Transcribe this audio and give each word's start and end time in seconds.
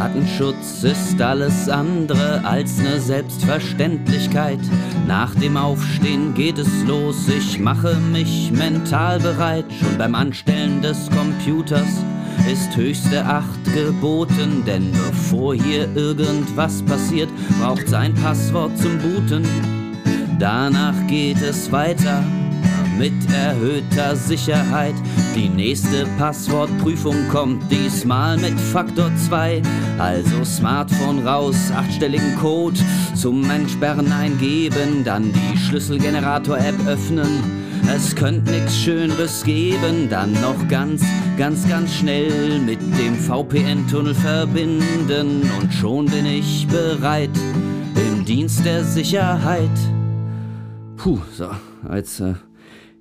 Datenschutz 0.00 0.82
ist 0.82 1.20
alles 1.20 1.68
andere 1.68 2.42
als 2.42 2.78
eine 2.78 2.98
Selbstverständlichkeit. 2.98 4.58
Nach 5.06 5.34
dem 5.34 5.58
Aufstehen 5.58 6.32
geht 6.32 6.56
es 6.56 6.84
los, 6.86 7.28
ich 7.28 7.58
mache 7.58 7.96
mich 8.10 8.50
mental 8.50 9.20
bereit. 9.20 9.66
Schon 9.78 9.98
beim 9.98 10.14
Anstellen 10.14 10.80
des 10.80 11.10
Computers 11.10 12.02
ist 12.50 12.74
höchste 12.74 13.22
Acht 13.26 13.62
geboten, 13.74 14.62
denn 14.66 14.90
bevor 14.90 15.54
hier 15.54 15.94
irgendwas 15.94 16.82
passiert, 16.84 17.28
braucht's 17.60 17.92
ein 17.92 18.14
Passwort 18.14 18.78
zum 18.78 18.96
Booten. 19.00 19.44
Danach 20.38 20.94
geht 21.08 21.42
es 21.42 21.70
weiter 21.70 22.24
mit 23.00 23.32
erhöhter 23.32 24.14
Sicherheit. 24.14 24.94
Die 25.34 25.48
nächste 25.48 26.04
Passwortprüfung 26.18 27.16
kommt 27.30 27.72
diesmal 27.72 28.36
mit 28.36 28.60
Faktor 28.60 29.10
2. 29.26 29.62
Also 29.96 30.44
Smartphone 30.44 31.26
raus, 31.26 31.56
achtstelligen 31.74 32.36
Code 32.36 32.78
zum 33.14 33.48
Entsperren 33.48 34.12
eingeben, 34.12 35.02
dann 35.02 35.32
die 35.32 35.56
Schlüsselgenerator-App 35.56 36.74
öffnen. 36.86 37.42
Es 37.88 38.14
könnte 38.14 38.52
nix 38.52 38.76
Schöneres 38.76 39.44
geben, 39.44 40.10
dann 40.10 40.32
noch 40.34 40.68
ganz, 40.68 41.02
ganz, 41.38 41.66
ganz 41.66 41.94
schnell 41.94 42.58
mit 42.58 42.80
dem 42.98 43.14
VPN-Tunnel 43.14 44.14
verbinden 44.14 45.50
und 45.58 45.72
schon 45.72 46.04
bin 46.04 46.26
ich 46.26 46.66
bereit 46.68 47.30
im 47.96 48.26
Dienst 48.26 48.62
der 48.66 48.84
Sicherheit. 48.84 49.70
Puh, 50.98 51.18
so, 51.32 51.48
jetzt, 51.90 52.20
äh, 52.20 52.34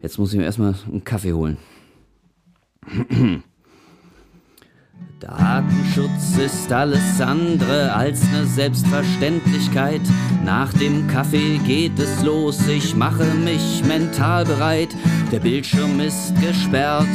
jetzt 0.02 0.18
muss 0.18 0.34
ich 0.34 0.40
mir 0.40 0.46
erstmal 0.46 0.76
einen 0.88 1.04
Kaffee 1.04 1.34
holen. 1.34 1.58
Datenschutz 5.20 6.38
ist 6.38 6.72
alles 6.72 7.20
andere 7.20 7.94
als 7.94 8.22
eine 8.30 8.46
Selbstverständlichkeit. 8.46 10.02
Nach 10.46 10.72
dem 10.74 11.08
Kaffee 11.08 11.58
geht 11.68 12.00
es 12.00 12.24
los, 12.24 12.66
ich 12.68 12.96
mache 12.96 13.26
mich 13.26 13.84
mental 13.86 14.46
bereit. 14.46 14.96
Der 15.32 15.40
Bildschirm 15.40 16.00
ist 16.00 16.34
gesperrt, 16.42 17.08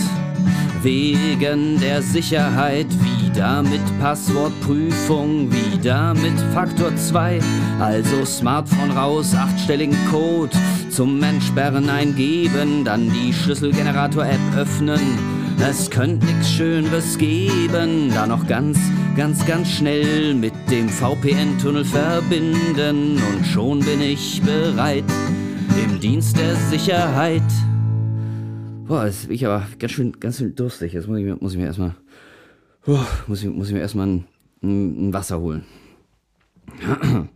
wegen 0.82 1.80
der 1.80 2.02
Sicherheit. 2.02 2.88
Wieder 3.34 3.64
mit 3.64 3.82
Passwortprüfung, 3.98 5.50
wieder 5.50 6.14
mit 6.14 6.38
Faktor 6.54 6.94
2. 6.94 7.40
Also 7.80 8.24
Smartphone 8.24 8.92
raus, 8.92 9.34
achtstelligen 9.34 9.96
Code 10.08 10.56
zum 10.88 11.20
Entsperren 11.20 11.90
eingeben, 11.90 12.84
dann 12.84 13.10
die 13.10 13.32
Schlüsselgenerator-App 13.32 14.56
öffnen 14.56 15.00
es 15.68 15.90
könnte 15.90 16.26
nix 16.26 16.50
Schöneres 16.50 17.16
geben, 17.16 18.10
da 18.12 18.26
noch 18.26 18.46
ganz, 18.46 18.78
ganz, 19.16 19.44
ganz 19.46 19.68
schnell 19.68 20.34
mit 20.34 20.52
dem 20.70 20.88
VPN-Tunnel 20.88 21.84
verbinden 21.84 23.16
und 23.16 23.46
schon 23.46 23.80
bin 23.80 24.00
ich 24.00 24.42
bereit 24.42 25.04
im 25.82 26.00
Dienst 26.00 26.36
der 26.38 26.54
Sicherheit. 26.70 27.42
Boah, 28.86 29.06
jetzt 29.06 29.26
bin 29.26 29.36
ich 29.36 29.46
aber 29.46 29.66
ganz 29.78 29.92
schön, 29.92 30.12
ganz 30.20 30.38
schön 30.38 30.54
durstig. 30.54 30.92
Jetzt 30.92 31.08
muss 31.08 31.18
ich 31.18 31.24
mir, 31.24 31.36
muss 31.40 31.52
ich 31.52 31.58
mir 31.58 31.66
erstmal, 31.66 31.94
oh, 32.86 32.98
muss 33.26 33.42
ich, 33.42 33.50
muss 33.50 33.68
ich 33.68 33.74
mir 33.74 33.80
erstmal 33.80 34.06
ein, 34.06 34.24
ein, 34.62 35.08
ein 35.08 35.12
Wasser 35.12 35.40
holen. 35.40 35.64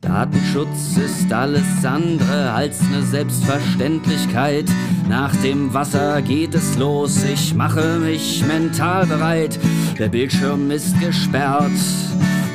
Datenschutz 0.00 0.98
ist 0.98 1.32
alles 1.32 1.84
andere 1.84 2.52
als 2.52 2.80
eine 2.80 3.02
Selbstverständlichkeit. 3.02 4.66
Nach 5.08 5.34
dem 5.36 5.74
Wasser 5.74 6.22
geht 6.22 6.54
es 6.54 6.76
los, 6.76 7.24
ich 7.24 7.54
mache 7.54 7.98
mich 7.98 8.44
mental 8.46 9.06
bereit. 9.06 9.58
Der 9.98 10.08
Bildschirm 10.08 10.70
ist 10.70 11.00
gesperrt. 11.00 11.72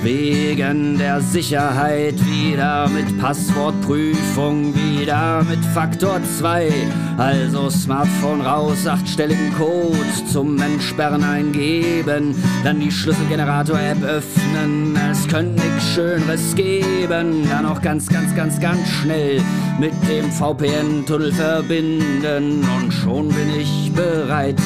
Wegen 0.03 0.97
der 0.97 1.21
Sicherheit 1.21 2.15
wieder 2.25 2.89
mit 2.89 3.19
Passwortprüfung, 3.19 4.73
wieder 4.73 5.43
mit 5.43 5.63
Faktor 5.75 6.19
2. 6.39 6.71
Also 7.17 7.69
Smartphone 7.69 8.41
raus, 8.41 8.87
achtstelligen 8.87 9.53
Code 9.55 10.25
zum 10.31 10.59
Entsperren 10.59 11.23
eingeben. 11.23 12.33
Dann 12.63 12.79
die 12.79 12.91
Schlüsselgenerator-App 12.91 14.01
öffnen. 14.01 14.97
Es 15.11 15.27
könnte 15.27 15.61
nichts 15.61 15.93
Schöneres 15.93 16.55
geben. 16.55 17.47
Dann 17.47 17.63
noch 17.63 17.79
ganz, 17.83 18.07
ganz, 18.07 18.35
ganz, 18.35 18.59
ganz 18.59 18.87
schnell 18.87 19.39
mit 19.79 19.93
dem 20.09 20.31
VPN-Tunnel 20.31 21.31
verbinden. 21.31 22.65
Und 22.75 22.91
schon 22.91 23.27
bin 23.27 23.49
ich 23.59 23.91
bereit 23.93 24.59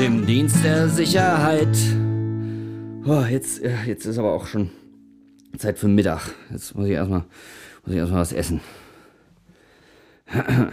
im 0.00 0.24
Dienst 0.26 0.62
der 0.62 0.88
Sicherheit. 0.88 1.76
Oh, 3.12 3.24
jetzt, 3.28 3.60
jetzt 3.86 4.06
ist 4.06 4.18
aber 4.18 4.32
auch 4.32 4.46
schon 4.46 4.70
Zeit 5.58 5.80
für 5.80 5.88
Mittag. 5.88 6.32
Jetzt 6.52 6.76
muss 6.76 6.86
ich 6.86 6.92
erstmal, 6.92 7.24
muss 7.84 7.92
ich 7.92 7.96
erstmal 7.96 8.20
was 8.20 8.32
essen. 8.32 8.60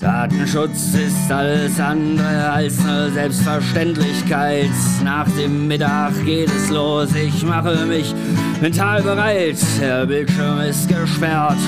Datenschutz 0.00 0.94
ist 0.94 1.30
alles 1.30 1.78
andere 1.78 2.50
als 2.50 2.84
eine 2.84 3.12
Selbstverständlichkeit. 3.12 4.72
Nach 5.04 5.30
dem 5.36 5.68
Mittag 5.68 6.12
geht 6.24 6.50
es 6.50 6.70
los, 6.70 7.14
ich 7.14 7.44
mache 7.44 7.86
mich 7.86 8.12
mental 8.60 9.02
bereit. 9.02 9.58
Der 9.80 10.06
Bildschirm 10.06 10.58
ist 10.58 10.88
gesperrt. 10.88 11.60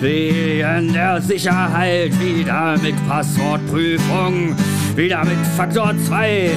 Wegen 0.00 0.92
der 0.92 1.22
Sicherheit 1.22 2.12
wieder 2.20 2.76
mit 2.82 2.96
Passwortprüfung, 3.08 4.54
wieder 4.94 5.24
mit 5.24 5.38
Faktor 5.56 5.94
2. 6.06 6.50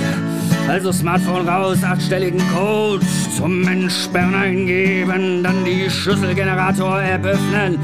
Also 0.68 0.92
Smartphone 0.92 1.48
raus, 1.48 1.84
achtstelligen 1.84 2.42
Code 2.54 3.06
zum 3.36 3.68
Entsperren 3.68 4.36
eingeben, 4.36 5.44
dann 5.44 5.66
die 5.66 5.90
Schlüsselgenerator-App 5.90 7.26
öffnen. 7.26 7.78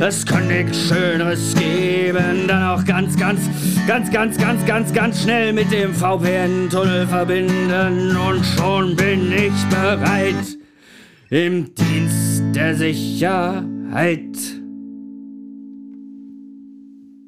Es 0.00 0.26
kann 0.26 0.48
nichts 0.48 0.88
Schöneres 0.88 1.54
geben, 1.54 2.46
dann 2.46 2.62
auch 2.64 2.84
ganz, 2.84 3.16
ganz, 3.16 3.40
ganz, 3.86 4.10
ganz, 4.10 4.36
ganz, 4.36 4.66
ganz, 4.66 4.92
ganz 4.92 5.22
schnell 5.22 5.52
mit 5.52 5.72
dem 5.72 5.94
VPN-Tunnel 5.94 7.06
verbinden 7.06 8.16
und 8.16 8.44
schon 8.44 8.96
bin 8.96 9.32
ich 9.32 9.52
bereit 9.70 10.58
im 11.30 11.74
Dienst 11.74 12.42
der 12.54 12.74
Sicherheit. 12.74 14.53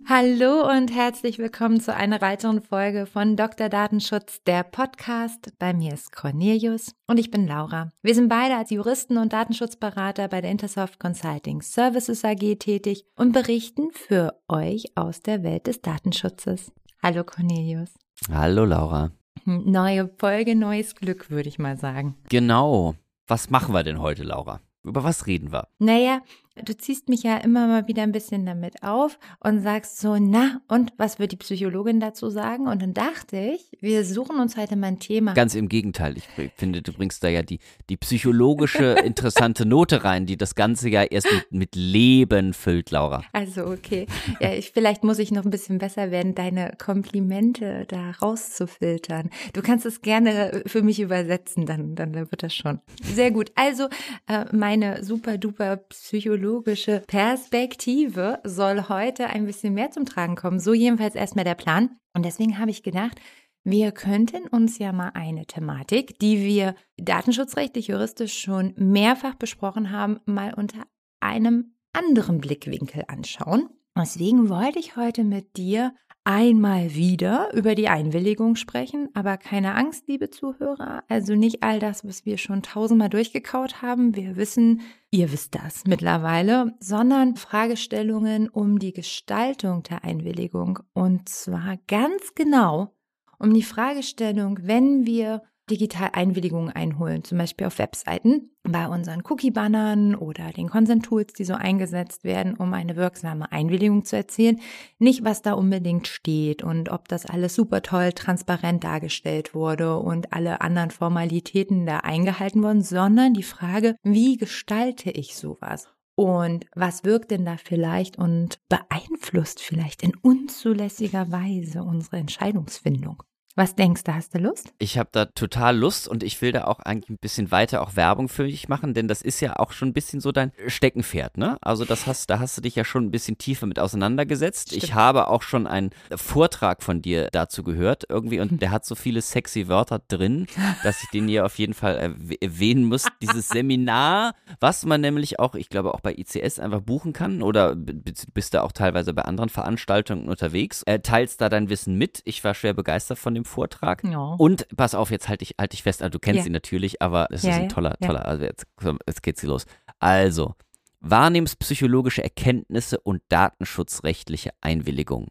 Hallo 0.09 0.71
und 0.71 0.95
herzlich 0.95 1.37
willkommen 1.41 1.81
zu 1.81 1.93
einer 1.93 2.21
weiteren 2.21 2.63
Folge 2.63 3.07
von 3.07 3.35
Dr. 3.35 3.69
Datenschutz, 3.69 4.41
der 4.45 4.63
Podcast. 4.63 5.53
Bei 5.59 5.75
mir 5.75 5.95
ist 5.95 6.15
Cornelius 6.15 6.95
und 7.09 7.19
ich 7.19 7.33
bin 7.33 7.49
Laura. 7.49 7.91
Wir 8.03 8.15
sind 8.15 8.29
beide 8.29 8.55
als 8.55 8.71
Juristen 8.71 9.19
und 9.19 9.33
Datenschutzberater 9.33 10.29
bei 10.29 10.41
der 10.41 10.53
Intersoft 10.53 11.01
Consulting 11.01 11.61
Services 11.61 12.25
AG 12.25 12.61
tätig 12.61 13.05
und 13.17 13.33
berichten 13.33 13.89
für 13.91 14.41
euch 14.47 14.93
aus 14.95 15.23
der 15.23 15.43
Welt 15.43 15.67
des 15.67 15.83
Datenschutzes. 15.83 16.71
Hallo 17.03 17.25
Cornelius. 17.25 17.91
Hallo 18.31 18.65
Laura. 18.65 19.11
Neue 19.45 20.09
Folge, 20.19 20.55
neues 20.55 20.95
Glück, 20.95 21.31
würde 21.31 21.49
ich 21.49 21.59
mal 21.59 21.79
sagen. 21.79 22.15
Genau. 22.29 22.95
Was 23.27 23.51
machen 23.51 23.75
wir 23.75 23.83
denn 23.83 24.01
heute, 24.01 24.23
Laura? 24.23 24.61
Über 24.85 25.03
was 25.03 25.27
reden 25.27 25.51
wir? 25.51 25.67
Naja, 25.81 26.21
du 26.65 26.77
ziehst 26.77 27.09
mich 27.09 27.23
ja 27.23 27.37
immer 27.39 27.67
mal 27.67 27.87
wieder 27.89 28.03
ein 28.03 28.13
bisschen 28.13 28.47
damit 28.47 28.83
auf 28.83 29.19
und 29.41 29.61
sagst 29.61 30.01
so, 30.01 30.17
na, 30.19 30.61
und 30.69 30.93
was 30.97 31.19
wird 31.19 31.33
die 31.33 31.37
Psychologin 31.37 32.01
dazu 32.01 32.31
sagen? 32.31 32.67
Und 32.67 32.83
dann 32.83 32.95
dachte 32.95 33.37
ich, 33.37 33.77
wir 33.81 34.05
suchen 34.05 34.41
uns 34.41 34.57
heute 34.57 34.77
mal 34.77 34.89
ein 34.89 34.99
Thema. 34.99 35.35
Ganz 35.35 35.55
im 35.55 35.69
Gegenteil, 35.69 36.17
ich 36.17 36.25
finde, 36.57 36.83
du 36.83 36.93
bringst 36.93 37.23
da 37.23 37.29
ja 37.29 37.43
die, 37.43 37.59
die 37.91 37.97
psychologische 37.97 38.85
interessante 39.05 39.67
Note 39.67 40.05
rein, 40.05 40.27
die 40.27 40.37
das 40.37 40.55
Ganze 40.55 40.89
ja 40.89 41.03
erst 41.03 41.31
mit, 41.31 41.53
mit 41.53 41.77
Leben 41.77 42.55
füllt, 42.55 42.91
Laura. 42.91 43.23
Also, 43.33 43.67
okay. 43.67 44.07
Ja, 44.41 44.53
ich, 44.53 44.71
vielleicht 44.71 45.05
muss 45.05 45.19
ich 45.19 45.31
noch 45.31 45.45
ein 45.45 45.51
bisschen 45.51 45.79
besser 45.79 46.11
werden, 46.11 46.35
deine 46.35 46.75
Komplimente 46.79 47.85
da 47.89 48.13
rauszufiltern. 48.23 49.31
Du 49.53 49.63
kannst 49.63 49.85
es 49.85 50.01
gerne 50.01 50.63
für 50.67 50.83
mich 50.83 51.01
übersetzen, 51.01 51.67
dann, 51.67 51.95
dann 51.95 52.15
wird 52.15 52.43
das 52.43 52.55
schon. 52.55 52.81
Sehr 53.03 53.31
gut. 53.31 53.53
Also, 53.55 53.89
äh, 54.27 54.45
meine 54.53 55.05
super 55.05 55.39
duper 55.39 55.77
Psychologie 55.77 56.46
psychologische 56.47 57.03
Perspektive 57.09 58.39
soll 58.45 58.89
heute 58.89 59.27
ein 59.27 59.47
bisschen 59.47 59.75
mehr 59.75 59.91
zum 59.91 60.07
Tragen 60.07 60.37
kommen. 60.37 60.61
So 60.61 60.75
jedenfalls 60.75 61.17
erstmal 61.17 61.45
der 61.45 61.57
Plan. 61.57 61.99
Und 62.15 62.25
deswegen 62.25 62.61
habe 62.61 62.71
ich 62.71 62.85
gedacht, 62.85 63.21
wir 63.65 63.91
könnten 63.91 64.47
uns 64.47 64.79
ja 64.79 64.93
mal 64.93 65.11
eine 65.15 65.47
Thematik, 65.47 66.21
die 66.21 66.45
wir 66.45 66.77
datenschutzrechtlich, 66.99 67.89
juristisch 67.89 68.39
schon 68.39 68.75
mehrfach 68.77 69.35
besprochen 69.35 69.91
haben, 69.91 70.21
mal 70.25 70.55
unter 70.55 70.87
einem 71.19 71.75
anderen 71.93 72.39
Blickwinkel 72.39 73.03
anschauen. 73.09 73.69
Deswegen 73.99 74.49
wollte 74.49 74.79
ich 74.79 74.95
heute 74.95 75.25
mit 75.25 75.57
dir 75.57 75.95
einmal 76.27 76.93
wieder 76.95 77.55
über 77.55 77.77
die 77.77 77.89
Einwilligung 77.89 78.57
sprechen, 78.57 79.09
aber 79.15 79.37
keine 79.37 79.77
Angst, 79.77 80.09
liebe 80.09 80.29
Zuhörer, 80.29 81.05
also 81.09 81.37
nicht 81.37 81.63
all 81.63 81.79
das, 81.79 82.05
was 82.05 82.27
wir 82.27 82.37
schon 82.37 82.63
tausendmal 82.63 83.09
durchgekaut 83.09 83.81
haben. 83.81 84.17
Wir 84.17 84.37
wissen, 84.37 84.81
ihr 85.13 85.31
wisst 85.31 85.55
das 85.55 85.85
mittlerweile, 85.87 86.75
sondern 86.81 87.37
Fragestellungen 87.37 88.49
um 88.49 88.81
die 88.81 88.93
Gestaltung 88.93 89.85
der 89.85 90.03
Einwilligung. 90.03 90.81
Und 90.95 91.29
zwar 91.29 91.79
ganz 91.87 92.35
genau 92.35 92.93
um 93.39 93.55
die 93.55 93.63
Fragestellung, 93.63 94.59
wenn 94.63 95.07
wir 95.07 95.43
digital 95.71 96.11
Einwilligungen 96.13 96.71
einholen, 96.71 97.25
zum 97.25 97.39
Beispiel 97.39 97.67
auf 97.67 97.79
Webseiten, 97.79 98.51
bei 98.63 98.87
unseren 98.89 99.23
Cookie-Bannern 99.29 100.15
oder 100.15 100.51
den 100.51 100.69
Consent-Tools, 100.69 101.33
die 101.33 101.45
so 101.45 101.55
eingesetzt 101.55 102.25
werden, 102.25 102.55
um 102.55 102.73
eine 102.73 102.97
wirksame 102.97 103.51
Einwilligung 103.53 104.05
zu 104.05 104.17
erzielen. 104.17 104.61
Nicht, 104.99 105.25
was 105.25 105.43
da 105.43 105.53
unbedingt 105.55 106.07
steht 106.09 106.63
und 106.63 106.91
ob 106.91 107.09
das 107.09 107.27
alles 107.27 107.55
super 107.55 107.83
toll 107.83 108.13
transparent 108.13 108.85
dargestellt 108.85 109.55
wurde 109.55 109.99
und 109.99 110.33
alle 110.33 110.61
anderen 110.61 110.91
Formalitäten 110.91 111.87
da 111.87 111.99
eingehalten 111.99 112.63
wurden, 112.63 112.83
sondern 112.83 113.35
die 113.35 113.43
Frage, 113.43 113.97
wie 114.03 114.37
gestalte 114.37 115.11
ich 115.11 115.37
sowas? 115.37 115.89
Und 116.17 116.65
was 116.75 117.05
wirkt 117.05 117.31
denn 117.31 117.45
da 117.45 117.57
vielleicht 117.59 118.17
und 118.17 118.59
beeinflusst 118.71 119.61
vielleicht 119.61 120.03
in 120.03 120.17
unzulässiger 120.17 121.31
Weise 121.31 121.83
unsere 121.83 122.17
Entscheidungsfindung? 122.17 123.23
Was 123.59 123.75
denkst 123.75 124.05
du, 124.05 124.15
hast 124.15 124.35
du 124.35 124.39
Lust? 124.39 124.75
Ich 124.79 124.99
habe 124.99 125.09
da 125.13 125.25
total 125.25 125.79
Lust 125.79 126.09
und 126.09 126.23
ich 126.23 126.43
will 126.43 126.53
da 126.53 126.65
auch 126.65 126.79
eigentlich 126.81 127.09
ein 127.09 127.17
bisschen 127.17 127.51
weiter 127.51 127.81
auch 127.81 127.97
Werbung 127.97 128.29
für 128.29 128.45
dich 128.45 128.69
machen, 128.69 128.93
denn 128.93 129.09
das 129.09 129.23
ist 129.23 129.41
ja 129.41 129.59
auch 129.59 129.73
schon 129.73 129.89
ein 129.89 129.93
bisschen 129.95 130.21
so 130.21 130.31
dein 130.31 130.53
Steckenpferd, 130.67 131.39
ne? 131.39 131.57
Also 131.63 131.87
das 131.87 132.07
hast, 132.07 132.29
da 132.29 132.39
hast 132.39 132.59
du 132.59 132.61
dich 132.61 132.75
ja 132.75 132.85
schon 132.85 133.07
ein 133.07 133.11
bisschen 133.11 133.39
tiefer 133.39 133.67
mit 133.67 133.79
auseinandergesetzt. 133.79 134.69
Stimmt. 134.69 134.85
Ich 134.85 134.93
habe 134.93 135.29
auch 135.29 135.41
schon 135.41 135.67
einen 135.67 135.89
Vortrag 136.15 136.83
von 136.83 137.01
dir 137.01 137.31
dazu 137.33 137.63
gehört 137.63 138.05
irgendwie 138.11 138.41
und 138.41 138.61
der 138.61 138.71
hat 138.73 138.85
so 138.85 138.95
viele 138.95 139.23
sexy 139.23 139.69
Wörter 139.69 140.03
drin, 140.07 140.49
dass 140.83 141.03
ich 141.03 141.09
den 141.09 141.27
hier 141.27 141.47
auf 141.47 141.57
jeden 141.59 141.73
Fall 141.73 142.15
erwähnen 142.43 142.85
muss. 142.85 143.07
Dieses 143.23 143.49
Seminar, 143.49 144.35
was 144.61 144.85
man 144.85 145.01
nämlich 145.01 145.41
auch, 145.41 145.55
ich 145.55 145.71
glaube 145.71 145.95
auch 145.95 146.01
bei 146.01 146.15
ICS 146.15 146.59
einfach 146.59 146.83
buchen 146.83 147.15
kann 147.15 147.41
oder 147.41 147.75
bist 147.75 148.53
da 148.53 148.61
auch 148.61 148.73
teilweise 148.73 149.15
bei 149.15 149.23
anderen 149.23 149.49
Veranstaltungen 149.49 150.29
unterwegs, 150.29 150.83
äh, 150.83 150.99
teilst 150.99 151.41
da 151.41 151.49
dein 151.49 151.71
Wissen 151.71 151.97
mit. 151.97 152.21
Ich 152.27 152.45
war 152.45 152.53
schwer 152.53 152.75
begeistert 152.75 153.19
von 153.19 153.35
dem 153.35 153.46
Vortrag. 153.47 154.05
Ja. 154.05 154.35
Und 154.39 154.67
pass 154.77 154.95
auf, 154.95 155.11
jetzt 155.11 155.29
halte 155.29 155.45
ich, 155.45 155.55
halt 155.59 155.73
ich 155.75 155.83
fest, 155.83 156.03
also 156.03 156.11
du 156.11 156.19
kennst 156.19 156.41
ja. 156.41 156.47
ihn 156.47 156.53
natürlich, 156.53 157.01
aber 157.01 157.29
es 157.31 157.43
ja, 157.43 157.53
ist 157.53 157.57
ein 157.57 157.69
toller, 157.69 157.97
toller, 157.99 158.27
also 158.27 158.45
jetzt, 158.45 158.67
jetzt 159.07 159.23
geht's 159.23 159.41
hier 159.41 159.51
los. 159.51 159.67
Also, 159.99 160.55
wahrnehmungspsychologische 161.01 162.23
Erkenntnisse 162.23 162.99
und 163.01 163.23
datenschutzrechtliche 163.29 164.51
Einwilligung. 164.61 165.29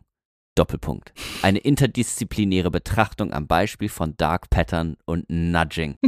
Doppelpunkt. 0.55 1.13
Eine 1.41 1.59
interdisziplinäre 1.59 2.71
Betrachtung 2.71 3.33
am 3.33 3.45
Beispiel 3.45 3.89
von 3.89 4.15
Dark 4.15 4.49
Pattern 4.49 4.95
und 5.05 5.25
Nudging. 5.29 5.97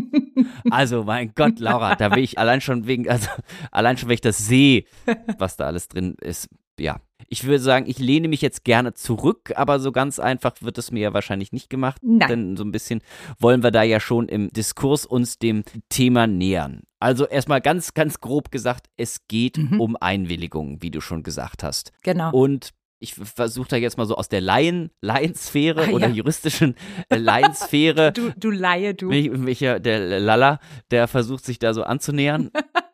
Also, 0.70 1.04
mein 1.04 1.34
Gott, 1.34 1.60
Laura, 1.60 1.96
da 1.96 2.12
will 2.12 2.24
ich 2.24 2.38
allein 2.38 2.62
schon 2.62 2.88
wegen, 2.88 3.10
also 3.10 3.28
allein 3.72 3.98
schon, 3.98 4.08
wenn 4.08 4.16
ich 4.16 4.22
das 4.22 4.38
sehe, 4.38 4.84
was 5.40 5.58
da 5.58 5.66
alles 5.66 5.88
drin 5.88 6.16
ist, 6.22 6.48
ja, 6.80 7.00
ich 7.28 7.44
würde 7.44 7.60
sagen, 7.60 7.86
ich 7.88 8.00
lehne 8.00 8.28
mich 8.28 8.42
jetzt 8.42 8.64
gerne 8.64 8.94
zurück, 8.94 9.52
aber 9.56 9.80
so 9.80 9.92
ganz 9.92 10.20
einfach 10.20 10.56
wird 10.62 10.78
es 10.78 10.92
mir 10.92 11.02
ja 11.02 11.14
wahrscheinlich 11.14 11.52
nicht 11.52 11.70
gemacht. 11.70 12.02
Nein. 12.04 12.30
Denn 12.30 12.58
so 12.58 12.64
ein 12.64 12.72
bisschen 12.72 13.02
wollen 13.40 13.64
wir 13.64 13.72
da 13.72 13.84
ja 13.84 14.00
schon 14.00 14.28
im 14.28 14.50
Diskurs 14.50 15.06
uns 15.06 15.38
dem 15.38 15.64
Thema 15.90 16.28
nähern. 16.28 16.82
Also 17.00 17.28
erstmal 17.28 17.62
ganz, 17.62 17.94
ganz 17.94 18.22
grob 18.22 18.52
gesagt, 18.52 18.88
es 18.98 19.28
geht 19.28 19.58
mhm. 19.58 19.80
um 19.80 19.98
Einwilligung, 20.00 20.82
wie 20.82 20.92
du 20.92 21.02
schon 21.02 21.24
gesagt 21.24 21.64
hast. 21.64 21.92
Genau. 22.02 22.32
Und 22.32 22.74
ich 23.00 23.14
versuche 23.14 23.70
da 23.70 23.76
jetzt 23.76 23.98
mal 23.98 24.08
so 24.08 24.16
aus 24.16 24.30
der 24.30 24.42
Laien, 24.42 24.90
Laiensphäre 25.02 25.88
ah, 25.88 25.92
oder 25.92 26.08
ja. 26.08 26.14
juristischen 26.16 26.76
äh, 27.10 27.18
Laiensphäre. 27.18 28.12
du, 28.16 28.32
du 28.36 28.50
Laie, 28.50 28.96
du. 28.96 29.08
Mich, 29.10 29.30
mich, 29.30 29.60
der 29.60 30.20
Lalla, 30.20 30.60
der 30.90 31.08
versucht 31.08 31.46
sich 31.46 31.60
da 31.60 31.74
so 31.74 31.84
anzunähern. 31.84 32.50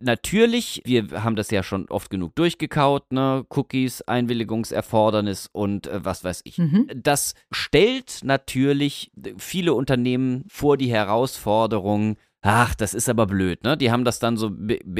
natürlich, 0.00 0.82
wir 0.84 1.22
haben 1.24 1.36
das 1.36 1.50
ja 1.50 1.62
schon 1.62 1.88
oft 1.88 2.10
genug 2.10 2.34
durchgekaut, 2.34 3.12
ne? 3.12 3.44
Cookies, 3.50 4.02
Einwilligungserfordernis 4.02 5.48
und 5.52 5.86
äh, 5.86 6.04
was 6.04 6.24
weiß 6.24 6.42
ich. 6.44 6.58
Mhm. 6.58 6.88
Das 6.94 7.34
stellt 7.50 8.20
natürlich 8.22 9.12
viele 9.38 9.74
Unternehmen 9.74 10.44
vor 10.48 10.76
die 10.76 10.90
Herausforderung, 10.90 12.16
Ach, 12.42 12.74
das 12.74 12.94
ist 12.94 13.08
aber 13.08 13.26
blöd, 13.26 13.64
ne? 13.64 13.76
Die 13.76 13.90
haben 13.90 14.04
das 14.04 14.18
dann 14.18 14.38
so 14.38 14.50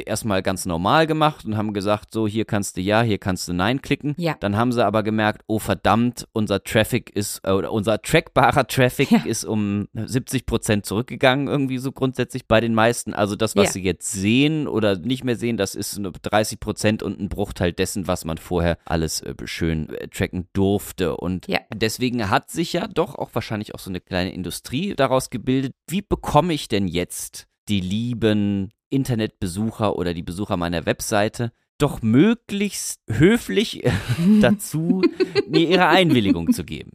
erstmal 0.04 0.42
ganz 0.42 0.66
normal 0.66 1.06
gemacht 1.06 1.46
und 1.46 1.56
haben 1.56 1.72
gesagt, 1.72 2.12
so 2.12 2.28
hier 2.28 2.44
kannst 2.44 2.76
du 2.76 2.82
ja, 2.82 3.00
hier 3.00 3.16
kannst 3.16 3.48
du 3.48 3.54
nein 3.54 3.80
klicken. 3.80 4.14
Ja. 4.18 4.36
Dann 4.40 4.56
haben 4.56 4.72
sie 4.72 4.84
aber 4.84 5.02
gemerkt, 5.02 5.42
oh 5.46 5.58
verdammt, 5.58 6.28
unser 6.32 6.62
Traffic 6.62 7.08
ist, 7.10 7.40
äh, 7.44 7.52
oder 7.52 7.72
unser 7.72 8.02
trackbarer 8.02 8.66
Traffic 8.66 9.10
ja. 9.10 9.22
ist 9.24 9.44
um 9.44 9.88
70 9.94 10.44
Prozent 10.44 10.84
zurückgegangen, 10.84 11.48
irgendwie 11.48 11.78
so 11.78 11.92
grundsätzlich 11.92 12.46
bei 12.46 12.60
den 12.60 12.74
meisten. 12.74 13.14
Also 13.14 13.36
das, 13.36 13.56
was 13.56 13.66
ja. 13.66 13.72
sie 13.72 13.82
jetzt 13.84 14.12
sehen 14.12 14.68
oder 14.68 14.98
nicht 14.98 15.24
mehr 15.24 15.36
sehen, 15.36 15.56
das 15.56 15.74
ist 15.74 15.98
30 16.22 16.60
Prozent 16.60 17.02
und 17.02 17.18
ein 17.18 17.30
Bruchteil 17.30 17.72
dessen, 17.72 18.06
was 18.06 18.26
man 18.26 18.36
vorher 18.36 18.76
alles 18.84 19.22
äh, 19.22 19.34
schön 19.44 19.88
äh, 19.94 20.08
tracken 20.08 20.48
durfte. 20.52 21.16
Und 21.16 21.48
ja. 21.48 21.60
deswegen 21.74 22.28
hat 22.28 22.50
sich 22.50 22.74
ja 22.74 22.86
doch 22.86 23.14
auch 23.14 23.30
wahrscheinlich 23.32 23.74
auch 23.74 23.78
so 23.78 23.90
eine 23.90 24.00
kleine 24.00 24.34
Industrie 24.34 24.94
daraus 24.94 25.30
gebildet. 25.30 25.74
Wie 25.88 26.02
bekomme 26.02 26.52
ich 26.52 26.68
denn 26.68 26.86
jetzt 26.86 27.29
die 27.70 27.80
lieben 27.80 28.72
Internetbesucher 28.90 29.96
oder 29.96 30.12
die 30.12 30.22
Besucher 30.22 30.56
meiner 30.56 30.84
Webseite 30.86 31.52
doch 31.78 32.02
möglichst 32.02 33.00
höflich 33.08 33.88
dazu, 34.40 35.02
mir 35.48 35.68
ihre 35.68 35.86
Einwilligung 35.86 36.52
zu 36.52 36.64
geben. 36.64 36.90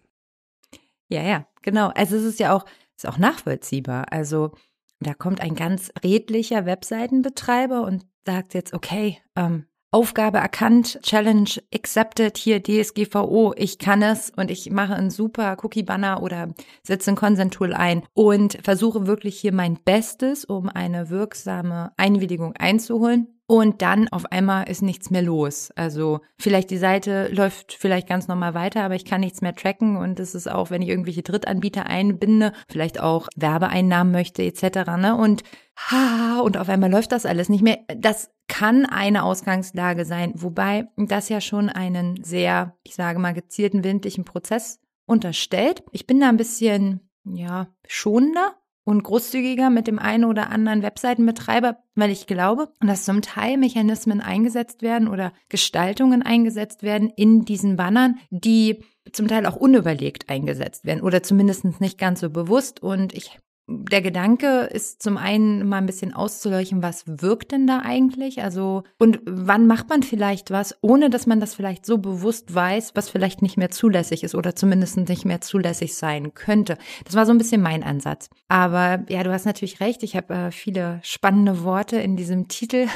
Ja, 1.10 1.24
ja, 1.24 1.48
genau. 1.62 1.89
Also 1.89 2.18
es 2.18 2.24
ist 2.24 2.39
ja 2.39 2.54
auch, 2.54 2.66
ist 2.95 3.07
auch 3.07 3.18
nachvollziehbar. 3.18 4.12
Also 4.12 4.51
da 5.00 5.13
kommt 5.13 5.42
ein 5.42 5.56
ganz 5.56 5.92
redlicher 6.04 6.66
Webseitenbetreiber 6.66 7.83
und 7.83 8.06
sagt 8.25 8.54
jetzt, 8.54 8.74
okay, 8.74 9.19
ähm, 9.36 9.66
Aufgabe 9.95 10.39
erkannt, 10.39 11.00
Challenge 11.03 11.50
accepted, 11.74 12.38
hier 12.38 12.62
DSGVO, 12.62 13.53
ich 13.56 13.80
kann 13.80 14.01
es 14.01 14.30
und 14.30 14.51
ich 14.51 14.69
mache 14.69 14.94
einen 14.94 15.09
super 15.09 15.56
Cookie-Banner 15.63 16.21
oder 16.21 16.53
setze 16.83 17.12
ein 17.12 17.15
Consent-Tool 17.15 17.74
ein 17.74 18.03
und 18.13 18.57
versuche 18.62 19.07
wirklich 19.07 19.39
hier 19.39 19.53
mein 19.53 19.80
Bestes, 19.86 20.44
um 20.44 20.68
eine 20.68 21.09
wirksame 21.09 21.94
Einwilligung 21.95 22.57
einzuholen. 22.57 23.35
Und 23.47 23.83
dann 23.83 24.07
auf 24.09 24.31
einmal 24.31 24.68
ist 24.68 24.81
nichts 24.81 25.12
mehr 25.12 25.21
los. 25.21 25.71
Also 25.75 26.21
vielleicht 26.39 26.71
die 26.71 26.77
Seite 26.77 27.27
läuft 27.27 27.74
vielleicht 27.74 28.07
ganz 28.07 28.27
normal 28.27 28.56
weiter, 28.56 28.83
aber 28.83 28.95
ich 28.95 29.06
kann 29.06 29.21
nichts 29.21 29.42
mehr 29.42 29.53
tracken 29.53 29.97
und 29.97 30.19
es 30.19 30.33
ist 30.33 30.50
auch, 30.50 30.71
wenn 30.71 30.81
ich 30.81 30.89
irgendwelche 30.89 31.21
Drittanbieter 31.21 31.86
einbinde, 31.86 32.53
vielleicht 32.68 33.00
auch 33.00 33.27
Werbeeinnahmen 33.36 34.12
möchte 34.12 34.42
etc. 34.42 34.97
Ne? 34.97 35.15
Und 35.15 35.44
ha, 35.77 36.39
und 36.39 36.57
auf 36.57 36.69
einmal 36.69 36.89
läuft 36.89 37.12
das 37.12 37.27
alles 37.27 37.47
nicht 37.50 37.62
mehr. 37.62 37.77
Das 37.95 38.31
kann 38.47 38.88
eine 38.88 39.24
Ausgangslage 39.24 40.06
sein, 40.06 40.31
wobei 40.36 40.88
das 40.98 41.30
ja 41.30 41.39
schon 41.39 41.69
einen 41.69 42.24
sehr, 42.24 42.75
ich 42.83 42.95
sage 42.95 43.19
mal, 43.19 43.33
gezielten 43.33 43.83
windlichen 43.83 44.25
Prozess 44.25 44.80
unterstellt. 45.06 45.83
Ich 45.91 46.07
bin 46.07 46.19
da 46.19 46.30
ein 46.30 46.38
bisschen, 46.38 47.12
ja, 47.25 47.68
schonender 47.88 48.56
und 48.86 49.04
großzügiger 49.04 49.70
mit 49.70 49.88
dem 49.88 50.00
einen 50.00 50.24
oder 50.24 50.51
anderen 50.51 50.82
Webseitenbetreiber, 50.84 51.80
weil 51.96 52.12
ich 52.12 52.27
glaube, 52.27 52.70
dass 52.80 53.04
zum 53.04 53.22
Teil 53.22 53.58
Mechanismen 53.58 54.22
eingesetzt 54.22 54.82
werden 54.82 55.10
oder 55.10 55.34
Gestaltungen 55.50 56.22
eingesetzt 56.22 56.84
werden 56.84 57.10
in 57.10 57.44
diesen 57.44 57.75
Bannern, 57.75 58.20
die 58.30 58.84
zum 59.12 59.27
Teil 59.27 59.46
auch 59.46 59.56
unüberlegt 59.56 60.30
eingesetzt 60.30 60.86
werden 60.86 61.01
oder 61.01 61.22
zumindest 61.24 61.82
nicht 61.82 61.98
ganz 61.98 62.22
so 62.22 62.30
bewusst. 62.30 62.82
Und 62.82 63.13
ich 63.13 63.39
der 63.67 64.01
Gedanke 64.01 64.69
ist 64.72 65.01
zum 65.01 65.17
einen 65.17 65.67
mal 65.67 65.77
ein 65.77 65.88
bisschen 65.88 66.13
auszuleuchten, 66.13 66.84
was 66.84 67.03
wirkt 67.07 67.51
denn 67.51 67.65
da 67.65 67.81
eigentlich? 67.84 68.43
Also, 68.43 68.84
und 69.00 69.19
wann 69.25 69.65
macht 69.65 69.89
man 69.89 70.03
vielleicht 70.03 70.51
was, 70.51 70.75
ohne 70.81 71.10
dass 71.10 71.25
man 71.25 71.39
das 71.39 71.55
vielleicht 71.55 71.86
so 71.86 71.98
bewusst 71.98 72.53
weiß, 72.53 72.91
was 72.93 73.10
vielleicht 73.10 73.41
nicht 73.41 73.57
mehr 73.57 73.72
zulässig 73.72 74.24
ist 74.24 74.36
oder 74.36 74.55
zumindest 74.55 74.98
nicht 74.98 75.25
mehr 75.25 75.41
zulässig 75.41 75.95
sein 75.95 76.36
könnte. 76.36 76.77
Das 77.05 77.15
war 77.15 77.25
so 77.25 77.31
ein 77.31 77.39
bisschen 77.39 77.62
mein 77.62 77.84
Ansatz. 77.84 78.29
Aber 78.48 79.03
ja, 79.10 79.24
du 79.24 79.31
hast 79.31 79.45
natürlich 79.45 79.79
recht. 79.79 80.03
Ich 80.03 80.15
habe 80.15 80.34
äh, 80.34 80.51
viele 80.51 81.00
spannende 81.01 81.63
Worte 81.63 81.98
in 81.98 82.15
diesem 82.15 82.48
Titel 82.48 82.88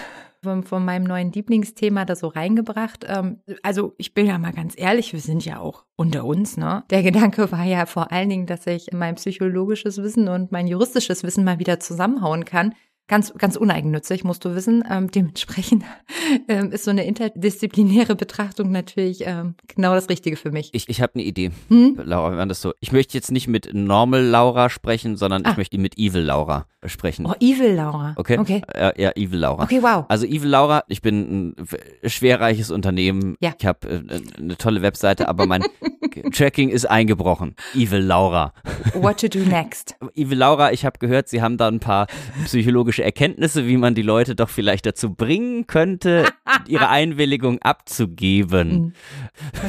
von, 0.44 0.64
von 0.64 0.86
meinem 0.86 1.04
neuen 1.04 1.32
Lieblingsthema 1.32 2.06
da 2.06 2.16
so 2.16 2.28
reingebracht. 2.28 3.06
Ähm, 3.08 3.42
also 3.64 3.94
ich 3.98 4.14
bin 4.14 4.26
ja 4.26 4.38
mal 4.38 4.54
ganz 4.54 4.74
ehrlich, 4.78 5.14
wir 5.14 5.20
sind 5.20 5.46
ja 5.46 5.60
auch 5.60 5.86
unter 5.96 6.26
uns, 6.26 6.58
ne? 6.58 6.84
Der 6.90 7.04
Gedanke 7.04 7.52
war 7.52 7.64
ja 7.66 7.86
vor 7.86 8.12
allen 8.12 8.30
Dingen, 8.30 8.46
dass 8.46 8.66
ich 8.68 8.88
mein 8.94 9.16
psychologisches 9.16 10.02
Wissen 10.02 10.28
und 10.28 10.52
mein 10.52 10.68
juristisches 10.68 11.24
Wissen 11.24 11.44
mal 11.44 11.60
wieder 11.60 11.80
zusammenhauen 11.80 12.46
kann 12.46 12.74
ganz, 13.10 13.34
ganz 13.38 13.58
uneigennützig, 13.58 14.24
musst 14.24 14.46
du 14.46 14.56
wissen. 14.56 14.84
Ähm, 14.90 15.12
dementsprechend 15.12 15.84
ähm, 16.48 16.72
ist 16.72 16.86
so 16.86 16.92
eine 16.92 17.04
interdisziplinäre 17.04 18.16
Betrachtung 18.16 18.72
natürlich 18.72 19.24
ähm, 19.26 19.56
genau 19.68 19.94
das 19.94 20.08
Richtige 20.08 20.38
für 20.38 20.52
mich. 20.52 20.70
Ich, 20.72 20.88
ich 20.88 21.02
habe 21.02 21.16
eine 21.16 21.24
Idee, 21.24 21.52
hm? 21.68 22.00
Laura, 22.02 22.38
wenn 22.38 22.48
das 22.48 22.62
so. 22.62 22.74
Ich 22.80 22.94
möchte 22.94 23.18
jetzt 23.18 23.32
nicht 23.32 23.48
mit 23.48 23.74
Normal 23.74 24.24
Laura 24.24 24.70
sprechen, 24.70 25.18
sondern 25.18 25.46
ah. 25.46 25.52
ich 25.52 25.58
möchte 25.58 25.78
mit 25.78 25.98
Evil 25.98 26.22
Laura 26.22 26.68
sprechen. 26.86 27.26
Oh, 27.26 27.34
Evil 27.42 27.74
Laura. 27.74 28.14
Okay. 28.16 28.38
okay. 28.38 28.62
Ja, 28.74 28.94
ja, 28.96 29.12
Evil 29.16 29.40
Laura. 29.40 29.64
Okay, 29.64 29.82
wow. 29.82 30.06
Also 30.08 30.26
Evil 30.26 30.50
Laura, 30.50 30.84
ich 30.88 31.02
bin 31.02 31.56
ein 31.60 31.68
schwerreiches 32.06 32.72
Unternehmen. 32.72 33.36
Ja. 33.42 33.54
Ich 33.60 33.66
habe 33.66 33.88
äh, 33.90 34.40
eine 34.42 34.58
tolle 34.58 34.82
Webseite, 34.82 35.28
aber 35.28 35.46
mein 35.46 35.64
Tracking 36.32 36.70
ist 36.70 36.86
eingebrochen. 36.86 37.56
Evil 37.76 38.00
Laura. 38.00 38.54
What 38.94 39.20
to 39.20 39.28
do 39.28 39.40
next? 39.40 39.96
Evil 40.16 40.38
Laura, 40.38 40.72
ich 40.72 40.86
habe 40.86 41.00
gehört, 41.00 41.28
Sie 41.28 41.42
haben 41.42 41.58
da 41.58 41.68
ein 41.68 41.80
paar 41.80 42.08
psychologische 42.46 42.99
praktische 43.00 43.04
Erkenntnisse, 43.04 43.68
wie 43.68 43.78
man 43.78 43.96
die 43.96 44.02
Leute 44.02 44.36
doch 44.36 44.50
vielleicht 44.50 44.86
dazu 44.86 45.14
bringen 45.14 45.68
könnte, 45.68 46.26
ihre 46.68 46.90
Einwilligung 46.90 47.62
abzugeben. 47.62 48.70
Mhm. 48.70 48.94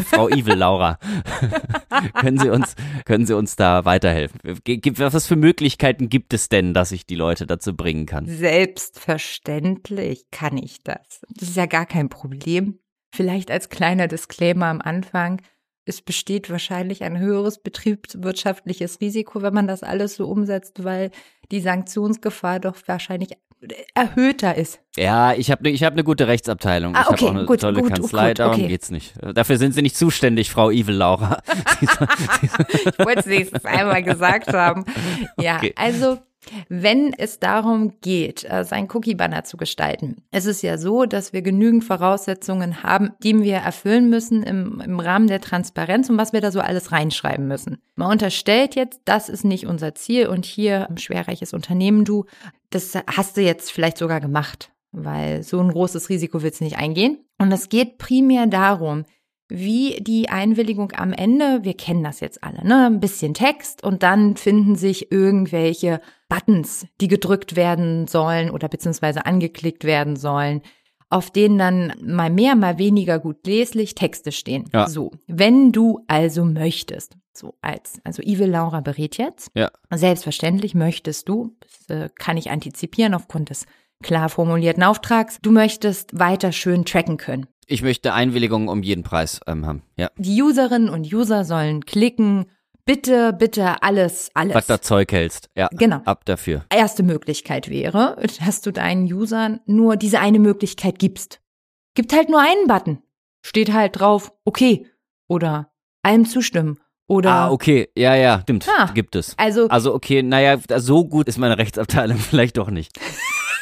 Frau 0.04 0.28
Evil 0.28 0.54
Laura, 0.54 0.98
können 2.20 2.38
Sie 2.38 2.50
uns, 2.50 2.74
können 3.04 3.26
Sie 3.26 3.36
uns 3.36 3.56
da 3.56 3.84
weiterhelfen? 3.84 4.40
Was 4.96 5.26
für 5.26 5.36
Möglichkeiten 5.36 6.08
gibt 6.08 6.34
es 6.34 6.48
denn, 6.48 6.74
dass 6.74 6.92
ich 6.92 7.06
die 7.06 7.16
Leute 7.16 7.46
dazu 7.46 7.76
bringen 7.76 8.06
kann? 8.06 8.26
Selbstverständlich 8.26 10.30
kann 10.30 10.58
ich 10.58 10.82
das. 10.82 11.22
Das 11.28 11.48
ist 11.48 11.56
ja 11.56 11.66
gar 11.66 11.86
kein 11.86 12.08
Problem. 12.08 12.78
Vielleicht 13.12 13.50
als 13.50 13.68
kleiner 13.68 14.06
Disclaimer 14.06 14.66
am 14.66 14.80
Anfang 14.80 15.42
es 15.90 16.00
besteht 16.00 16.48
wahrscheinlich 16.50 17.02
ein 17.02 17.18
höheres 17.18 17.58
betriebswirtschaftliches 17.58 19.00
Risiko, 19.00 19.42
wenn 19.42 19.52
man 19.52 19.66
das 19.66 19.82
alles 19.82 20.14
so 20.16 20.26
umsetzt, 20.26 20.84
weil 20.84 21.10
die 21.50 21.60
Sanktionsgefahr 21.60 22.60
doch 22.60 22.76
wahrscheinlich 22.86 23.32
erhöhter 23.94 24.56
ist. 24.56 24.80
Ja, 24.96 25.34
ich 25.34 25.50
habe 25.50 25.64
ne, 25.64 25.70
ich 25.70 25.84
hab 25.84 25.92
eine 25.92 26.04
gute 26.04 26.26
Rechtsabteilung. 26.26 26.94
Ah, 26.94 27.06
okay, 27.08 27.14
ich 27.14 27.20
habe 27.20 27.30
auch 27.30 27.36
eine 27.36 27.44
gut, 27.46 27.60
tolle 27.60 27.82
gut, 27.82 27.92
Kanzlei, 27.94 28.28
gut, 28.28 28.38
darum 28.38 28.54
okay. 28.54 28.68
geht's 28.68 28.90
nicht. 28.90 29.14
Dafür 29.34 29.58
sind 29.58 29.74
Sie 29.74 29.82
nicht 29.82 29.96
zuständig, 29.96 30.50
Frau 30.50 30.70
Evil 30.70 30.94
Laura. 30.94 31.42
ich 31.80 32.98
wollte 32.98 33.20
es 33.20 33.26
nächstes 33.26 33.64
einmal 33.64 34.02
gesagt 34.02 34.52
haben. 34.52 34.84
Ja, 35.40 35.56
Okay. 35.56 35.74
also 35.76 36.18
wenn 36.68 37.12
es 37.12 37.38
darum 37.38 38.00
geht, 38.00 38.44
äh, 38.50 38.64
sein 38.64 38.88
Cookie-Banner 38.92 39.44
zu 39.44 39.56
gestalten, 39.56 40.22
es 40.30 40.46
ist 40.46 40.62
ja 40.62 40.78
so, 40.78 41.04
dass 41.04 41.32
wir 41.32 41.42
genügend 41.42 41.84
Voraussetzungen 41.84 42.82
haben, 42.82 43.10
die 43.22 43.40
wir 43.42 43.56
erfüllen 43.56 44.08
müssen 44.10 44.42
im, 44.42 44.80
im 44.80 45.00
Rahmen 45.00 45.26
der 45.26 45.40
Transparenz 45.40 46.08
und 46.08 46.18
was 46.18 46.32
wir 46.32 46.40
da 46.40 46.50
so 46.50 46.60
alles 46.60 46.92
reinschreiben 46.92 47.46
müssen. 47.46 47.78
Man 47.94 48.10
unterstellt 48.10 48.74
jetzt, 48.74 49.00
das 49.04 49.28
ist 49.28 49.44
nicht 49.44 49.66
unser 49.66 49.94
Ziel 49.94 50.26
und 50.26 50.44
hier 50.44 50.88
ein 50.88 50.98
schwerreiches 50.98 51.52
Unternehmen, 51.52 52.04
du, 52.04 52.24
das 52.70 52.94
hast 53.06 53.36
du 53.36 53.42
jetzt 53.42 53.70
vielleicht 53.70 53.98
sogar 53.98 54.20
gemacht, 54.20 54.72
weil 54.92 55.42
so 55.42 55.60
ein 55.60 55.70
großes 55.70 56.08
Risiko 56.08 56.42
willst 56.42 56.60
du 56.60 56.64
nicht 56.64 56.78
eingehen. 56.78 57.18
Und 57.38 57.52
es 57.52 57.68
geht 57.68 57.98
primär 57.98 58.46
darum, 58.46 59.04
wie 59.50 59.98
die 60.00 60.28
Einwilligung 60.28 60.92
am 60.96 61.12
Ende, 61.12 61.60
wir 61.62 61.74
kennen 61.74 62.02
das 62.02 62.20
jetzt 62.20 62.42
alle, 62.42 62.66
ne? 62.66 62.86
Ein 62.86 63.00
bisschen 63.00 63.34
Text 63.34 63.84
und 63.84 64.02
dann 64.02 64.36
finden 64.36 64.76
sich 64.76 65.10
irgendwelche 65.12 66.00
Buttons, 66.28 66.86
die 67.00 67.08
gedrückt 67.08 67.56
werden 67.56 68.06
sollen 68.06 68.50
oder 68.50 68.68
beziehungsweise 68.68 69.26
angeklickt 69.26 69.84
werden 69.84 70.16
sollen, 70.16 70.62
auf 71.10 71.30
denen 71.30 71.58
dann 71.58 71.92
mal 72.00 72.30
mehr, 72.30 72.54
mal 72.54 72.78
weniger 72.78 73.18
gut 73.18 73.44
leslich 73.44 73.96
Texte 73.96 74.30
stehen. 74.30 74.70
Ja. 74.72 74.88
So, 74.88 75.10
wenn 75.26 75.72
du 75.72 76.04
also 76.06 76.44
möchtest, 76.44 77.16
so 77.32 77.54
als, 77.60 78.00
also 78.04 78.22
Evil 78.22 78.48
Laura 78.48 78.80
berät 78.80 79.18
jetzt, 79.18 79.50
Ja. 79.54 79.70
selbstverständlich 79.92 80.74
möchtest 80.74 81.28
du, 81.28 81.56
das 81.60 81.96
äh, 81.96 82.08
kann 82.14 82.36
ich 82.36 82.50
antizipieren 82.50 83.14
aufgrund 83.14 83.50
des 83.50 83.66
klar 84.02 84.28
formulierten 84.28 84.82
Auftrags, 84.84 85.38
du 85.42 85.50
möchtest 85.50 86.18
weiter 86.18 86.52
schön 86.52 86.84
tracken 86.84 87.16
können. 87.16 87.46
Ich 87.70 87.82
möchte 87.82 88.12
Einwilligung 88.12 88.66
um 88.66 88.82
jeden 88.82 89.04
Preis 89.04 89.40
ähm, 89.46 89.64
haben. 89.64 89.82
Ja. 89.96 90.10
Die 90.16 90.42
Userinnen 90.42 90.88
und 90.88 91.12
User 91.12 91.44
sollen 91.44 91.86
klicken. 91.86 92.46
Bitte, 92.84 93.32
bitte 93.32 93.80
alles, 93.84 94.28
alles. 94.34 94.56
Was 94.56 94.66
da 94.66 94.82
Zeug 94.82 95.12
hältst. 95.12 95.48
Ja. 95.56 95.68
Genau. 95.70 96.00
Ab 96.04 96.24
dafür. 96.24 96.64
Erste 96.68 97.04
Möglichkeit 97.04 97.70
wäre, 97.70 98.16
dass 98.44 98.60
du 98.60 98.72
deinen 98.72 99.04
Usern 99.04 99.60
nur 99.66 99.96
diese 99.96 100.18
eine 100.18 100.40
Möglichkeit 100.40 100.98
gibst. 100.98 101.40
Gibt 101.94 102.12
halt 102.12 102.28
nur 102.28 102.40
einen 102.40 102.66
Button. 102.66 103.04
Steht 103.46 103.72
halt 103.72 104.00
drauf, 104.00 104.32
okay. 104.44 104.88
Oder 105.28 105.70
allem 106.02 106.26
zustimmen. 106.26 106.80
Oder 107.06 107.30
Ah, 107.30 107.50
okay. 107.52 107.88
Ja, 107.96 108.16
ja, 108.16 108.40
stimmt. 108.42 108.66
Ah. 108.68 108.90
Gibt 108.94 109.14
es. 109.14 109.34
also 109.38 109.68
Also, 109.68 109.94
okay, 109.94 110.24
naja, 110.24 110.58
so 110.78 111.04
gut 111.04 111.28
ist 111.28 111.38
meine 111.38 111.56
Rechtsabteilung 111.56 112.18
vielleicht 112.18 112.56
doch 112.56 112.70
nicht, 112.70 112.98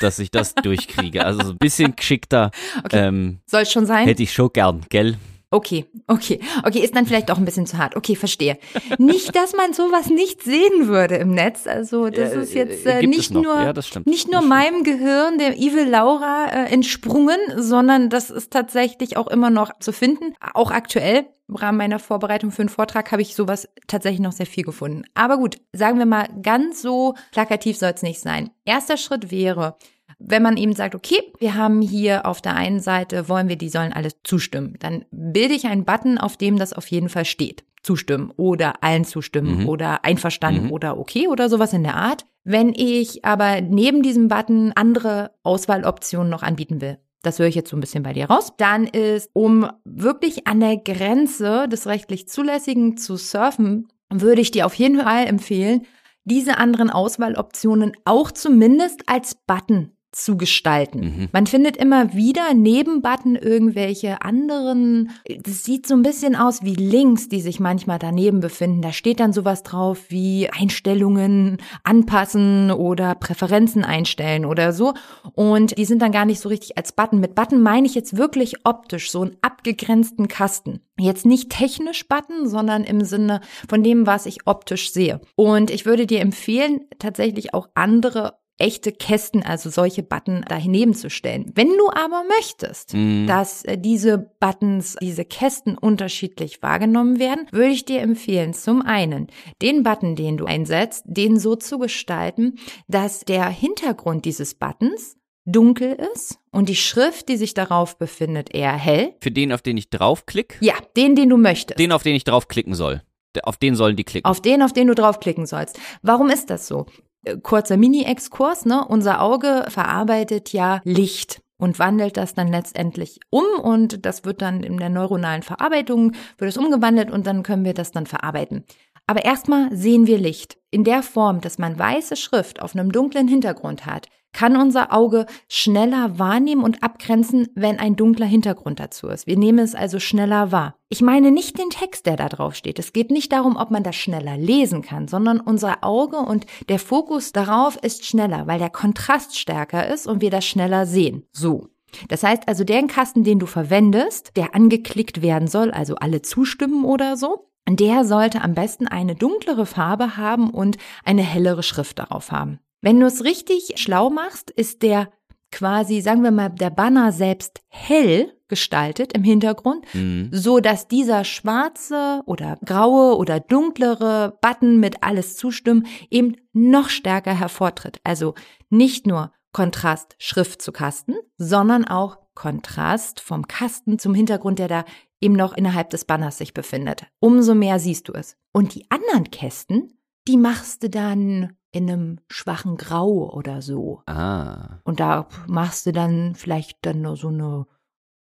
dass 0.01 0.19
ich 0.19 0.31
das 0.31 0.55
durchkriege. 0.55 1.25
Also 1.25 1.45
so 1.45 1.51
ein 1.53 1.59
bisschen 1.59 1.95
geschickter 1.97 2.51
Okay. 2.85 3.07
ähm, 3.07 3.39
soll 3.47 3.67
schon 3.67 3.87
sein. 3.87 4.07
hätte 4.07 4.23
ich 4.23 4.33
schon 4.33 4.51
gern, 4.53 4.83
gell? 4.89 5.17
Okay, 5.51 5.87
okay, 6.09 6.41
okay, 6.63 6.81
ist 6.81 6.95
dann 6.95 7.07
vielleicht 7.07 7.31
auch 7.31 7.39
ein 7.39 7.47
bisschen 7.47 7.65
zu 7.67 7.79
hart. 7.79 7.97
Okay, 7.97 8.17
verstehe. 8.17 8.59
Nicht, 8.99 9.35
dass 9.35 9.55
man 9.55 9.73
sowas 9.73 10.11
nicht 10.11 10.43
sehen 10.43 10.89
würde 10.89 11.17
im 11.17 11.31
Netz. 11.31 11.67
Also 11.67 12.11
das 12.11 12.35
Ja, 12.35 12.41
ist 12.41 12.55
jetzt 12.55 12.85
äh, 12.85 13.01
äh, 13.01 13.07
nicht 13.07 13.31
nur 13.31 13.55
Ja, 13.55 13.73
nicht 14.05 14.31
nur 14.31 14.43
meinem 14.43 14.85
Gehirn, 14.85 15.39
der 15.39 15.57
Evil 15.57 15.89
Laura, 15.89 16.49
äh, 16.51 16.71
entsprungen, 16.71 17.39
sondern 17.57 18.11
das 18.11 18.29
ist 18.29 18.53
tatsächlich 18.53 19.17
auch 19.17 19.27
immer 19.27 19.49
noch 19.49 19.71
zu 19.81 19.93
finden. 19.93 20.35
Auch 20.53 20.71
aktuell 20.71 21.27
im 21.49 21.57
Rahmen 21.57 21.79
meiner 21.79 21.99
Vorbereitung 21.99 22.51
für 22.51 22.61
einen 22.61 22.69
Vortrag 22.69 23.11
habe 23.11 23.23
ich 23.23 23.35
sowas 23.35 23.69
tatsächlich 23.87 24.21
noch 24.21 24.33
sehr 24.33 24.45
viel 24.45 24.65
gefunden. 24.65 25.05
Aber 25.15 25.39
gut, 25.39 25.57
sagen 25.73 25.99
wir 25.99 26.05
mal, 26.05 26.29
ganz 26.43 26.83
so 26.83 27.15
plakativ 27.33 27.79
soll 27.79 27.93
es 27.95 28.03
nicht 28.03 28.21
sein. 28.21 28.51
Erster 28.67 28.99
Schritt 28.99 29.31
wäre, 29.31 29.77
wenn 30.19 30.43
man 30.43 30.57
eben 30.57 30.75
sagt, 30.75 30.95
okay, 30.95 31.21
wir 31.39 31.55
haben 31.55 31.81
hier 31.81 32.27
auf 32.27 32.41
der 32.41 32.57
einen 32.57 32.81
Seite, 32.81 33.29
wollen 33.29 33.49
wir, 33.49 33.57
die 33.57 33.69
sollen 33.69 33.93
alle 33.93 34.11
zustimmen, 34.25 34.75
dann 34.81 35.05
bilde 35.11 35.55
ich 35.55 35.67
einen 35.67 35.85
Button, 35.85 36.19
auf 36.19 36.37
dem 36.37 36.59
das 36.59 36.73
auf 36.73 36.87
jeden 36.89 37.09
Fall 37.09 37.25
steht. 37.25 37.65
Zustimmen 37.83 38.33
oder 38.37 38.83
allen 38.83 39.05
zustimmen 39.05 39.61
Mhm. 39.63 39.69
oder 39.69 40.05
einverstanden 40.05 40.67
Mhm. 40.67 40.73
oder 40.73 40.99
okay 40.99 41.29
oder 41.29 41.49
sowas 41.49 41.73
in 41.73 41.85
der 41.85 41.95
Art. 41.95 42.27
Wenn 42.43 42.75
ich 42.75 43.25
aber 43.25 43.61
neben 43.61 44.03
diesem 44.03 44.27
Button 44.29 44.73
andere 44.75 45.31
Auswahloptionen 45.45 46.29
noch 46.29 46.43
anbieten 46.43 46.81
will, 46.81 46.99
das 47.23 47.39
höre 47.39 47.47
ich 47.47 47.55
jetzt 47.55 47.71
so 47.71 47.77
ein 47.77 47.81
bisschen 47.81 48.03
bei 48.03 48.13
dir 48.13 48.27
raus, 48.29 48.53
dann 48.59 48.87
ist, 48.87 49.31
um 49.33 49.69
wirklich 49.85 50.47
an 50.47 50.59
der 50.61 50.77
Grenze 50.77 51.69
des 51.69 51.87
rechtlich 51.87 52.29
Zulässigen 52.29 52.97
zu 52.97 53.17
surfen, 53.17 53.89
würde 54.11 54.41
ich 54.41 54.51
dir 54.51 54.67
auf 54.67 54.75
jeden 54.75 55.01
Fall 55.01 55.27
empfehlen, 55.27 55.87
diese 56.25 56.59
anderen 56.59 56.91
Auswahloptionen 56.91 57.93
auch 58.05 58.31
zumindest 58.33 59.03
als 59.09 59.35
Button 59.35 59.93
zu 60.13 60.39
gestalten. 60.39 61.01
Mhm. 61.01 61.29
Man 61.33 61.47
findet 61.47 61.77
immer 61.77 62.15
wieder 62.15 62.55
neben 62.55 63.03
Button 63.03 63.37
irgendwelche 63.37 64.23
anderen, 64.23 65.11
das 65.43 65.65
sieht 65.65 65.87
so 65.87 65.95
ein 65.95 66.03
bisschen 66.03 66.35
aus 66.35 66.63
wie 66.63 66.75
Links, 66.75 67.29
die 67.29 67.43
sich 67.43 67.61
manchmal 67.61 67.99
daneben 67.99 68.41
befinden. 68.41 68.81
Da 68.81 68.93
steht 68.93 69.21
dann 69.21 69.35
sowas 69.35 69.63
drauf 69.63 70.07
wie 70.09 70.49
Einstellungen 70.49 71.59
anpassen 71.85 72.71
oder 72.71 73.15
Präferenzen 73.15 73.85
einstellen 73.85 74.47
oder 74.47 74.73
so. 74.73 74.95
Und 75.35 75.77
die 75.77 75.85
sind 75.85 76.01
dann 76.01 76.13
gar 76.13 76.25
nicht 76.25 76.41
so 76.41 76.49
richtig 76.49 76.79
als 76.79 76.93
Button. 76.93 77.21
Mit 77.21 77.35
Button 77.35 77.61
meine 77.61 77.87
ich 77.87 77.95
jetzt 77.95 78.17
wirklich 78.17 78.65
optisch, 78.65 79.11
so 79.11 79.23
einen 79.23 79.37
abgegrenzten 79.43 80.27
Kasten. 80.29 80.81
Jetzt 80.99 81.27
nicht 81.27 81.51
technisch 81.51 82.09
Button, 82.09 82.49
sondern 82.49 82.83
im 82.85 83.05
Sinne 83.05 83.41
von 83.69 83.83
dem, 83.83 84.07
was 84.07 84.27
ich 84.27 84.47
optisch 84.47 84.93
sehe. 84.93 85.21
Und 85.37 85.71
ich 85.71 85.87
würde 85.87 86.07
dir 86.07 86.21
empfehlen, 86.21 86.81
tatsächlich 86.99 87.55
auch 87.55 87.69
andere 87.75 88.39
echte 88.59 88.93
Kästen, 88.93 89.43
also 89.43 89.71
solche 89.71 90.03
Button 90.03 90.45
daneben 90.49 90.93
zu 90.95 91.09
stellen. 91.11 91.51
Wenn 91.55 91.69
du 91.69 91.89
aber 91.91 92.25
möchtest, 92.37 92.93
Mhm. 92.95 93.27
dass 93.27 93.65
äh, 93.65 93.79
diese 93.79 94.19
Buttons, 94.41 94.97
diese 95.01 95.25
Kästen 95.25 95.79
unterschiedlich 95.79 96.61
wahrgenommen 96.63 97.19
werden, 97.19 97.47
würde 97.53 97.71
ich 97.71 97.85
dir 97.85 98.01
empfehlen, 98.01 98.53
zum 98.55 98.83
einen 98.83 99.29
den 99.63 99.83
Button, 99.85 100.17
den 100.17 100.37
du 100.37 100.45
einsetzt, 100.45 101.05
den 101.07 101.39
so 101.39 101.55
zu 101.57 101.79
gestalten, 101.79 102.59
dass 102.89 103.21
der 103.21 103.49
Hintergrund 103.49 104.25
dieses 104.25 104.55
Buttons 104.57 105.17
dunkel 105.45 105.97
ist 106.15 106.39
und 106.51 106.69
die 106.69 106.77
Schrift, 106.77 107.29
die 107.29 107.37
sich 107.39 107.55
darauf 107.55 107.97
befindet, 107.97 108.55
eher 108.55 108.75
hell. 108.75 109.15
Für 109.23 109.31
den, 109.31 109.53
auf 109.53 109.63
den 109.63 109.77
ich 109.79 109.89
draufklick, 109.89 110.59
Ja, 110.61 110.75
den, 110.97 111.15
den 111.15 111.31
du 111.31 111.37
möchtest. 111.39 111.79
den, 111.79 111.93
auf 111.93 112.03
den 112.03 112.15
ich 112.15 112.25
draufklicken 112.25 112.75
soll. 112.75 113.03
Auf 113.45 113.57
den 113.57 113.75
sollen 113.77 113.95
die 113.97 114.05
klicken. 114.05 114.29
Auf 114.29 114.43
den, 114.43 114.63
auf 114.63 114.73
den 114.73 114.89
du 114.89 114.95
draufklicken 114.95 115.47
sollst. 115.47 115.79
Warum 116.03 116.29
ist 116.29 116.51
das 116.51 116.67
so? 116.67 116.87
Äh, 117.29 117.39
Kurzer 117.43 117.77
Mini-Exkurs, 117.77 118.65
ne? 118.65 118.85
Unser 118.87 119.23
Auge 119.23 119.67
verarbeitet 119.69 120.53
ja 120.53 120.81
Licht 120.85 121.43
und 121.59 121.79
wandelt 121.79 122.17
das 122.17 122.35
dann 122.35 122.49
letztendlich 122.49 123.21
um 123.31 123.45
und 123.63 124.07
das 124.07 124.25
wird 124.25 124.43
dann 124.43 124.63
in 124.63 124.79
der 124.79 124.91
neuronalen 124.91 125.43
Verarbeitung, 125.43 126.13
wird 126.39 126.51
es 126.51 126.57
umgewandelt 126.57 127.11
und 127.11 127.27
dann 127.27 127.43
können 127.43 127.65
wir 127.65 127.75
das 127.75 127.91
dann 127.91 128.07
verarbeiten. 128.07 128.65
Aber 129.07 129.25
erstmal 129.25 129.75
sehen 129.75 130.07
wir 130.07 130.19
Licht. 130.19 130.59
In 130.71 130.85
der 130.85 131.03
Form, 131.03 131.41
dass 131.41 131.59
man 131.59 131.79
weiße 131.79 132.15
Schrift 132.17 132.61
auf 132.61 132.75
einem 132.75 132.93
dunklen 132.93 133.27
Hintergrund 133.27 133.87
hat, 133.87 134.07
kann 134.39 134.57
unser 134.57 134.93
Auge 134.93 135.27
schneller 135.49 136.21
wahrnehmen 136.21 136.63
und 136.63 136.85
abgrenzen, 136.85 137.49
wenn 137.57 137.81
ein 137.81 137.97
dunkler 137.97 138.27
Hintergrund 138.27 138.79
dazu 138.79 139.09
ist. 139.09 139.27
Wir 139.27 139.37
nehmen 139.37 139.59
es 139.59 139.75
also 139.75 139.99
schneller 139.99 140.53
wahr. 140.53 140.77
Ich 140.91 141.03
meine 141.03 141.33
nicht 141.33 141.59
den 141.59 141.71
Text, 141.71 142.07
der 142.07 142.15
da 142.15 142.29
drauf 142.29 142.55
steht. 142.55 142.79
Es 142.79 142.93
geht 142.93 143.11
nicht 143.11 143.33
darum, 143.33 143.57
ob 143.57 143.73
man 143.73 143.83
das 143.83 143.97
schneller 143.97 144.37
lesen 144.37 144.83
kann, 144.83 145.09
sondern 145.09 145.41
unser 145.41 145.83
Auge 145.83 146.19
und 146.19 146.47
der 146.69 146.79
Fokus 146.79 147.33
darauf 147.33 147.79
ist 147.83 148.07
schneller, 148.07 148.47
weil 148.47 148.61
der 148.61 148.71
Kontrast 148.71 149.37
stärker 149.37 149.89
ist 149.89 150.07
und 150.07 150.21
wir 150.21 150.31
das 150.31 150.47
schneller 150.47 150.87
sehen. 150.87 151.25
So. 151.33 151.71
Das 152.07 152.23
heißt 152.23 152.47
also, 152.47 152.63
der 152.63 152.87
Kasten, 152.87 153.25
den 153.25 153.41
du 153.41 153.47
verwendest, 153.47 154.37
der 154.37 154.55
angeklickt 154.55 155.21
werden 155.21 155.49
soll, 155.49 155.73
also 155.73 155.97
alle 155.97 156.23
zustimmen 156.23 156.85
oder 156.85 157.17
so, 157.17 157.51
der 157.69 158.05
sollte 158.05 158.43
am 158.43 158.55
besten 158.55 158.87
eine 158.87 159.17
dunklere 159.17 159.67
Farbe 159.67 160.17
haben 160.17 160.51
und 160.51 160.79
eine 161.05 161.23
hellere 161.23 161.65
Schrift 161.65 161.99
darauf 161.99 162.31
haben. 162.31 162.61
Wenn 162.81 163.01
du 163.01 163.07
es 163.07 163.25
richtig 163.25 163.75
schlau 163.77 164.11
machst, 164.11 164.51
ist 164.51 164.83
der 164.83 165.11
quasi, 165.51 166.01
sagen 166.01 166.23
wir 166.23 166.31
mal, 166.31 166.51
der 166.51 166.71
Banner 166.71 167.11
selbst 167.13 167.61
hell 167.69 168.33
gestaltet 168.49 169.13
im 169.15 169.25
Hintergrund, 169.25 169.85
Mhm. 169.95 170.31
so 170.33 170.61
dass 170.61 170.89
dieser 170.89 171.25
schwarze 171.25 172.23
oder 172.27 172.59
graue 172.65 173.17
oder 173.17 173.41
dunklere 173.41 174.39
Button 174.41 174.79
mit 174.81 175.03
alles 175.03 175.37
zustimmen 175.37 175.87
eben 176.11 176.37
noch 176.53 176.89
stärker 176.89 177.35
hervortritt. 177.39 178.01
Also 178.05 178.35
nicht 178.71 179.07
nur 179.07 179.33
Kontrast 179.53 180.15
Schrift 180.19 180.63
zu 180.63 180.73
Kasten, 180.73 181.15
sondern 181.37 181.85
auch 181.87 182.19
Kontrast 182.35 183.21
vom 183.21 183.49
Kasten 183.49 183.99
zum 183.99 184.15
Hintergrund, 184.15 184.59
der 184.59 184.69
da 184.69 184.85
eben 185.21 185.35
noch 185.35 185.57
innerhalb 185.57 185.91
des 185.91 186.05
Banners 186.05 186.39
sich 186.39 186.55
befindet. 186.55 187.07
Umso 187.21 187.55
mehr 187.55 187.79
siehst 187.81 188.09
du 188.09 188.13
es. 188.13 188.37
Und 188.53 188.75
die 188.75 188.87
anderen 188.91 189.31
Kästen, 189.31 189.99
die 190.29 190.37
machst 190.37 190.83
du 190.85 190.91
dann 190.91 191.57
in 191.71 191.91
einem 191.91 192.21
schwachen 192.29 192.77
Grau 192.77 193.31
oder 193.33 193.63
so. 193.63 194.03
Ah. 194.07 194.79
Und 194.85 195.01
da 195.01 195.29
machst 195.47 195.87
du 195.87 195.93
dann 195.93 196.35
vielleicht 196.35 196.79
dann 196.83 197.03
nur 197.03 197.17
so 197.17 197.29
eine, 197.29 197.67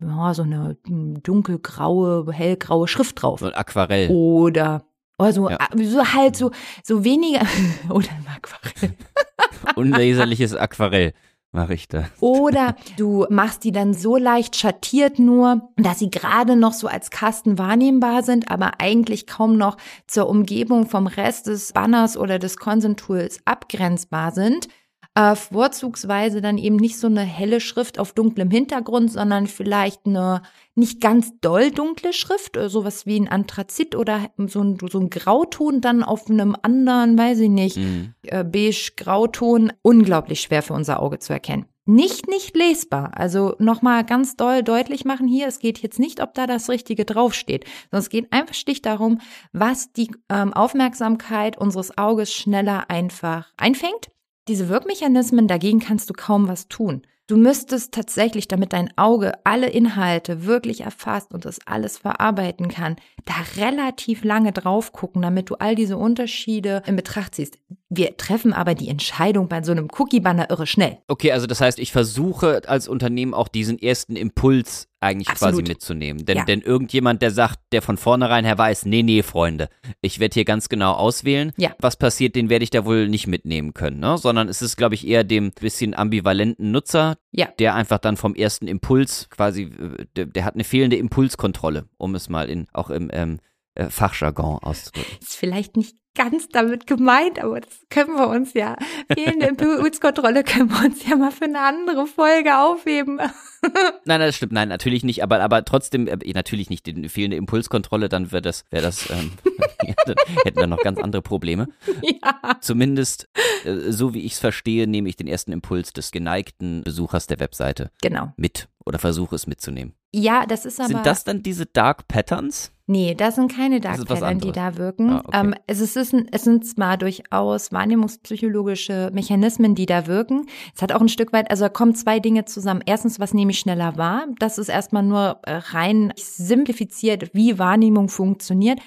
ja, 0.01 0.35
so 0.35 0.43
eine 0.43 0.77
hm, 0.87 1.23
dunkelgraue, 1.23 2.33
hellgraue 2.33 2.89
Schrift 2.89 3.23
drauf. 3.23 3.41
So 3.41 3.47
ein 3.47 3.55
Aquarell. 3.55 4.11
Oder, 4.11 4.85
oder 5.19 5.33
so, 5.33 5.51
Ja. 5.51 5.59
so 5.77 6.05
halt 6.13 6.37
so, 6.37 6.51
so 6.85 7.05
weniger, 7.05 7.47
oder 7.89 8.09
im 8.09 8.27
Aquarell. 8.29 8.97
Unleserliches 9.77 10.55
Aquarell 10.55 11.13
mache 11.53 11.75
ich 11.75 11.87
da. 11.87 12.05
Oder 12.21 12.75
du 12.97 13.27
machst 13.29 13.65
die 13.65 13.73
dann 13.73 13.95
so 13.95 14.17
leicht 14.17 14.57
schattiert 14.57 15.19
nur, 15.19 15.71
dass 15.77 15.99
sie 15.99 16.11
gerade 16.11 16.57
noch 16.57 16.73
so 16.73 16.89
als 16.89 17.11
Kasten 17.11 17.59
wahrnehmbar 17.59 18.23
sind, 18.23 18.51
aber 18.51 18.81
eigentlich 18.81 19.27
kaum 19.27 19.57
noch 19.57 19.77
zur 20.07 20.29
Umgebung 20.29 20.87
vom 20.87 21.07
Rest 21.07 21.47
des 21.47 21.73
Banners 21.73 22.17
oder 22.17 22.39
des 22.39 22.57
Consent-Tools 22.57 23.41
abgrenzbar 23.45 24.33
sind. 24.33 24.69
Äh, 25.15 25.37
vorzugsweise 25.37 26.41
dann 26.41 26.57
eben 26.57 26.77
nicht 26.77 26.99
so 26.99 27.07
eine 27.07 27.21
helle 27.21 27.61
Schrift 27.61 27.99
auf 27.99 28.15
dunklem 28.15 28.51
Hintergrund, 28.51 29.13
sondern 29.13 29.47
vielleicht 29.47 30.07
eine 30.07 30.41
nicht 30.75 31.03
ganz 31.03 31.39
doll 31.43 31.71
dunkle 31.71 32.15
Schrift, 32.15 32.57
äh, 32.57 32.71
sowas 32.71 33.05
wie 33.05 33.21
ein 33.21 33.29
Anthrazit 33.29 33.95
oder 33.95 34.31
so 34.47 34.63
ein, 34.63 34.79
so 34.91 34.99
ein 34.99 35.11
Grauton 35.11 35.83
dann 35.83 36.03
auf 36.03 36.31
einem 36.31 36.57
anderen, 36.63 37.19
weiß 37.19 37.41
ich 37.41 37.51
nicht, 37.51 37.77
Mhm. 37.77 38.15
äh, 38.23 38.43
beige 38.43 38.93
Grauton 38.97 39.71
unglaublich 39.83 40.41
schwer 40.41 40.63
für 40.63 40.73
unser 40.73 41.03
Auge 41.03 41.19
zu 41.19 41.35
erkennen. 41.35 41.67
Nicht 41.85 42.29
nicht 42.29 42.57
lesbar. 42.57 43.11
Also 43.15 43.55
nochmal 43.59 44.05
ganz 44.05 44.37
doll 44.37 44.63
deutlich 44.63 45.05
machen 45.05 45.27
hier, 45.29 45.47
es 45.49 45.59
geht 45.59 45.79
jetzt 45.81 45.99
nicht, 45.99 46.23
ob 46.23 46.33
da 46.33 46.47
das 46.47 46.71
Richtige 46.71 47.05
draufsteht, 47.05 47.65
sondern 47.91 48.03
es 48.03 48.09
geht 48.09 48.33
einfach 48.33 48.55
schlicht 48.55 48.87
darum, 48.87 49.21
was 49.53 49.93
die 49.93 50.11
ähm, 50.31 50.55
Aufmerksamkeit 50.55 51.59
unseres 51.59 51.99
Auges 51.99 52.33
schneller 52.33 52.89
einfach 52.89 53.49
einfängt. 53.59 54.09
Diese 54.49 54.69
Wirkmechanismen, 54.69 55.47
dagegen 55.47 55.79
kannst 55.79 56.11
du 56.11 56.15
kaum 56.15 56.49
was 56.49 56.67
tun. 56.67 57.03
Du 57.29 57.37
müsstest 57.37 57.95
tatsächlich, 57.95 58.49
damit 58.49 58.73
dein 58.73 58.91
Auge 58.99 59.33
alle 59.45 59.69
Inhalte 59.71 60.45
wirklich 60.45 60.81
erfasst 60.81 61.33
und 61.33 61.45
das 61.45 61.61
alles 61.65 61.97
verarbeiten 61.97 62.67
kann, 62.67 62.97
da 63.25 63.35
relativ 63.57 64.25
lange 64.25 64.51
drauf 64.51 64.91
gucken, 64.91 65.23
damit 65.23 65.49
du 65.49 65.55
all 65.55 65.77
diese 65.77 65.97
Unterschiede 65.97 66.83
in 66.87 66.97
Betracht 66.97 67.37
ziehst. 67.37 67.59
Wir 67.89 68.17
treffen 68.17 68.53
aber 68.53 68.75
die 68.75 68.89
Entscheidung 68.89 69.49
bei 69.49 69.63
so 69.63 69.71
einem 69.71 69.89
Cookie-Banner 69.97 70.51
irre 70.51 70.67
schnell. 70.67 70.99
Okay, 71.07 71.31
also 71.31 71.47
das 71.47 71.61
heißt, 71.61 71.79
ich 71.79 71.93
versuche 71.93 72.63
als 72.67 72.89
Unternehmen 72.89 73.35
auch 73.35 73.47
diesen 73.47 73.79
ersten 73.79 74.17
Impuls 74.17 74.89
eigentlich 75.03 75.29
Absolut. 75.29 75.55
quasi 75.57 75.63
mitzunehmen. 75.73 76.25
Denn, 76.25 76.39
Ja. 76.39 76.45
denn 76.45 76.61
irgendjemand, 76.63 77.23
der 77.23 77.31
sagt, 77.31 77.59
der 77.73 77.83
von 77.83 77.97
vornherein 77.97 78.45
her 78.45 78.57
weiß, 78.57 78.87
nee, 78.87 79.03
nee, 79.03 79.23
Freunde, 79.23 79.69
ich 80.01 80.21
werde 80.21 80.35
hier 80.35 80.45
ganz 80.45 80.69
genau 80.69 80.93
auswählen. 80.93 81.53
Ja. 81.57 81.73
Was 81.81 81.97
passiert, 81.97 82.37
den 82.37 82.49
werde 82.49 82.63
ich 82.63 82.71
da 82.71 82.85
wohl 82.85 83.09
nicht 83.09 83.27
mitnehmen 83.27 83.75
können, 83.75 84.01
ne? 84.01 84.17
Sondern 84.19 84.49
es 84.49 84.63
ist, 84.63 84.77
glaube 84.77 84.95
ich, 84.95 85.07
eher 85.07 85.25
dem 85.25 85.51
bisschen 85.53 85.95
ambivalenten 85.95 86.71
Nutzer, 86.71 87.17
Ja. 87.33 87.47
der 87.59 87.75
einfach 87.75 87.99
dann 87.99 88.17
vom 88.17 88.35
ersten 88.35 88.67
Impuls 88.69 89.29
quasi, 89.31 89.63
äh, 89.65 90.07
der, 90.17 90.27
der 90.27 90.45
hat 90.45 90.55
eine 90.55 90.65
fehlende 90.65 90.97
Impulskontrolle, 90.97 91.87
um 91.99 92.15
es 92.15 92.29
mal 92.29 92.49
in 92.49 92.67
auch 92.73 92.91
im 92.91 93.11
ähm, 93.13 93.39
äh, 93.75 93.87
Fachjargon 93.89 94.59
auszudrücken. 94.63 95.17
Ist 95.21 95.37
vielleicht 95.37 95.77
nicht 95.77 95.97
ganz 96.15 96.49
damit 96.49 96.87
gemeint, 96.87 97.39
aber 97.39 97.61
das 97.61 97.87
können 97.91 98.15
wir 98.17 98.29
uns 98.29 98.55
ja, 98.55 98.77
fehlende 99.13 99.47
Impulskontrolle 99.47 100.45
können 100.45 100.71
wir 100.71 100.85
uns 100.85 101.07
ja 101.07 101.17
mal 101.17 101.31
für 101.31 101.45
eine 101.45 101.61
andere 101.61 102.07
Folge 102.07 102.59
aufheben. 102.59 103.21
Nein, 104.05 104.21
das 104.21 104.37
stimmt, 104.37 104.53
nein, 104.53 104.69
natürlich 104.69 105.05
nicht, 105.05 105.23
aber, 105.23 105.41
aber 105.41 105.65
trotzdem, 105.65 106.09
äh, 106.09 106.17
natürlich 106.35 106.69
nicht 106.69 106.85
die 106.85 107.09
fehlende 107.09 107.37
Impulskontrolle, 107.37 108.09
dann 108.09 108.33
wäre 108.33 108.43
das, 108.43 108.65
wäre 108.71 108.83
das, 108.83 109.09
ähm, 109.11 109.31
dann 110.05 110.17
hätten 110.45 110.59
wir 110.59 110.67
noch 110.67 110.81
ganz 110.81 110.99
andere 110.99 111.23
Probleme. 111.23 111.69
ja. 112.03 112.57
Zumindest, 112.61 113.29
äh, 113.65 113.93
so 113.93 114.15
wie 114.15 114.23
ich 114.23 114.33
es 114.33 114.39
verstehe, 114.41 114.89
nehme 114.89 115.09
ich 115.09 115.15
den 115.15 115.29
ersten 115.29 115.53
Impuls 115.53 115.93
des 115.93 116.11
geneigten 116.11 116.83
Besuchers 116.83 117.29
der 117.29 117.39
Webseite 117.39 117.93
Genau. 118.03 118.33
mit 118.37 118.69
oder 118.85 118.99
versuche 118.99 119.37
es 119.37 119.47
mitzunehmen. 119.47 119.95
Ja, 120.13 120.45
das 120.47 120.67
ist 120.67 120.79
aber. 120.81 120.89
Sind 120.89 121.07
das 121.07 121.25
dann 121.25 121.43
diese 121.43 121.67
Dark 121.67 122.07
Patterns? 122.09 122.73
Nee, 122.87 123.15
das 123.15 123.37
sind 123.37 123.55
keine 123.55 123.81
Dark 123.81 124.01
was 124.01 124.21
Pattern, 124.21 124.39
die 124.39 124.53
da 124.53 124.77
wirken. 124.77 125.11
Ah, 125.11 125.23
okay. 125.25 125.41
ähm, 125.41 125.55
es, 125.67 125.81
ist, 125.81 125.97
es, 126.03 126.11
sind, 126.11 126.29
es 126.33 126.43
sind 126.43 126.67
zwar 126.67 126.97
durchaus 126.97 127.73
wahrnehmungspsychologische 127.73 129.11
Mechanismen, 129.13 129.75
die 129.75 129.87
da 129.87 130.07
wirken. 130.07 130.47
Es 130.75 130.83
hat 130.83 130.93
auch 130.93 131.01
ein 131.01 131.09
Stück 131.09 131.33
weit, 131.33 131.51
also 131.51 131.65
da 131.65 131.69
kommen 131.69 131.95
zwei 131.95 132.21
Dinge 132.21 132.45
zusammen. 132.45 132.83
Erstens, 132.85 133.19
was 133.19 133.35
nehme 133.35 133.53
ich 133.53 133.59
schneller 133.59 133.97
wahr? 133.97 134.27
Das 134.39 134.59
ist 134.59 134.69
erstmal 134.69 135.03
nur 135.03 135.39
äh, 135.45 135.55
rein 135.55 136.13
simplifiziert, 136.17 137.35
wie 137.35 137.59
Wahrnehmung 137.59 138.09
funktioniert. 138.09 138.81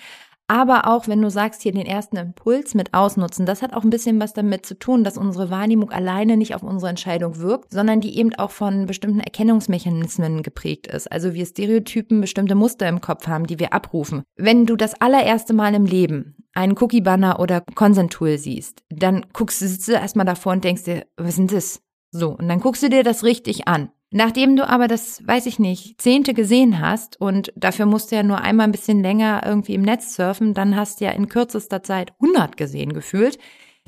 Aber 0.47 0.87
auch, 0.87 1.07
wenn 1.07 1.21
du 1.21 1.29
sagst, 1.31 1.63
hier 1.63 1.71
den 1.71 1.87
ersten 1.87 2.17
Impuls 2.17 2.75
mit 2.75 2.93
ausnutzen, 2.93 3.47
das 3.47 3.63
hat 3.63 3.73
auch 3.73 3.83
ein 3.83 3.89
bisschen 3.89 4.19
was 4.19 4.33
damit 4.33 4.65
zu 4.65 4.77
tun, 4.77 5.03
dass 5.03 5.17
unsere 5.17 5.49
Wahrnehmung 5.49 5.89
alleine 5.91 6.37
nicht 6.37 6.53
auf 6.53 6.61
unsere 6.61 6.89
Entscheidung 6.89 7.39
wirkt, 7.39 7.71
sondern 7.71 7.99
die 7.99 8.17
eben 8.17 8.33
auch 8.35 8.51
von 8.51 8.85
bestimmten 8.85 9.21
Erkennungsmechanismen 9.21 10.43
geprägt 10.43 10.85
ist. 10.85 11.11
Also 11.11 11.33
wir 11.33 11.45
Stereotypen 11.47 12.21
bestimmte 12.21 12.53
Muster 12.53 12.87
im 12.87 13.01
Kopf 13.01 13.27
haben, 13.27 13.47
die 13.47 13.59
wir 13.59 13.73
abrufen. 13.73 14.21
Wenn 14.35 14.67
du 14.67 14.75
das 14.75 14.99
allererste 15.01 15.53
Mal 15.53 15.73
im 15.73 15.85
Leben 15.85 16.35
einen 16.53 16.77
Cookie-Banner 16.77 17.39
oder 17.39 17.61
Consent-Tool 17.61 18.37
siehst, 18.37 18.83
dann 18.89 19.25
guckst 19.33 19.61
du, 19.61 19.67
sitzt 19.67 19.87
du 19.87 19.93
erstmal 19.93 20.27
davor 20.27 20.53
und 20.53 20.63
denkst 20.63 20.83
dir, 20.83 21.05
was 21.17 21.29
ist 21.29 21.37
denn 21.37 21.47
das? 21.47 21.81
So, 22.11 22.29
und 22.29 22.47
dann 22.47 22.59
guckst 22.59 22.83
du 22.83 22.89
dir 22.89 23.03
das 23.03 23.23
richtig 23.23 23.67
an. 23.67 23.89
Nachdem 24.17 24.55
du 24.55 24.65
aber 24.65 24.87
das, 24.87 25.27
weiß 25.27 25.45
ich 25.45 25.59
nicht, 25.59 26.01
zehnte 26.01 26.33
gesehen 26.33 26.79
hast 26.79 27.19
und 27.19 27.51
dafür 27.57 27.85
musst 27.85 28.11
du 28.11 28.15
ja 28.15 28.23
nur 28.23 28.39
einmal 28.39 28.65
ein 28.65 28.71
bisschen 28.71 29.03
länger 29.03 29.41
irgendwie 29.45 29.73
im 29.73 29.81
Netz 29.81 30.15
surfen, 30.15 30.53
dann 30.53 30.77
hast 30.77 31.01
du 31.01 31.05
ja 31.05 31.11
in 31.11 31.27
kürzester 31.27 31.83
Zeit 31.83 32.13
100 32.21 32.55
gesehen 32.55 32.93
gefühlt, 32.93 33.37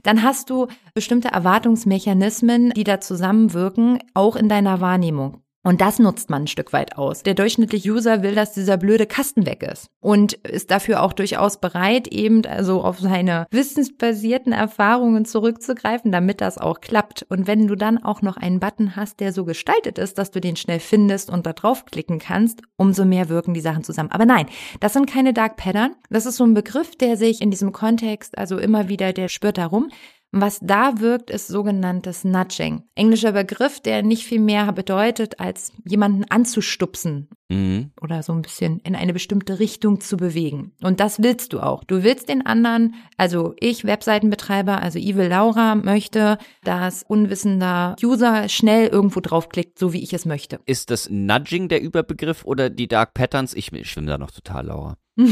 dann 0.04 0.24
hast 0.24 0.50
du 0.50 0.68
bestimmte 0.94 1.30
Erwartungsmechanismen, 1.30 2.72
die 2.72 2.84
da 2.84 3.00
zusammenwirken, 3.00 4.00
auch 4.14 4.36
in 4.36 4.50
deiner 4.50 4.82
Wahrnehmung. 4.82 5.44
Und 5.68 5.82
das 5.82 6.00
nutzt 6.00 6.30
man 6.30 6.44
ein 6.44 6.48
Stück 6.48 6.72
weit 6.72 6.98
aus. 6.98 7.24
Der 7.24 7.34
durchschnittliche 7.34 7.92
User 7.92 8.24
will, 8.24 8.36
dass 8.36 8.54
dieser 8.54 8.78
blöde 8.78 9.06
Kasten 9.06 9.46
weg 9.46 9.64
ist 9.64 9.88
und 10.00 10.32
ist 10.32 10.72
dafür 10.72 11.04
auch 11.04 11.12
durchaus 11.12 11.60
bereit, 11.60 12.08
eben 12.08 12.46
also 12.46 12.84
auf 12.84 13.00
seine 13.02 13.48
wissensbasierten 13.52 14.54
Erfahrungen 14.54 15.26
zurückzugreifen, 15.26 16.10
damit 16.14 16.40
das 16.40 16.58
auch 16.58 16.80
klappt. 16.80 17.26
Und 17.28 17.48
wenn 17.48 17.68
du 17.68 17.76
dann 17.76 18.02
auch 18.02 18.22
noch 18.22 18.38
einen 18.38 18.62
Button 18.62 18.96
hast, 18.96 19.20
der 19.20 19.34
so 19.34 19.44
gestaltet 19.44 19.98
ist, 19.98 20.18
dass 20.18 20.32
du 20.32 20.40
den 20.40 20.56
schnell 20.56 20.80
findest 20.80 21.30
und 21.30 21.46
da 21.46 21.52
draufklicken 21.52 22.20
kannst, 22.20 22.62
umso 22.78 23.04
mehr 23.04 23.28
wirken 23.28 23.54
die 23.54 23.60
Sachen 23.60 23.84
zusammen. 23.84 24.12
Aber 24.14 24.26
nein, 24.26 24.46
das 24.80 24.94
sind 24.94 25.06
keine 25.06 25.34
Dark 25.34 25.58
Pattern. 25.58 25.96
Das 26.10 26.26
ist 26.26 26.38
so 26.38 26.46
ein 26.46 26.54
Begriff, 26.54 26.96
der 26.96 27.18
sich 27.18 27.42
in 27.42 27.52
diesem 27.52 27.74
Kontext 27.74 28.38
also 28.38 28.58
immer 28.58 28.88
wieder, 28.88 29.12
der 29.12 29.28
spürt 29.28 29.58
darum. 29.58 29.90
Was 30.34 30.60
da 30.62 31.00
wirkt, 31.00 31.30
ist 31.30 31.48
sogenanntes 31.48 32.26
Nudging. 32.26 32.84
Englischer 32.96 33.32
Begriff, 33.32 33.80
der 33.80 34.04
nicht 34.04 34.26
viel 34.26 34.42
mehr 34.42 34.72
bedeutet, 34.74 35.40
als 35.40 35.72
jemanden 35.86 36.26
anzustupsen 36.30 37.30
Mhm. 37.50 37.92
oder 38.02 38.24
so 38.24 38.34
ein 38.34 38.42
bisschen 38.42 38.80
in 38.82 38.94
eine 38.94 39.14
bestimmte 39.14 39.60
Richtung 39.60 40.02
zu 40.02 40.18
bewegen. 40.18 40.74
Und 40.84 41.00
das 41.00 41.24
willst 41.24 41.54
du 41.54 41.62
auch. 41.62 41.86
Du 41.86 42.04
willst 42.04 42.28
den 42.28 42.46
anderen, 42.46 42.96
also 43.16 43.54
ich, 43.62 43.86
Webseitenbetreiber, 43.86 44.82
also 44.82 45.00
Evil 45.00 45.28
Laura, 45.28 45.76
möchte, 45.76 46.38
dass 46.66 47.04
unwissender 47.04 47.96
User 48.04 48.50
schnell 48.50 48.88
irgendwo 48.90 49.22
draufklickt, 49.22 49.80
so 49.80 49.94
wie 49.94 50.04
ich 50.04 50.12
es 50.12 50.26
möchte. 50.26 50.60
Ist 50.66 50.92
das 50.92 51.10
Nudging 51.10 51.70
der 51.70 51.82
Überbegriff 51.82 52.44
oder 52.44 52.70
die 52.70 52.90
Dark 52.90 53.14
Patterns? 53.14 53.54
Ich, 53.54 53.72
ich 53.72 53.90
schwimme 53.90 54.08
da 54.08 54.18
noch 54.18 54.32
total, 54.32 54.66
Laura. 54.66 54.98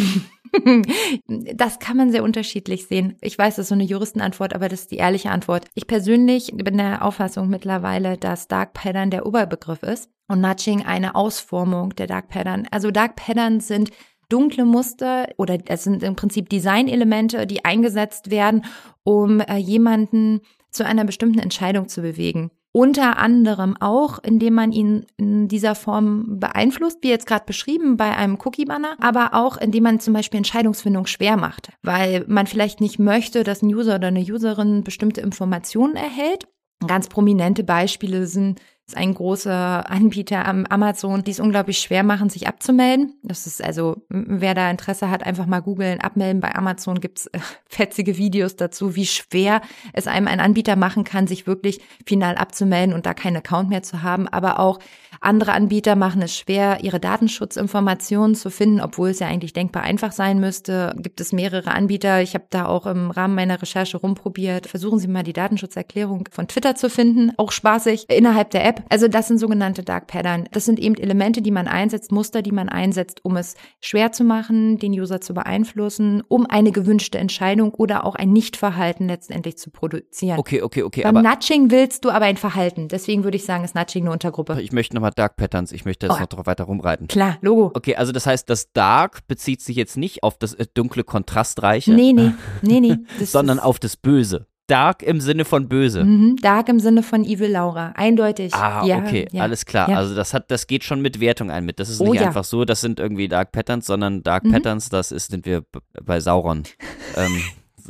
Das 1.27 1.79
kann 1.79 1.97
man 1.97 2.11
sehr 2.11 2.23
unterschiedlich 2.23 2.87
sehen. 2.87 3.17
Ich 3.21 3.37
weiß, 3.37 3.55
das 3.55 3.63
ist 3.63 3.69
so 3.69 3.75
eine 3.75 3.83
Juristenantwort, 3.83 4.53
aber 4.53 4.69
das 4.69 4.81
ist 4.81 4.91
die 4.91 4.97
ehrliche 4.97 5.31
Antwort. 5.31 5.65
Ich 5.73 5.87
persönlich 5.87 6.53
bin 6.55 6.77
der 6.77 7.03
Auffassung 7.03 7.49
mittlerweile, 7.49 8.17
dass 8.17 8.47
Dark 8.47 8.73
Pattern 8.73 9.11
der 9.11 9.25
Oberbegriff 9.25 9.83
ist 9.83 10.09
und 10.27 10.41
Nudging 10.41 10.83
eine 10.83 11.15
Ausformung 11.15 11.95
der 11.95 12.07
Dark 12.07 12.29
Pattern. 12.29 12.67
Also 12.71 12.91
Dark 12.91 13.15
Pattern 13.15 13.59
sind 13.59 13.91
dunkle 14.29 14.65
Muster 14.65 15.27
oder 15.37 15.57
es 15.67 15.83
sind 15.83 16.03
im 16.03 16.15
Prinzip 16.15 16.49
Designelemente, 16.49 17.45
die 17.45 17.63
eingesetzt 17.63 18.31
werden, 18.31 18.65
um 19.03 19.39
äh, 19.39 19.57
jemanden 19.57 20.41
zu 20.71 20.85
einer 20.85 21.05
bestimmten 21.05 21.39
Entscheidung 21.39 21.87
zu 21.87 22.01
bewegen. 22.01 22.51
Unter 22.75 23.19
anderem 23.19 23.77
auch, 23.79 24.19
indem 24.21 24.55
man 24.55 24.73
ihn 24.73 25.05
in 25.15 25.47
dieser 25.47 25.75
Form 25.75 26.41
beeinflusst, 26.41 26.97
wie 27.03 27.07
jetzt 27.07 27.25
gerade 27.25 27.45
beschrieben 27.45 27.95
bei 27.95 28.17
einem 28.17 28.37
Cookie-Banner, 28.43 28.97
aber 28.99 29.33
auch 29.33 29.55
indem 29.55 29.83
man 29.83 30.01
zum 30.01 30.13
Beispiel 30.13 30.39
Entscheidungsfindung 30.39 31.05
schwer 31.05 31.37
macht, 31.37 31.69
weil 31.83 32.25
man 32.27 32.47
vielleicht 32.47 32.81
nicht 32.81 32.99
möchte, 32.99 33.45
dass 33.45 33.61
ein 33.61 33.73
User 33.73 33.95
oder 33.95 34.09
eine 34.09 34.19
Userin 34.19 34.83
bestimmte 34.83 35.21
Informationen 35.21 35.95
erhält. 35.95 36.49
Ganz 36.87 37.07
prominente 37.07 37.63
Beispiele 37.63 38.27
sind 38.27 38.61
ist 38.87 38.97
ein 38.97 39.15
großer 39.15 39.89
Anbieter 39.89 40.45
am 40.45 40.65
Amazon, 40.67 41.23
die 41.23 41.31
es 41.31 41.39
unglaublich 41.39 41.79
schwer 41.79 42.03
machen, 42.03 42.29
sich 42.29 42.47
abzumelden. 42.47 43.15
Das 43.23 43.47
ist 43.47 43.63
also, 43.63 44.05
wer 44.09 44.53
da 44.53 44.69
Interesse 44.69 45.09
hat, 45.09 45.25
einfach 45.25 45.47
mal 45.47 45.61
googeln, 45.61 46.01
abmelden. 46.01 46.39
Bei 46.39 46.53
Amazon 46.53 46.99
gibt's 46.99 47.25
äh, 47.27 47.39
fetzige 47.67 48.17
Videos 48.17 48.55
dazu, 48.55 48.95
wie 48.95 49.07
schwer 49.07 49.61
es 49.93 50.05
einem 50.05 50.27
ein 50.27 50.39
Anbieter 50.39 50.75
machen 50.75 51.03
kann, 51.03 51.25
sich 51.25 51.47
wirklich 51.47 51.81
final 52.05 52.35
abzumelden 52.35 52.93
und 52.93 53.07
da 53.07 53.15
keinen 53.15 53.37
Account 53.37 53.69
mehr 53.69 53.81
zu 53.81 54.03
haben. 54.03 54.27
Aber 54.27 54.59
auch 54.59 54.77
andere 55.21 55.53
Anbieter 55.53 55.95
machen 55.95 56.21
es 56.21 56.35
schwer, 56.35 56.79
ihre 56.83 56.99
Datenschutzinformationen 56.99 58.35
zu 58.35 58.49
finden, 58.49 58.81
obwohl 58.81 59.09
es 59.09 59.19
ja 59.19 59.27
eigentlich 59.27 59.53
denkbar 59.53 59.83
einfach 59.83 60.11
sein 60.11 60.39
müsste. 60.39 60.95
Gibt 60.97 61.21
es 61.21 61.33
mehrere 61.33 61.71
Anbieter. 61.71 62.21
Ich 62.21 62.33
habe 62.33 62.45
da 62.49 62.65
auch 62.65 62.85
im 62.85 63.11
Rahmen 63.11 63.35
meiner 63.35 63.61
Recherche 63.61 63.97
rumprobiert. 63.97 64.67
Versuchen 64.67 64.99
Sie 64.99 65.07
mal 65.07 65.23
die 65.23 65.33
Datenschutzerklärung 65.33 66.27
von 66.31 66.47
Twitter 66.47 66.75
zu 66.75 66.89
finden. 66.89 67.31
Auch 67.37 67.51
spaßig 67.51 68.05
innerhalb 68.09 68.51
der 68.51 68.65
App. 68.65 68.83
Also 68.89 69.07
das 69.07 69.27
sind 69.27 69.39
sogenannte 69.39 69.83
Dark 69.83 70.07
Pattern. 70.07 70.47
Das 70.51 70.65
sind 70.65 70.79
eben 70.79 70.95
Elemente, 70.95 71.41
die 71.41 71.51
man 71.51 71.67
einsetzt, 71.67 72.11
Muster, 72.11 72.41
die 72.41 72.51
man 72.51 72.69
einsetzt, 72.69 73.23
um 73.23 73.37
es 73.37 73.55
schwer 73.81 74.11
zu 74.11 74.23
machen, 74.23 74.77
den 74.77 74.91
User 74.93 75.21
zu 75.21 75.33
beeinflussen, 75.33 76.23
um 76.27 76.45
eine 76.45 76.71
gewünschte 76.71 77.17
Entscheidung 77.17 77.73
oder 77.73 78.05
auch 78.05 78.15
ein 78.15 78.31
Nichtverhalten 78.31 79.07
letztendlich 79.07 79.57
zu 79.57 79.69
produzieren. 79.69 80.39
Okay, 80.39 80.61
okay, 80.61 80.83
okay. 80.83 81.03
Beim 81.03 81.23
Nudging 81.23 81.71
willst 81.71 82.05
du 82.05 82.09
aber 82.09 82.25
ein 82.25 82.37
Verhalten. 82.37 82.87
Deswegen 82.87 83.23
würde 83.23 83.37
ich 83.37 83.45
sagen, 83.45 83.63
ist 83.63 83.75
Nudging 83.75 84.03
eine 84.03 84.11
Untergruppe. 84.11 84.61
Ich 84.61 84.71
möchte 84.71 84.95
nochmal 84.95 85.11
Dark 85.15 85.35
Patterns. 85.37 85.71
Ich 85.71 85.85
möchte 85.85 86.05
jetzt 86.07 86.15
Oh. 86.17 86.19
noch 86.19 86.27
drauf 86.27 86.45
weiter 86.45 86.65
rumreiten. 86.65 87.07
Klar, 87.07 87.37
Logo. 87.41 87.71
Okay, 87.73 87.95
also 87.95 88.11
das 88.11 88.25
heißt, 88.27 88.49
das 88.49 88.71
Dark 88.73 89.27
bezieht 89.27 89.61
sich 89.61 89.75
jetzt 89.75 89.97
nicht 89.97 90.23
auf 90.23 90.37
das 90.37 90.53
äh, 90.53 90.65
dunkle, 90.73 91.03
kontrastreiche, 91.03 91.93
Nee, 91.93 92.13
nee, 92.13 92.31
nee, 92.61 92.79
nee. 92.79 92.97
Sondern 93.25 93.59
auf 93.59 93.79
das 93.79 93.95
Böse. 93.97 94.47
Dark 94.67 95.03
im 95.03 95.21
Sinne 95.21 95.45
von 95.45 95.69
böse. 95.69 96.03
Mhm, 96.03 96.37
Dark 96.37 96.69
im 96.69 96.79
Sinne 96.79 97.03
von 97.03 97.23
Evil 97.23 97.51
Laura. 97.51 97.93
Eindeutig. 97.95 98.51
Ah, 98.55 98.83
ja, 98.83 98.97
okay, 98.97 99.27
ja. 99.31 99.43
alles 99.43 99.67
klar. 99.67 99.87
Ja. 99.89 99.97
Also 99.97 100.15
das 100.15 100.33
hat, 100.33 100.49
das 100.49 100.65
geht 100.65 100.83
schon 100.83 101.01
mit 101.03 101.19
Wertung 101.19 101.51
ein 101.51 101.65
mit. 101.65 101.79
Das 101.79 101.87
ist 101.87 102.01
Oh 102.01 102.11
nicht 102.11 102.23
einfach 102.23 102.43
so, 102.43 102.65
das 102.65 102.81
sind 102.81 102.99
irgendwie 102.99 103.27
Dark 103.27 103.51
Patterns, 103.51 103.85
sondern 103.85 104.23
Dark 104.23 104.43
Mhm. 104.43 104.51
Patterns, 104.53 104.89
das 104.89 105.11
ist, 105.11 105.29
sind 105.29 105.45
wir 105.45 105.63
bei 106.03 106.19
Sauron. 106.19 106.63
ähm, 107.15 107.41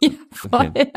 Ja, 0.01 0.09
voll. 0.33 0.67
Okay. 0.75 0.91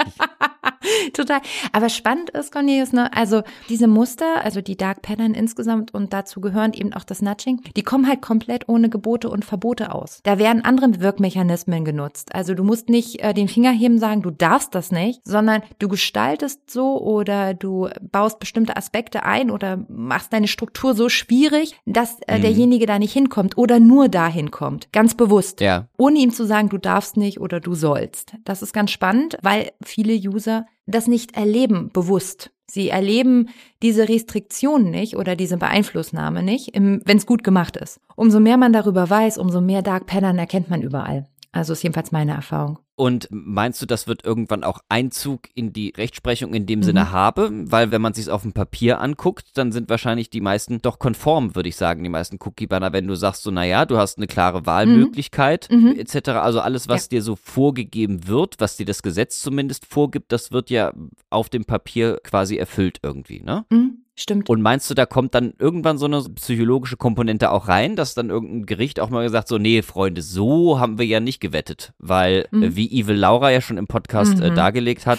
Total. 1.12 1.40
Aber 1.72 1.88
spannend 1.88 2.30
ist, 2.30 2.52
Cornelius, 2.52 2.92
ne? 2.92 3.12
Also 3.16 3.42
diese 3.68 3.86
Muster, 3.88 4.44
also 4.44 4.60
die 4.60 4.76
Dark 4.76 5.02
Pattern 5.02 5.34
insgesamt 5.34 5.92
und 5.94 6.12
dazu 6.12 6.40
gehören 6.40 6.72
eben 6.72 6.92
auch 6.92 7.04
das 7.04 7.22
Nudging, 7.22 7.60
die 7.76 7.82
kommen 7.82 8.06
halt 8.08 8.22
komplett 8.22 8.68
ohne 8.68 8.88
Gebote 8.88 9.28
und 9.28 9.44
Verbote 9.44 9.94
aus. 9.94 10.20
Da 10.22 10.38
werden 10.38 10.64
andere 10.64 11.00
Wirkmechanismen 11.00 11.84
genutzt. 11.84 12.34
Also 12.34 12.54
du 12.54 12.64
musst 12.64 12.88
nicht 12.88 13.20
äh, 13.22 13.34
den 13.34 13.48
Finger 13.48 13.72
heben, 13.72 13.98
sagen, 13.98 14.22
du 14.22 14.30
darfst 14.30 14.74
das 14.74 14.90
nicht, 14.92 15.20
sondern 15.24 15.62
du 15.78 15.88
gestaltest 15.88 16.70
so 16.70 17.00
oder 17.00 17.54
du 17.54 17.88
baust 18.00 18.38
bestimmte 18.38 18.76
Aspekte 18.76 19.24
ein 19.24 19.50
oder 19.50 19.84
machst 19.88 20.32
deine 20.32 20.48
Struktur 20.48 20.94
so 20.94 21.08
schwierig, 21.08 21.76
dass 21.86 22.18
äh, 22.26 22.38
Mhm. 22.38 22.42
derjenige 22.42 22.86
da 22.86 22.98
nicht 22.98 23.12
hinkommt 23.12 23.58
oder 23.58 23.80
nur 23.80 24.08
dahin 24.08 24.50
kommt. 24.50 24.92
Ganz 24.92 25.14
bewusst 25.14 25.60
ja, 25.60 25.88
ohne 25.96 26.18
ihm 26.18 26.30
zu 26.32 26.44
sagen, 26.46 26.68
du 26.68 26.78
darfst 26.78 27.16
nicht 27.16 27.40
oder 27.40 27.60
du 27.60 27.74
sollst. 27.74 28.34
Das 28.44 28.62
ist 28.62 28.72
ganz 28.72 28.90
spannend, 28.90 29.36
weil 29.42 29.72
viele 29.82 30.14
User 30.14 30.66
das 30.88 31.06
nicht 31.06 31.36
erleben 31.36 31.90
bewusst. 31.92 32.50
Sie 32.70 32.88
erleben 32.90 33.48
diese 33.82 34.08
Restriktion 34.08 34.90
nicht 34.90 35.16
oder 35.16 35.36
diese 35.36 35.56
Beeinflussnahme 35.56 36.42
nicht, 36.42 36.72
wenn 36.74 37.02
es 37.06 37.26
gut 37.26 37.42
gemacht 37.42 37.76
ist. 37.76 38.00
Umso 38.14 38.40
mehr 38.40 38.56
man 38.56 38.72
darüber 38.72 39.08
weiß, 39.08 39.38
umso 39.38 39.60
mehr 39.60 39.82
Dark 39.82 40.06
Pattern 40.06 40.38
erkennt 40.38 40.68
man 40.68 40.82
überall. 40.82 41.28
Also 41.50 41.72
ist 41.72 41.82
jedenfalls 41.82 42.12
meine 42.12 42.32
Erfahrung. 42.32 42.78
Und 42.98 43.28
meinst 43.30 43.80
du, 43.80 43.86
das 43.86 44.08
wird 44.08 44.24
irgendwann 44.24 44.64
auch 44.64 44.80
Einzug 44.88 45.42
in 45.54 45.72
die 45.72 45.92
Rechtsprechung 45.96 46.52
in 46.52 46.66
dem 46.66 46.80
Mhm. 46.80 46.82
Sinne 46.82 47.12
haben? 47.12 47.70
Weil 47.70 47.92
wenn 47.92 48.02
man 48.02 48.12
sich 48.12 48.28
auf 48.28 48.42
dem 48.42 48.52
Papier 48.52 49.00
anguckt, 49.00 49.56
dann 49.56 49.70
sind 49.70 49.88
wahrscheinlich 49.88 50.30
die 50.30 50.40
meisten 50.40 50.82
doch 50.82 50.98
konform, 50.98 51.54
würde 51.54 51.68
ich 51.68 51.76
sagen, 51.76 52.02
die 52.02 52.08
meisten 52.08 52.38
Cookie-Banner, 52.44 52.92
wenn 52.92 53.06
du 53.06 53.14
sagst 53.14 53.44
so, 53.44 53.52
naja, 53.52 53.86
du 53.86 53.98
hast 53.98 54.18
eine 54.18 54.26
klare 54.26 54.66
Wahlmöglichkeit 54.66 55.68
Mhm. 55.70 55.94
etc. 55.96 56.30
Also 56.30 56.58
alles, 56.60 56.88
was 56.88 57.08
dir 57.08 57.22
so 57.22 57.36
vorgegeben 57.36 58.26
wird, 58.26 58.56
was 58.58 58.76
dir 58.76 58.86
das 58.86 59.02
Gesetz 59.02 59.40
zumindest 59.40 59.86
vorgibt, 59.86 60.32
das 60.32 60.50
wird 60.50 60.68
ja 60.68 60.92
auf 61.30 61.48
dem 61.48 61.64
Papier 61.66 62.18
quasi 62.24 62.56
erfüllt 62.56 62.98
irgendwie, 63.04 63.40
ne? 63.42 63.64
Mhm, 63.70 63.97
stimmt. 64.20 64.48
Und 64.50 64.60
meinst 64.62 64.88
du, 64.90 64.94
da 64.94 65.06
kommt 65.06 65.34
dann 65.34 65.54
irgendwann 65.58 65.98
so 65.98 66.06
eine 66.06 66.22
psychologische 66.34 66.96
Komponente 66.96 67.50
auch 67.50 67.68
rein, 67.68 67.96
dass 67.96 68.14
dann 68.14 68.30
irgendein 68.30 68.66
Gericht 68.66 69.00
auch 69.00 69.10
mal 69.10 69.22
gesagt 69.24 69.48
so, 69.48 69.58
nee, 69.58 69.82
Freunde, 69.82 70.22
so 70.22 70.78
haben 70.80 70.98
wir 70.98 71.06
ja 71.06 71.20
nicht 71.20 71.40
gewettet, 71.40 71.92
weil 71.98 72.46
Mhm. 72.50 72.62
äh, 72.62 72.76
wie 72.76 72.90
Evil 73.00 73.16
Laura 73.16 73.50
ja 73.50 73.60
schon 73.60 73.78
im 73.78 73.86
Podcast 73.86 74.40
äh, 74.40 74.50
Mhm. 74.50 74.54
dargelegt 74.54 75.06
hat, 75.06 75.18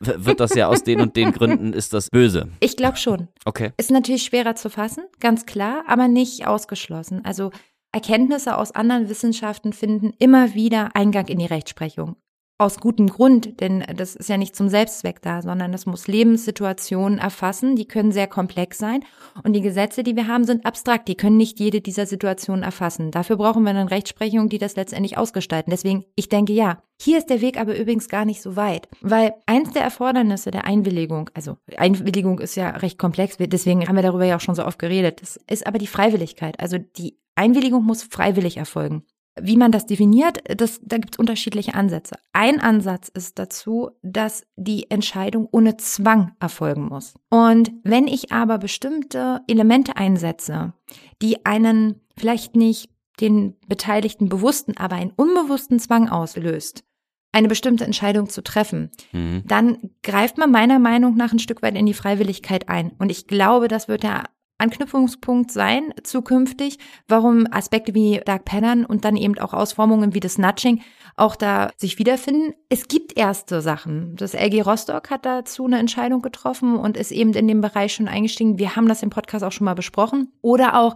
wird 0.00 0.40
das 0.40 0.54
ja 0.54 0.68
aus 0.68 0.82
den 0.84 1.00
und 1.00 1.16
den 1.16 1.32
Gründen 1.32 1.72
ist 1.72 1.92
das 1.94 2.10
böse. 2.10 2.48
Ich 2.60 2.76
glaube 2.76 2.98
schon. 2.98 3.28
Okay. 3.44 3.72
Ist 3.78 3.90
natürlich 3.90 4.24
schwerer 4.24 4.54
zu 4.54 4.68
fassen, 4.70 5.04
ganz 5.20 5.46
klar, 5.46 5.84
aber 5.88 6.06
nicht 6.08 6.46
ausgeschlossen. 6.46 7.24
Also 7.24 7.50
Erkenntnisse 7.92 8.58
aus 8.58 8.72
anderen 8.72 9.08
Wissenschaften 9.08 9.72
finden 9.72 10.12
immer 10.18 10.54
wieder 10.54 10.94
Eingang 10.94 11.28
in 11.28 11.38
die 11.38 11.46
Rechtsprechung. 11.46 12.16
Aus 12.58 12.78
gutem 12.78 13.08
Grund, 13.08 13.60
denn 13.60 13.84
das 13.94 14.16
ist 14.16 14.30
ja 14.30 14.38
nicht 14.38 14.56
zum 14.56 14.70
Selbstzweck 14.70 15.20
da, 15.20 15.42
sondern 15.42 15.74
es 15.74 15.84
muss 15.84 16.08
Lebenssituationen 16.08 17.18
erfassen, 17.18 17.76
die 17.76 17.86
können 17.86 18.12
sehr 18.12 18.26
komplex 18.26 18.78
sein 18.78 19.04
und 19.44 19.52
die 19.52 19.60
Gesetze, 19.60 20.02
die 20.02 20.16
wir 20.16 20.26
haben, 20.26 20.44
sind 20.44 20.64
abstrakt, 20.64 21.06
die 21.08 21.16
können 21.16 21.36
nicht 21.36 21.60
jede 21.60 21.82
dieser 21.82 22.06
Situationen 22.06 22.62
erfassen. 22.62 23.10
Dafür 23.10 23.36
brauchen 23.36 23.64
wir 23.64 23.70
eine 23.70 23.90
Rechtsprechung, 23.90 24.48
die 24.48 24.56
das 24.56 24.74
letztendlich 24.74 25.18
ausgestalten. 25.18 25.70
Deswegen, 25.70 26.06
ich 26.14 26.30
denke 26.30 26.54
ja. 26.54 26.82
Hier 26.98 27.18
ist 27.18 27.28
der 27.28 27.42
Weg 27.42 27.60
aber 27.60 27.78
übrigens 27.78 28.08
gar 28.08 28.24
nicht 28.24 28.40
so 28.40 28.56
weit, 28.56 28.88
weil 29.02 29.34
eins 29.44 29.72
der 29.72 29.82
Erfordernisse 29.82 30.50
der 30.50 30.64
Einwilligung, 30.64 31.28
also 31.34 31.58
Einwilligung 31.76 32.38
ist 32.38 32.54
ja 32.54 32.70
recht 32.70 32.98
komplex, 32.98 33.36
deswegen 33.38 33.86
haben 33.86 33.96
wir 33.96 34.02
darüber 34.02 34.24
ja 34.24 34.36
auch 34.36 34.40
schon 34.40 34.54
so 34.54 34.64
oft 34.64 34.78
geredet, 34.78 35.20
das 35.20 35.38
ist 35.50 35.66
aber 35.66 35.76
die 35.76 35.86
Freiwilligkeit. 35.86 36.58
Also 36.58 36.78
die 36.78 37.18
Einwilligung 37.34 37.84
muss 37.84 38.02
freiwillig 38.02 38.56
erfolgen. 38.56 39.04
Wie 39.40 39.56
man 39.56 39.70
das 39.72 39.86
definiert, 39.86 40.38
das, 40.58 40.80
da 40.82 40.96
gibt 40.98 41.14
es 41.14 41.18
unterschiedliche 41.18 41.74
Ansätze. 41.74 42.16
Ein 42.32 42.60
Ansatz 42.60 43.08
ist 43.08 43.38
dazu, 43.38 43.90
dass 44.02 44.46
die 44.56 44.90
Entscheidung 44.90 45.48
ohne 45.50 45.76
Zwang 45.76 46.32
erfolgen 46.40 46.88
muss. 46.88 47.14
Und 47.28 47.70
wenn 47.82 48.06
ich 48.06 48.32
aber 48.32 48.58
bestimmte 48.58 49.42
Elemente 49.46 49.96
einsetze, 49.96 50.72
die 51.20 51.44
einen 51.44 52.00
vielleicht 52.16 52.56
nicht 52.56 52.90
den 53.20 53.56
Beteiligten 53.68 54.28
bewussten, 54.28 54.76
aber 54.76 54.96
einen 54.96 55.12
unbewussten 55.16 55.78
Zwang 55.78 56.08
auslöst, 56.08 56.84
eine 57.32 57.48
bestimmte 57.48 57.84
Entscheidung 57.84 58.30
zu 58.30 58.42
treffen, 58.42 58.90
Mhm. 59.12 59.42
dann 59.46 59.78
greift 60.02 60.38
man 60.38 60.50
meiner 60.50 60.78
Meinung 60.78 61.16
nach 61.16 61.32
ein 61.32 61.38
Stück 61.38 61.60
weit 61.62 61.76
in 61.76 61.84
die 61.86 61.94
Freiwilligkeit 61.94 62.68
ein. 62.70 62.92
Und 62.98 63.10
ich 63.10 63.26
glaube, 63.26 63.68
das 63.68 63.88
wird 63.88 64.02
der 64.02 64.24
Anknüpfungspunkt 64.58 65.50
sein 65.50 65.92
zukünftig, 66.02 66.78
warum 67.08 67.46
Aspekte 67.50 67.94
wie 67.94 68.20
Dark 68.24 68.44
Pattern 68.44 68.84
und 68.84 69.04
dann 69.04 69.16
eben 69.16 69.38
auch 69.38 69.52
Ausformungen 69.52 70.14
wie 70.14 70.20
das 70.20 70.38
Nudging 70.38 70.82
auch 71.16 71.36
da 71.36 71.70
sich 71.76 71.98
wiederfinden. 71.98 72.54
Es 72.68 72.88
gibt 72.88 73.16
erste 73.16 73.60
Sachen. 73.62 74.16
Das 74.16 74.34
LG 74.34 74.62
Rostock 74.62 75.10
hat 75.10 75.24
dazu 75.24 75.64
eine 75.64 75.78
Entscheidung 75.78 76.22
getroffen 76.22 76.76
und 76.76 76.96
ist 76.96 77.10
eben 77.10 77.32
in 77.32 77.48
dem 77.48 77.60
Bereich 77.60 77.94
schon 77.94 78.08
eingestiegen. 78.08 78.58
Wir 78.58 78.76
haben 78.76 78.88
das 78.88 79.02
im 79.02 79.10
Podcast 79.10 79.44
auch 79.44 79.52
schon 79.52 79.64
mal 79.64 79.74
besprochen. 79.74 80.32
Oder 80.42 80.78
auch 80.78 80.94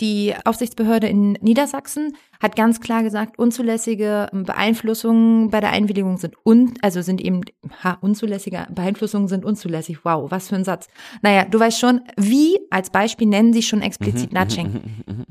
die 0.00 0.34
Aufsichtsbehörde 0.44 1.06
in 1.06 1.32
Niedersachsen 1.40 2.16
hat 2.42 2.56
ganz 2.56 2.80
klar 2.80 3.02
gesagt, 3.02 3.38
unzulässige 3.38 4.28
Beeinflussungen 4.32 5.50
bei 5.50 5.60
der 5.60 5.70
Einwilligung 5.70 6.18
sind 6.18 6.34
un, 6.44 6.74
also 6.82 7.00
sind 7.00 7.20
eben, 7.20 7.42
ha, 7.82 7.98
unzulässige 8.00 8.66
Beeinflussungen 8.74 9.28
sind 9.28 9.44
unzulässig. 9.44 10.04
Wow, 10.04 10.30
was 10.30 10.48
für 10.48 10.56
ein 10.56 10.64
Satz. 10.64 10.88
Naja, 11.22 11.44
du 11.44 11.60
weißt 11.60 11.78
schon, 11.78 12.00
wie 12.16 12.58
als 12.70 12.90
Beispiel 12.90 13.28
nennen 13.28 13.52
sie 13.52 13.62
schon 13.62 13.80
explizit 13.80 14.32
Nudging. 14.32 14.80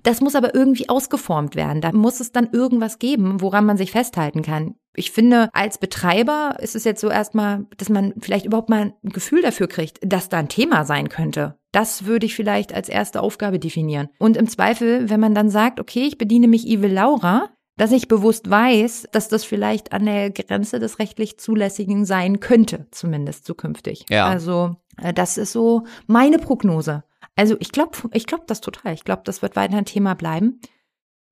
Das 0.03 0.21
muss 0.21 0.35
aber 0.35 0.55
irgendwie 0.55 0.89
ausgeformt 0.89 1.55
werden. 1.55 1.81
Da 1.81 1.91
muss 1.91 2.19
es 2.21 2.31
dann 2.31 2.49
irgendwas 2.51 2.97
geben, 2.97 3.41
woran 3.41 3.65
man 3.65 3.77
sich 3.77 3.91
festhalten 3.91 4.41
kann. 4.41 4.75
Ich 4.95 5.11
finde, 5.11 5.49
als 5.53 5.77
Betreiber 5.77 6.57
ist 6.59 6.75
es 6.75 6.83
jetzt 6.83 6.99
so 6.99 7.09
erstmal, 7.09 7.65
dass 7.77 7.89
man 7.89 8.13
vielleicht 8.19 8.45
überhaupt 8.45 8.69
mal 8.69 8.93
ein 9.03 9.09
Gefühl 9.09 9.41
dafür 9.41 9.67
kriegt, 9.67 9.99
dass 10.01 10.27
da 10.27 10.37
ein 10.37 10.49
Thema 10.49 10.83
sein 10.83 11.07
könnte. 11.07 11.55
Das 11.71 12.05
würde 12.05 12.25
ich 12.25 12.35
vielleicht 12.35 12.73
als 12.73 12.89
erste 12.89 13.21
Aufgabe 13.21 13.57
definieren. 13.57 14.09
Und 14.19 14.35
im 14.35 14.49
Zweifel, 14.49 15.09
wenn 15.09 15.21
man 15.21 15.33
dann 15.33 15.49
sagt, 15.49 15.79
okay, 15.79 16.03
ich 16.03 16.17
bediene 16.17 16.49
mich 16.49 16.67
Evil 16.67 16.91
Laura, 17.01 17.49
dass 17.77 17.91
ich 17.91 18.07
bewusst 18.07 18.47
weiß, 18.47 19.07
dass 19.11 19.27
das 19.27 19.43
vielleicht 19.43 19.91
an 19.91 20.05
der 20.05 20.29
Grenze 20.29 20.79
des 20.79 20.99
rechtlich 20.99 21.39
Zulässigen 21.39 22.05
sein 22.05 22.39
könnte, 22.39 22.87
zumindest 22.91 23.45
zukünftig. 23.45 24.05
Ja. 24.09 24.27
Also, 24.27 24.75
äh, 25.01 25.13
das 25.13 25.37
ist 25.37 25.51
so 25.51 25.85
meine 26.05 26.37
Prognose. 26.37 27.03
Also, 27.35 27.55
ich 27.59 27.71
glaube, 27.71 27.97
ich 28.13 28.27
glaube 28.27 28.43
das 28.45 28.61
total. 28.61 28.93
Ich 28.93 29.03
glaube, 29.03 29.23
das 29.25 29.41
wird 29.41 29.55
weiter 29.55 29.77
ein 29.77 29.85
Thema 29.85 30.13
bleiben. 30.13 30.61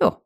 Ja. 0.02 0.22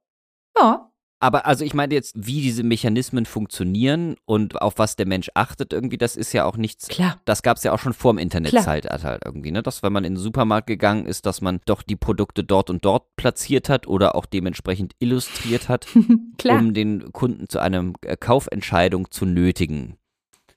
Ja. 0.58 0.93
Aber 1.24 1.46
also 1.46 1.64
ich 1.64 1.74
meine 1.74 1.94
jetzt, 1.94 2.18
wie 2.18 2.42
diese 2.42 2.64
Mechanismen 2.64 3.26
funktionieren 3.26 4.18
und 4.26 4.62
auf 4.62 4.78
was 4.78 4.98
der 4.98 5.08
Mensch 5.08 5.32
achtet 5.36 5.72
irgendwie, 5.72 5.98
das 5.98 6.18
ist 6.18 6.34
ja 6.34 6.44
auch 6.44 6.58
nichts. 6.58 6.90
Klar. 6.90 7.18
Das 7.24 7.44
gab 7.44 7.56
es 7.56 7.64
ja 7.64 7.72
auch 7.72 7.80
schon 7.80 7.94
vor 7.94 8.12
dem 8.12 8.18
Internetzeitalter 8.18 9.08
halt 9.08 9.22
irgendwie, 9.24 9.52
ne? 9.52 9.64
Dass 9.64 9.84
wenn 9.84 9.94
man 9.94 10.04
in 10.04 10.16
den 10.16 10.20
Supermarkt 10.20 10.68
gegangen 10.68 11.06
ist, 11.06 11.26
dass 11.26 11.40
man 11.40 11.62
doch 11.66 11.82
die 11.82 11.96
Produkte 11.96 12.44
dort 12.44 12.70
und 12.70 12.84
dort 12.84 13.16
platziert 13.16 13.70
hat 13.70 13.88
oder 13.88 14.16
auch 14.16 14.26
dementsprechend 14.26 14.96
illustriert 15.00 15.70
hat, 15.70 15.88
Klar. 16.38 16.60
um 16.60 16.74
den 16.74 17.14
Kunden 17.14 17.48
zu 17.48 17.60
einer 17.60 17.94
äh, 18.02 18.18
Kaufentscheidung 18.18 19.10
zu 19.10 19.26
nötigen. 19.26 19.96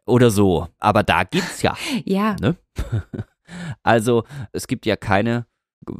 Oder 0.04 0.30
so. 0.30 0.66
Aber 0.80 1.04
da 1.04 1.22
gibt's 1.22 1.62
ja. 1.62 1.76
ja. 2.04 2.34
Ne? 2.40 2.56
Also 3.84 4.24
es 4.50 4.66
gibt 4.66 4.86
ja 4.86 4.96
keine, 4.96 5.46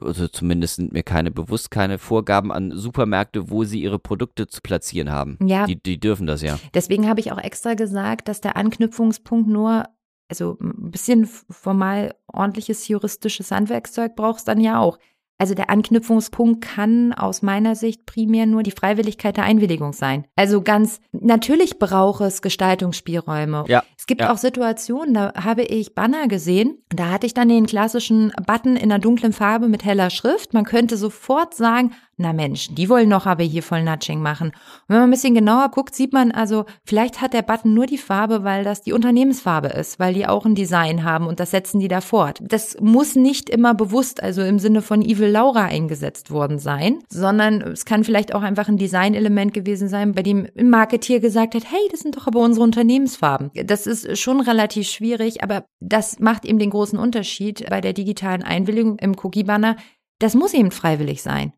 also 0.01 0.29
zumindest 0.29 0.77
sind 0.77 0.93
mir 0.93 1.03
keine 1.03 1.31
bewusst, 1.31 1.71
keine 1.71 1.99
Vorgaben 1.99 2.51
an 2.53 2.73
Supermärkte, 2.73 3.51
wo 3.51 3.65
sie 3.65 3.83
ihre 3.83 3.99
Produkte 3.99 4.47
zu 4.47 4.61
platzieren 4.61 5.11
haben. 5.11 5.39
Ja. 5.45 5.67
Die, 5.67 5.81
die 5.81 5.99
dürfen 6.01 6.27
das 6.27 6.43
ja. 6.43 6.59
Deswegen 6.75 7.09
habe 7.09 7.21
ich 7.21 7.33
auch 7.33 7.39
extra 7.39 7.75
gesagt, 7.75 8.29
dass 8.29 8.41
der 8.41 8.57
Anknüpfungspunkt 8.57 9.49
nur, 9.49 9.85
also 10.29 10.59
ein 10.61 10.91
bisschen 10.91 11.27
formal 11.27 12.15
ordentliches 12.27 12.89
juristisches 12.89 13.51
Handwerkszeug 13.51 14.17
brauchst 14.17 14.49
dann 14.49 14.61
ja 14.61 14.79
auch. 14.79 14.99
Also 15.39 15.55
der 15.55 15.69
Anknüpfungspunkt 15.69 16.63
kann 16.63 17.13
aus 17.13 17.43
meiner 17.43 17.75
Sicht 17.75 18.07
primär 18.07 18.47
nur 18.47 18.63
die 18.63 18.71
Freiwilligkeit 18.71 19.37
der 19.37 19.45
Einwilligung 19.45 19.93
sein. 19.93 20.25
Also 20.35 20.63
ganz 20.63 21.01
natürlich 21.13 21.79
braucht 21.79 22.23
es 22.23 22.41
Gestaltungsspielräume. 22.41 23.65
Ja, 23.69 23.83
Es 23.99 24.07
gibt 24.07 24.23
ja. 24.23 24.33
auch 24.33 24.39
Situationen, 24.39 25.13
da 25.13 25.35
habe 25.35 25.63
ich 25.63 25.95
Banner 25.95 26.27
gesehen, 26.29 26.79
da 26.89 27.11
hatte 27.11 27.27
ich 27.27 27.35
dann 27.35 27.49
den 27.49 27.67
klassischen 27.67 28.33
Button 28.47 28.77
in 28.77 28.91
einer 28.91 28.99
dunklen 28.99 29.33
Farbe 29.33 29.69
mit 29.69 29.85
heller 29.85 30.11
Schrift. 30.11 30.55
Man 30.55 30.65
könnte 30.65 30.97
sofort 30.97 31.55
sagen, 31.55 31.93
na 32.19 32.33
Mensch, 32.33 32.69
die 32.75 32.89
wollen 32.89 33.11
doch 33.11 33.27
aber 33.27 33.43
hier 33.43 33.63
voll 33.63 33.83
Nudging 33.83 34.23
machen. 34.23 34.49
Und 34.49 34.55
wenn 34.89 34.97
man 34.97 35.09
ein 35.09 35.11
bisschen 35.11 35.35
genauer 35.35 35.71
guckt, 35.71 35.95
sieht 35.95 36.15
man 36.15 36.33
also, 36.33 36.65
vielleicht 36.83 37.21
hat 37.21 37.35
der 37.35 37.43
Button 37.43 37.75
nur 37.75 37.85
die 37.85 37.99
Farbe, 37.99 38.43
weil 38.43 38.65
das 38.65 38.81
die 38.81 38.95
Unternehmensfarbe 38.95 39.69
ist, 39.69 39.99
weil 39.99 40.15
die 40.15 40.27
auch 40.27 40.47
ein 40.47 40.55
Design 40.55 41.05
haben 41.05 41.27
und 41.27 41.41
das 41.41 41.51
setzen 41.51 41.79
die 41.79 41.89
da 41.89 42.01
fort. 42.01 42.39
Das 42.43 42.79
muss 42.81 43.17
nicht 43.17 43.51
immer 43.51 43.75
bewusst, 43.75 44.23
also 44.23 44.43
im 44.43 44.59
Sinne 44.59 44.81
von 44.81 45.03
Evil 45.03 45.26
Laura 45.27 45.65
eingesetzt 45.65 46.31
worden 46.31 46.59
sein, 46.59 47.03
sondern 47.09 47.61
es 47.63 47.85
kann 47.85 48.05
vielleicht 48.05 48.35
auch 48.35 48.43
einfach 48.43 48.69
ein 48.69 48.77
Designelement 48.77 49.53
gewesen 49.55 49.89
sein, 49.89 50.13
bei 50.13 50.23
dem 50.23 50.49
ein 50.57 50.71
Marketier 50.71 51.21
gesagt 51.21 51.55
hat, 51.55 51.71
hey, 51.71 51.89
das 51.91 52.01
sind 52.01 52.17
doch 52.17 52.27
aber 52.27 52.41
unsere 52.41 52.65
Unternehmensfarben. 52.65 53.51
Das 53.67 53.87
ist 53.87 54.19
schon 54.19 54.41
relativ 54.41 54.89
schwierig, 54.89 55.43
aber 55.43 55.67
das 55.81 56.19
macht 56.19 56.45
eben 56.45 56.59
den 56.59 56.71
großen 56.71 56.99
Unterschied 56.99 57.69
bei 57.69 57.81
der 57.81 57.93
digitalen 57.93 58.43
Einwilligung 58.43 58.99
im 58.99 59.17
Cookie-Banner. 59.17 59.77
Das 60.19 60.35
muss 60.35 60.55
eben 60.55 60.71
freiwillig 60.71 61.23
sein. 61.23 61.53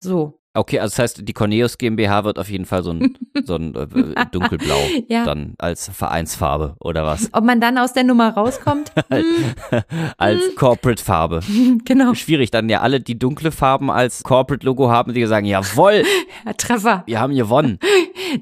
So. 0.00 0.40
Okay, 0.56 0.78
also 0.80 0.92
das 0.94 0.98
heißt, 0.98 1.28
die 1.28 1.32
Corneus 1.32 1.78
GmbH 1.78 2.24
wird 2.24 2.38
auf 2.38 2.48
jeden 2.48 2.64
Fall 2.64 2.82
so 2.82 2.90
ein, 2.92 3.16
so 3.44 3.56
ein 3.56 3.74
äh, 3.74 3.86
dunkelblau 4.32 4.78
Ja. 5.08 5.24
dann 5.24 5.54
als 5.58 5.88
Vereinsfarbe 5.88 6.76
oder 6.80 7.04
was? 7.06 7.28
Ob 7.32 7.44
man 7.44 7.60
dann 7.60 7.78
aus 7.78 7.92
der 7.92 8.04
Nummer 8.04 8.30
rauskommt? 8.30 8.92
Hm, 9.08 9.82
als 10.18 10.42
Corporate-Farbe. 10.56 11.40
genau. 11.84 12.14
Schwierig, 12.14 12.50
dann 12.50 12.68
ja 12.68 12.80
alle, 12.80 13.00
die 13.00 13.18
dunkle 13.18 13.50
Farben 13.50 13.90
als 13.90 14.22
Corporate-Logo 14.22 14.90
haben, 14.90 15.14
die 15.14 15.24
sagen, 15.26 15.46
jawohl, 15.46 16.04
Herr 16.44 16.56
Treffer. 16.56 17.02
wir 17.06 17.20
haben 17.20 17.34
gewonnen. 17.34 17.78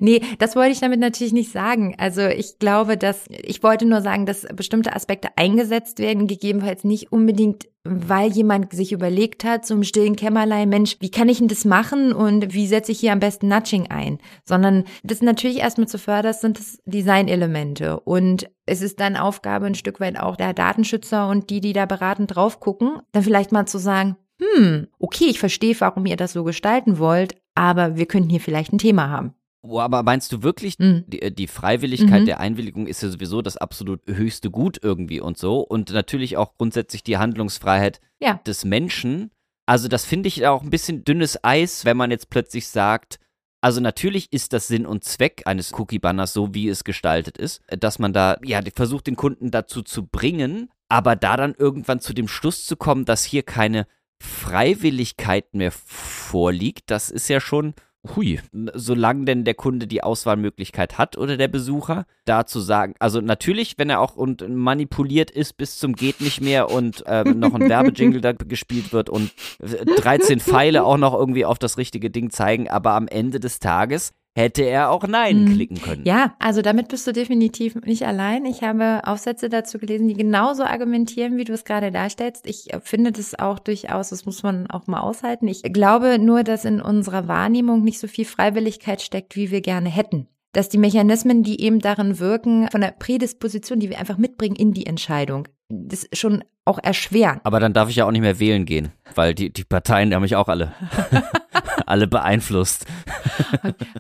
Nee, 0.01 0.21
das 0.39 0.57
wollte 0.57 0.73
ich 0.73 0.81
damit 0.81 1.01
natürlich 1.01 1.33
nicht 1.33 1.53
sagen. 1.53 1.95
Also 1.99 2.23
ich 2.23 2.59
glaube, 2.59 2.97
dass 2.97 3.27
ich 3.29 3.63
wollte 3.63 3.85
nur 3.87 4.01
sagen, 4.01 4.27
dass 4.27 4.47
bestimmte 4.55 4.95
Aspekte 4.95 5.29
eingesetzt 5.37 5.99
werden, 5.99 6.27
gegebenenfalls 6.27 6.85
nicht 6.85 7.13
unbedingt, 7.13 7.67
weil 7.85 8.33
jemand 8.33 8.73
sich 8.73 8.93
überlegt 8.93 9.45
hat, 9.45 9.71
im 9.71 9.85
stillen 9.85 10.17
Kämmerlein, 10.17 10.69
Mensch, 10.69 10.97
wie 11.01 11.11
kann 11.11 11.29
ich 11.29 11.39
denn 11.39 11.49
das 11.49 11.65
machen 11.65 12.13
und 12.13 12.55
wie 12.55 12.67
setze 12.67 12.93
ich 12.93 13.01
hier 13.01 13.13
am 13.13 13.21
besten 13.21 13.49
Nudging 13.49 13.91
ein? 13.91 14.19
Sondern 14.45 14.85
das 15.03 15.21
natürlich 15.21 15.59
erstmal 15.59 15.89
zu 15.89 15.99
fördern, 15.99 16.33
sind 16.33 16.59
das 16.59 16.79
Designelemente. 16.87 18.01
Und 18.01 18.51
es 18.65 18.81
ist 18.81 19.01
dann 19.01 19.17
Aufgabe 19.17 19.67
ein 19.67 19.75
Stück 19.75 20.01
weit 20.01 20.19
auch 20.19 20.37
der 20.37 20.55
Datenschützer 20.55 21.29
und 21.29 21.51
die, 21.51 21.61
die 21.61 21.75
da 21.75 21.85
beratend 21.85 22.35
drauf 22.35 22.59
gucken, 22.59 23.01
dann 23.13 23.23
vielleicht 23.23 23.53
mal 23.53 23.67
zu 23.67 23.79
sagen, 23.79 24.17
hm, 24.41 24.89
okay, 24.99 25.27
ich 25.27 25.39
verstehe, 25.39 25.77
warum 25.79 26.07
ihr 26.07 26.17
das 26.17 26.33
so 26.33 26.43
gestalten 26.43 26.99
wollt, 26.99 27.37
aber 27.55 27.97
wir 27.97 28.07
könnten 28.07 28.31
hier 28.31 28.41
vielleicht 28.41 28.73
ein 28.73 28.79
Thema 28.79 29.11
haben. 29.11 29.35
Oh, 29.67 29.81
aber 29.81 30.03
meinst 30.03 30.31
du 30.31 30.43
wirklich, 30.43 30.79
Mhm. 30.79 31.05
die, 31.07 31.35
die 31.35 31.47
Freiwilligkeit 31.47 32.21
Mhm. 32.23 32.27
der 32.27 32.41
Einwilligung 32.41 32.87
ist 32.87 33.03
ja 33.03 33.09
sowieso 33.09 33.41
das 33.41 33.57
absolut 33.57 34.01
höchste 34.07 34.51
Gut 34.51 34.79
irgendwie 34.83 35.21
und 35.21 35.39
so 35.39 35.61
und 35.61 35.91
natürlich 35.91 36.37
auch 36.37 36.55
grundsätzlich 36.59 37.03
die 37.03 37.17
Handlungsfreiheit 37.17 38.01
Ja. 38.21 38.41
des 38.47 38.65
Menschen. 38.67 39.31
Also 39.67 39.89
das 39.89 40.05
finde 40.05 40.29
ich 40.29 40.47
auch 40.47 40.63
ein 40.63 40.69
bisschen 40.71 41.05
dünnes 41.05 41.43
Eis, 41.43 41.87
wenn 41.87 41.97
man 41.97 42.11
jetzt 42.11 42.29
plötzlich 42.29 42.69
sagt, 42.69 43.19
also 43.63 43.81
natürlich 43.81 44.31
ist 44.31 44.53
das 44.53 44.67
Sinn 44.69 44.85
und 44.85 45.05
Zweck 45.05 45.43
eines 45.47 45.73
Cookie-Banners 45.73 46.35
so, 46.35 46.53
wie 46.53 46.69
es 46.69 46.85
gestaltet 46.85 47.39
ist, 47.39 47.63
dass 47.69 47.99
man 47.99 48.13
da 48.13 48.37
ja 48.45 48.61
versucht, 48.75 49.07
den 49.07 49.17
Kunden 49.17 49.51
dazu 49.51 49.81
zu 49.81 50.07
bringen, 50.07 50.69
aber 50.91 51.17
da 51.17 51.39
dann 51.39 51.55
irgendwann 51.55 52.01
zu 52.01 52.13
dem 52.13 52.29
Schluss 52.29 52.67
zu 52.67 52.77
kommen, 52.77 53.07
dass 53.07 53.25
hier 53.25 53.43
keine 53.43 53.87
Freiwilligkeit 54.23 55.55
mehr 55.55 55.73
vorliegt, 55.73 56.91
das 56.91 57.11
ist 57.11 57.29
ja 57.29 57.41
schon 57.41 57.73
Hui, 58.15 58.41
solange 58.75 59.25
denn 59.25 59.45
der 59.45 59.55
Kunde 59.55 59.87
die 59.87 60.03
Auswahlmöglichkeit 60.03 60.99
hat 60.99 61.17
oder 61.17 61.37
der 61.37 61.49
Besucher, 61.49 62.05
da 62.27 62.45
zu 62.45 62.61
sagen, 62.61 62.95
also 62.99 63.21
natürlich, 63.21 63.79
wenn 63.79 63.89
er 63.89 64.01
auch 64.01 64.15
und 64.15 64.47
manipuliert 64.49 65.31
ist 65.31 65.57
bis 65.57 65.79
zum 65.79 65.95
geht 65.95 66.21
nicht 66.21 66.41
mehr 66.43 66.71
und 66.71 67.07
äh, 67.07 67.25
noch 67.25 67.55
ein 67.55 67.69
Werbejingle 67.69 68.21
da 68.21 68.33
gespielt 68.33 68.93
wird 68.93 69.09
und 69.09 69.31
äh, 69.61 69.85
13 69.85 70.41
Pfeile 70.41 70.85
auch 70.85 70.99
noch 70.99 71.15
irgendwie 71.15 71.47
auf 71.47 71.59
das 71.59 71.79
richtige 71.79 72.11
Ding 72.11 72.31
zeigen, 72.31 72.69
aber 72.69 72.93
am 72.93 73.09
Ende 73.09 73.41
des 73.41 73.59
Tages 73.59 74.13
hätte 74.37 74.63
er 74.63 74.91
auch 74.91 75.07
Nein 75.07 75.45
Mhm. 75.45 75.55
klicken 75.55 75.81
können. 75.81 76.03
Ja, 76.05 76.35
also 76.39 76.61
damit 76.63 76.89
bist 76.89 77.07
du 77.07 77.13
definitiv 77.13 77.75
nicht 77.77 78.07
allein. 78.07 78.45
Ich 78.45 78.63
habe 78.63 79.03
Aufsätze 79.07 79.49
dazu 79.49 79.79
gelesen, 79.79 80.09
die 80.09 80.15
genauso 80.15 80.65
argumentieren, 80.65 81.37
wie 81.37 81.45
du 81.45 81.53
es 81.53 81.65
gerade 81.65 81.93
darstellst. 81.93 82.47
Ich 82.47 82.73
äh, 82.73 82.81
finde 82.83 83.13
das 83.13 83.39
auch 83.39 83.59
durchaus, 83.59 84.11
das 84.11 84.27
muss 84.27 84.43
man 84.43 84.69
auch 84.71 84.87
mal 84.87 85.01
aushalten. 85.01 85.47
Ich 85.49 85.63
glaube 85.63 86.19
nur, 86.19 86.43
dass 86.43 86.65
in 86.65 86.81
unserer 86.81 87.29
Wahrnehmung 87.29 87.83
nicht 87.85 87.99
so 88.01 88.09
viel 88.09 88.25
Freiwilligkeit 88.25 89.01
steckt, 89.03 89.37
wie 89.37 89.51
wir 89.51 89.61
gerne 89.61 89.89
hätten. 89.89 90.27
Dass 90.53 90.69
die 90.69 90.79
Mechanismen, 90.79 91.43
die 91.43 91.61
eben 91.61 91.81
darin 91.81 92.19
wirken, 92.21 92.69
von 92.71 92.81
der 92.81 92.93
Prädisposition, 92.93 93.81
die 93.81 93.91
wir 93.91 93.99
einfach 93.99 94.19
mitbringen 94.19 94.55
in 94.57 94.73
die 94.73 94.87
Entscheidung, 94.87 95.49
das 95.69 96.07
schon 96.13 96.45
auch 96.65 96.79
erschweren. 96.83 97.41
Aber 97.45 97.59
dann 97.61 97.73
darf 97.73 97.89
ich 97.91 97.97
ja 97.97 98.07
auch 98.07 98.11
nicht 98.13 98.21
mehr 98.21 98.39
wählen 98.39 98.65
gehen, 98.65 98.93
weil 99.17 99.35
die, 99.35 99.53
die 99.53 99.65
Parteien, 99.65 100.11
die 100.11 100.15
haben 100.15 100.23
mich 100.23 100.37
auch 100.37 100.49
alle, 100.49 100.73
alle 101.87 102.07
beeinflusst. 102.07 102.87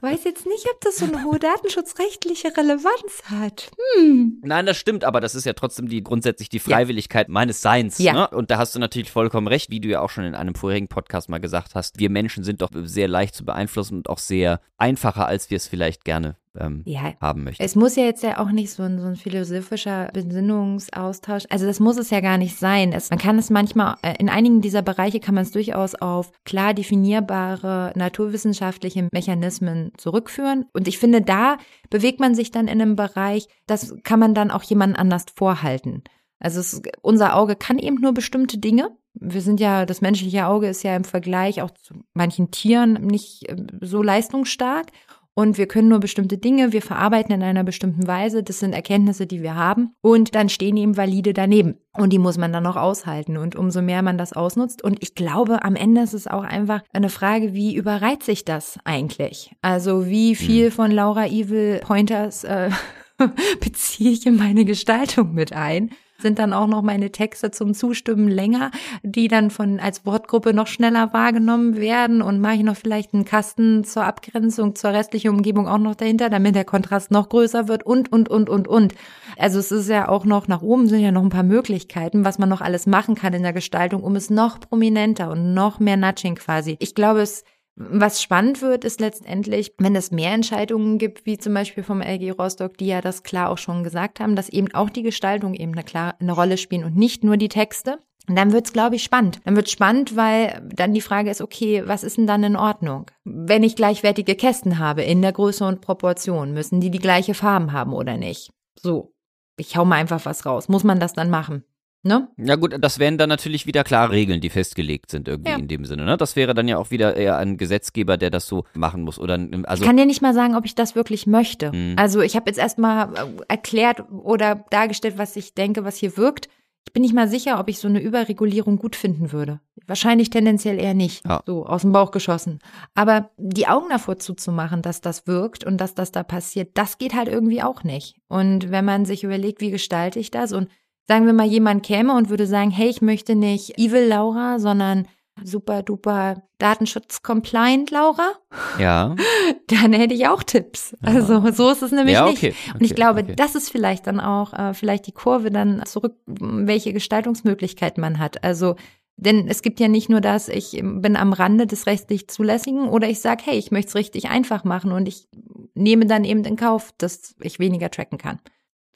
Weiß 0.01 0.25
jetzt 0.25 0.47
nicht, 0.47 0.67
ob 0.73 0.81
das 0.81 0.97
so 0.97 1.07
eine 1.07 1.25
hohe 1.25 1.39
datenschutzrechtliche 1.39 2.57
Relevanz 2.57 3.23
hat. 3.31 3.71
Hm. 3.97 4.41
Nein, 4.43 4.67
das 4.67 4.77
stimmt, 4.77 5.05
aber 5.05 5.21
das 5.21 5.35
ist 5.35 5.45
ja 5.45 5.53
trotzdem 5.53 5.89
die 5.89 6.03
grundsätzlich 6.03 6.49
die 6.49 6.59
Freiwilligkeit 6.59 7.29
meines 7.29 7.63
Seins. 7.63 7.99
Ja. 7.99 8.13
Ne? 8.13 8.29
Und 8.29 8.51
da 8.51 8.59
hast 8.59 8.75
du 8.75 8.79
natürlich 8.79 9.11
vollkommen 9.11 9.49
recht, 9.49 9.71
wie 9.71 9.81
du 9.81 9.89
ja 9.89 10.01
auch 10.01 10.11
schon 10.11 10.25
in 10.25 10.35
einem 10.35 10.55
vorherigen 10.55 10.89
Podcast 10.89 11.29
mal 11.29 11.39
gesagt 11.39 11.75
hast. 11.75 11.99
Wir 11.99 12.11
Menschen 12.11 12.45
sind 12.45 12.63
doch 12.63 12.71
sehr 12.73 13.09
leicht 13.09 13.35
zu 13.35 13.45
beeinflussen 13.45 13.97
und 13.99 14.09
auch 14.09 14.19
sehr 14.19 14.61
einfacher, 14.77 15.27
als 15.27 15.51
wir 15.51 15.57
es 15.57 15.69
vielleicht 15.69 16.05
gerne 16.05 16.37
ähm, 16.59 16.83
Ja, 16.85 17.15
haben 17.21 17.45
möchten. 17.45 17.63
Es 17.63 17.77
muss 17.77 17.97
ja 17.97 18.05
jetzt 18.05 18.23
ja 18.23 18.39
auch 18.39 18.51
nicht 18.51 18.71
so 18.71 18.83
ein, 18.83 18.99
so 19.01 19.07
ein 19.07 19.17
philosophischer 19.17 20.11
Besinnungsaustausch, 20.13 21.45
also 21.51 21.67
das 21.67 21.81
muss 21.81 21.97
es 21.97 22.11
ja 22.11 22.21
gar 22.21 22.39
nicht 22.39 22.59
sein. 22.59 22.93
Es, 22.93 23.11
man 23.11 23.19
kann 23.19 23.39
es 23.39 23.51
manchmal, 23.51 23.97
äh, 24.03 24.15
in 24.19 24.29
einigen 24.29 24.61
dieser 24.61 24.83
Bereiche 24.83 25.21
kann 25.21 25.35
man 25.35 25.43
es 25.43 25.51
durchaus 25.51 25.95
auf 25.95 26.31
klar 26.45 26.75
definierbare 26.75 27.93
naturwissenschaftliche 27.97 29.09
Mechanismen 29.13 29.93
zurückführen. 29.97 30.67
Und 30.73 30.89
ich 30.89 30.99
finde, 30.99 31.23
da 31.23 31.59
bewegt 31.91 32.21
man 32.21 32.35
sich 32.35 32.51
dann 32.51 32.69
in 32.69 32.81
einem 32.81 32.97
Bereich, 32.97 33.49
das 33.67 33.95
kann 34.03 34.21
man 34.21 34.35
dann 34.35 34.51
auch 34.51 34.63
jemand 34.63 34.99
anders 34.99 35.27
vorhalten. 35.35 36.03
Also 36.39 36.61
es, 36.61 36.83
unser 37.01 37.37
Auge 37.37 37.57
kann 37.57 37.79
eben 37.79 38.01
nur 38.01 38.13
bestimmte 38.13 38.59
Dinge. 38.59 38.91
Wir 39.15 39.41
sind 39.41 39.61
ja, 39.61 39.87
das 39.87 40.01
menschliche 40.01 40.47
Auge 40.47 40.69
ist 40.69 40.83
ja 40.83 40.95
im 40.95 41.05
Vergleich 41.05 41.63
auch 41.63 41.71
zu 41.71 41.95
manchen 42.13 42.51
Tieren 42.51 42.95
nicht 42.95 43.49
äh, 43.49 43.57
so 43.81 44.03
leistungsstark. 44.03 44.89
Und 45.35 45.59
wir 45.59 45.67
können 45.67 45.89
nur 45.89 45.99
bestimmte 45.99 46.39
Dinge, 46.39 46.73
wir 46.73 46.83
verarbeiten 46.83 47.35
in 47.35 47.43
einer 47.43 47.65
bestimmten 47.65 48.07
Weise. 48.07 48.45
Das 48.45 48.61
sind 48.61 48.73
Erkenntnisse, 48.73 49.27
die 49.27 49.43
wir 49.43 49.57
haben. 49.57 49.91
Und 50.01 50.35
dann 50.37 50.49
stehen 50.49 50.77
eben 50.77 50.97
valide 50.97 51.33
daneben. 51.33 51.75
Und 51.97 52.13
die 52.13 52.21
muss 52.21 52.39
man 52.39 52.53
dann 52.53 52.67
auch 52.67 52.77
aushalten. 52.77 53.37
Und 53.37 53.57
umso 53.57 53.83
mehr 53.83 54.03
man 54.03 54.17
das 54.17 54.33
ausnutzt. 54.33 54.83
Und 54.85 55.03
ich 55.03 55.17
glaube, 55.17 55.65
am 55.65 55.75
Ende 55.75 56.03
ist 56.03 56.15
es 56.15 56.29
auch 56.29 56.45
einfach 56.45 56.83
eine 56.93 57.09
Frage, 57.09 57.53
wie 57.53 57.75
überreizt 57.75 58.27
sich 58.27 58.45
das 58.45 58.79
eigentlich? 58.85 59.51
Also 59.61 60.07
wie 60.07 60.37
viel 60.37 60.71
von 60.71 60.93
Laura 60.93 61.27
Evil 61.27 61.81
Pointers 61.81 62.45
äh, 62.45 62.71
beziehe 63.61 64.13
ich 64.13 64.27
in 64.27 64.37
meine 64.37 64.65
Gestaltung 64.65 65.35
mit 65.35 65.53
ein? 65.53 65.91
Sind 66.25 66.39
dann 66.39 66.55
auch 66.55 66.67
noch 66.67 66.81
meine 66.81 67.13
Texte 67.13 67.51
zum 67.51 67.75
Zustimmen 67.75 68.29
länger, 68.29 68.71
die 69.03 69.29
dann 69.29 69.51
von 69.51 69.79
als 69.79 70.07
Wortgruppe 70.07 70.55
noch 70.55 70.69
schneller 70.69 71.13
wahrgenommen 71.13 71.77
werden 71.77 72.23
und 72.23 72.41
mache 72.41 72.55
ich 72.55 72.63
noch 72.63 72.79
vielleicht 72.79 73.13
einen 73.13 73.27
Kasten 73.27 73.85
zur 73.85 74.07
Abgrenzung 74.07 74.75
zur 74.75 74.93
restlichen 74.93 75.29
Umgebung 75.29 75.69
auch 75.69 75.77
noch 75.77 75.95
dahinter, 75.95 76.31
damit 76.31 76.55
der 76.55 76.65
Kontrast 76.65 77.11
noch 77.11 77.29
größer 77.29 77.69
wird 77.69 77.85
und 77.85 78.11
und 78.11 78.31
und 78.31 78.49
und 78.49 78.67
und. 78.69 78.95
Also 79.37 79.59
es 79.59 79.71
ist 79.71 79.91
ja 79.91 80.09
auch 80.09 80.25
noch 80.25 80.49
nach 80.49 80.63
oben 80.63 80.89
sind 80.89 81.01
ja 81.01 81.13
noch 81.13 81.23
ein 81.23 81.29
paar 81.29 81.43
Möglichkeiten, 81.43 82.25
was 82.25 82.39
man 82.39 82.49
noch 82.49 82.63
alles 82.63 82.87
machen 82.87 83.17
kann 83.17 83.35
in 83.35 83.43
der 83.43 83.53
Gestaltung, 83.53 84.03
um 84.03 84.17
es 84.17 84.31
noch 84.31 84.61
prominenter 84.61 85.31
und 85.31 85.53
noch 85.53 85.79
mehr 85.79 85.99
Nudging 85.99 86.37
quasi. 86.37 86.77
Ich 86.79 86.95
glaube, 86.95 87.21
es 87.21 87.45
was 87.77 88.23
spannend 88.23 88.63
wird, 88.63 88.85
ist 88.85 89.01
letztendlich, 89.01 89.75
wenn 89.79 89.97
es 89.97 90.13
mehr 90.13 90.33
Entscheidungen 90.33 90.99
gibt, 90.99 91.27
wie 91.27 91.39
zum 91.39 91.55
Beispiel 91.55 91.83
vom 91.83 92.01
LG 92.01 92.31
Rostock, 92.39 92.79
die 92.79 92.87
ja 92.87 93.01
das 93.01 93.25
klar 93.25 93.51
auch 93.51 93.59
schon 93.59 93.83
gesagt 93.83 94.21
haben, 94.21 94.37
dass 94.37 94.49
eben 94.49 94.73
auch 94.75 94.91
die 94.91 95.03
Gestaltung 95.03 95.55
eben 95.55 95.73
eine, 95.73 95.83
klar, 95.83 96.15
eine 96.21 96.33
Rolle 96.33 96.57
spielen 96.57 96.85
und 96.85 96.97
nicht 96.97 97.25
nur 97.25 97.37
die 97.37 97.49
Texte. 97.49 97.99
Und 98.29 98.37
dann 98.37 98.53
wird's, 98.53 98.73
glaube 98.73 98.97
ich, 98.97 99.03
spannend. 99.03 99.41
Dann 99.45 99.57
wird's 99.57 99.73
spannend, 99.73 100.17
weil 100.17 100.67
dann 100.75 100.95
die 100.95 101.03
Frage 101.03 101.31
ist, 101.31 101.43
okay, 101.43 101.83
was 101.85 102.05
ist 102.05 102.17
denn 102.17 102.27
dann 102.27 102.43
in 102.43 102.57
Ordnung? 102.57 103.11
Wenn 103.25 103.63
ich 103.63 103.77
gleichwertige 103.77 104.35
Kästen 104.35 104.79
habe 104.79 105.03
in 105.03 105.21
der 105.21 105.33
Größe 105.33 105.67
und 105.67 105.83
Proportion, 105.83 106.53
müssen 106.53 106.81
die 106.81 106.91
die 106.91 107.01
gleiche 107.01 107.35
Farben 107.35 107.73
haben 107.73 107.93
oder 107.93 108.17
nicht? 108.17 108.51
So, 108.81 109.13
ich 109.59 109.77
hau 109.77 109.85
mal 109.85 109.97
einfach 109.97 110.25
was 110.25 110.47
raus. 110.47 110.69
Muss 110.69 110.85
man 110.85 111.01
das 111.01 111.13
dann 111.13 111.29
machen? 111.29 111.65
Ne? 112.07 112.29
Ja 112.37 112.57
gut, 112.57 112.77
das 112.79 112.99
wären 112.99 113.17
dann 113.17 113.31
natürlich 113.31 113.67
wieder 113.67 113.83
klare 113.83 114.13
Regeln, 114.13 114.43
die 114.43 114.51
festgelegt 114.51 115.11
sind 115.11 115.27
irgendwie 115.27 115.53
Ja. 115.53 115.57
in 115.57 115.69
dem 115.69 115.87
Sinne. 115.87 116.05
Ne? 116.05 116.19
Das 116.19 116.37
wäre 116.37 116.53
dann 116.53 116.69
ja 116.69 116.77
auch 116.77 116.91
wieder 116.91 117.17
eher 117.17 117.39
ein 117.39 117.57
Gesetzgeber, 117.57 118.19
der 118.19 118.31
das 118.31 118.47
so 118.47 118.65
machen 118.75 119.03
muss. 119.03 119.19
Oder 119.19 119.39
also 119.65 119.83
ich 119.83 119.87
kann 119.87 119.97
dir 119.97 120.05
nicht 120.05 120.21
mal 120.21 120.35
sagen, 120.35 120.55
ob 120.55 120.67
ich 120.67 120.75
das 120.75 120.95
wirklich 120.95 121.27
möchte. 121.27 121.73
Hm. 121.73 121.95
Also 121.97 122.21
ich 122.21 122.37
habe 122.37 122.51
jetzt 122.51 122.59
erstmal 122.59 123.09
äh, 123.15 123.27
erklärt 123.49 124.05
oder 124.11 124.65
dargestellt, 124.69 125.17
was 125.17 125.35
ich 125.37 125.55
denke, 125.55 125.85
was 125.85 125.97
hier 125.97 126.17
wirkt. 126.19 126.49
Ich 126.87 126.93
bin 126.93 127.01
nicht 127.01 127.15
mal 127.15 127.29
sicher, 127.29 127.59
ob 127.59 127.71
ich 127.71 127.79
so 127.79 127.89
eine 127.89 128.01
Überregulierung 128.03 128.77
gut 128.77 128.95
finden 128.95 129.33
würde. 129.33 129.61
Wahrscheinlich 129.87 130.29
tendenziell 130.29 130.79
eher 130.79 130.93
nicht. 130.93 131.27
Ja. 131.27 131.43
So 131.47 131.65
aus 131.65 131.81
dem 131.81 131.93
Bauch 131.93 132.11
geschossen. 132.11 132.59
Aber 132.95 133.31
die 133.39 133.67
Augen 133.67 133.89
davor 133.89 134.19
zuzumachen, 134.19 134.83
dass 134.83 135.01
das 135.01 135.27
wirkt 135.27 135.65
und 135.65 135.79
dass 135.79 135.95
das 135.95 136.13
da 136.13 136.23
passiert, 136.23 136.73
das 136.75 136.99
geht 136.99 137.15
halt 137.15 137.29
irgendwie 137.29 137.63
auch 137.63 137.83
nicht. 137.85 138.17
Und 138.29 138.71
wenn 138.71 138.85
man 138.85 139.07
sich 139.07 139.25
überlegt, 139.25 139.63
wie 139.63 139.71
gestalte 139.71 140.19
ich 140.21 140.31
das 140.31 140.53
und 140.53 140.69
sagen 141.07 141.27
wir 141.27 141.33
mal, 141.33 141.47
jemand 141.47 141.85
käme 141.85 142.15
und 142.15 142.31
würde 142.31 142.47
sagen, 142.47 142.71
hey, 142.71 142.89
ich 142.89 143.03
möchte 143.03 143.35
nicht 143.35 143.79
Evil 143.79 144.07
Laura, 144.07 144.59
sondern 144.59 145.07
super 145.43 145.83
duper 145.83 146.43
Datenschutz-compliant 146.59 147.91
Laura, 147.91 148.33
ja. 148.79 149.17
dann 149.67 149.93
hätte 149.93 150.15
ich 150.15 150.29
auch 150.29 150.43
Tipps. 150.43 150.97
Also 151.03 151.51
so 151.53 151.71
ist 151.71 151.83
es 151.83 151.93
nämlich 151.93 152.15
ja, 152.15 152.27
nicht. 152.27 152.39
okay. 152.39 152.55
Und 152.73 152.83
ich 152.83 152.93
okay, 152.93 152.95
glaube, 152.95 153.21
okay. 153.21 153.35
das 153.37 153.55
ist 153.55 153.71
vielleicht 153.71 154.07
dann 154.07 154.21
auch 154.21 154.53
äh, 154.53 154.75
vielleicht 154.75 155.07
die 155.07 155.13
Kurve 155.13 155.51
dann 155.51 155.83
zurück, 155.87 156.15
welche 156.27 156.93
Gestaltungsmöglichkeiten 156.93 158.01
man 158.01 158.19
hat. 158.19 158.45
Also 158.45 158.77
denn 159.17 159.47
es 159.49 159.63
gibt 159.63 159.79
ja 159.79 159.89
nicht 159.89 160.09
nur 160.09 160.21
das, 160.21 160.49
ich 160.49 160.73
bin 160.83 161.17
am 161.17 161.33
Rande 161.33 161.67
des 161.67 161.87
rechtlich 161.87 162.29
Zulässigen 162.29 162.89
oder 162.89 163.09
ich 163.09 163.21
sage, 163.21 163.45
hey, 163.47 163.57
ich 163.57 163.71
möchte 163.71 163.91
es 163.91 163.95
richtig 163.95 164.29
einfach 164.29 164.65
machen 164.65 164.91
und 164.91 165.07
ich 165.07 165.29
nehme 165.75 166.07
dann 166.07 166.25
eben 166.25 166.45
in 166.45 166.57
Kauf, 166.57 166.93
dass 166.99 167.37
ich 167.41 167.59
weniger 167.59 167.91
tracken 167.91 168.19
kann. 168.19 168.41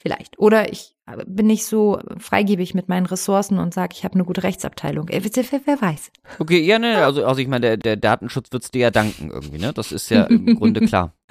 Vielleicht. 0.01 0.39
Oder 0.39 0.71
ich 0.71 0.95
bin 1.27 1.47
nicht 1.47 1.65
so 1.65 1.99
freigebig 2.17 2.73
mit 2.73 2.87
meinen 2.87 3.05
Ressourcen 3.05 3.57
und 3.59 3.73
sage, 3.73 3.93
ich 3.97 4.03
habe 4.03 4.13
eine 4.15 4.23
gute 4.23 4.43
Rechtsabteilung. 4.43 5.09
Äh, 5.09 5.21
Wer, 5.23 5.61
wer 5.65 5.81
weiß. 5.81 6.11
Okay, 6.39 6.61
ja, 6.61 6.79
ne, 6.79 7.03
also, 7.03 7.25
also 7.25 7.41
ich 7.41 7.47
meine, 7.47 7.61
der, 7.61 7.77
der 7.77 7.97
Datenschutz 7.97 8.51
wird's 8.51 8.71
dir 8.71 8.79
ja 8.81 8.91
danken 8.91 9.29
irgendwie, 9.31 9.57
ne? 9.59 9.73
Das 9.73 9.91
ist 9.91 10.09
ja 10.09 10.23
im 10.25 10.55
Grunde 10.55 10.81
klar. 10.81 11.13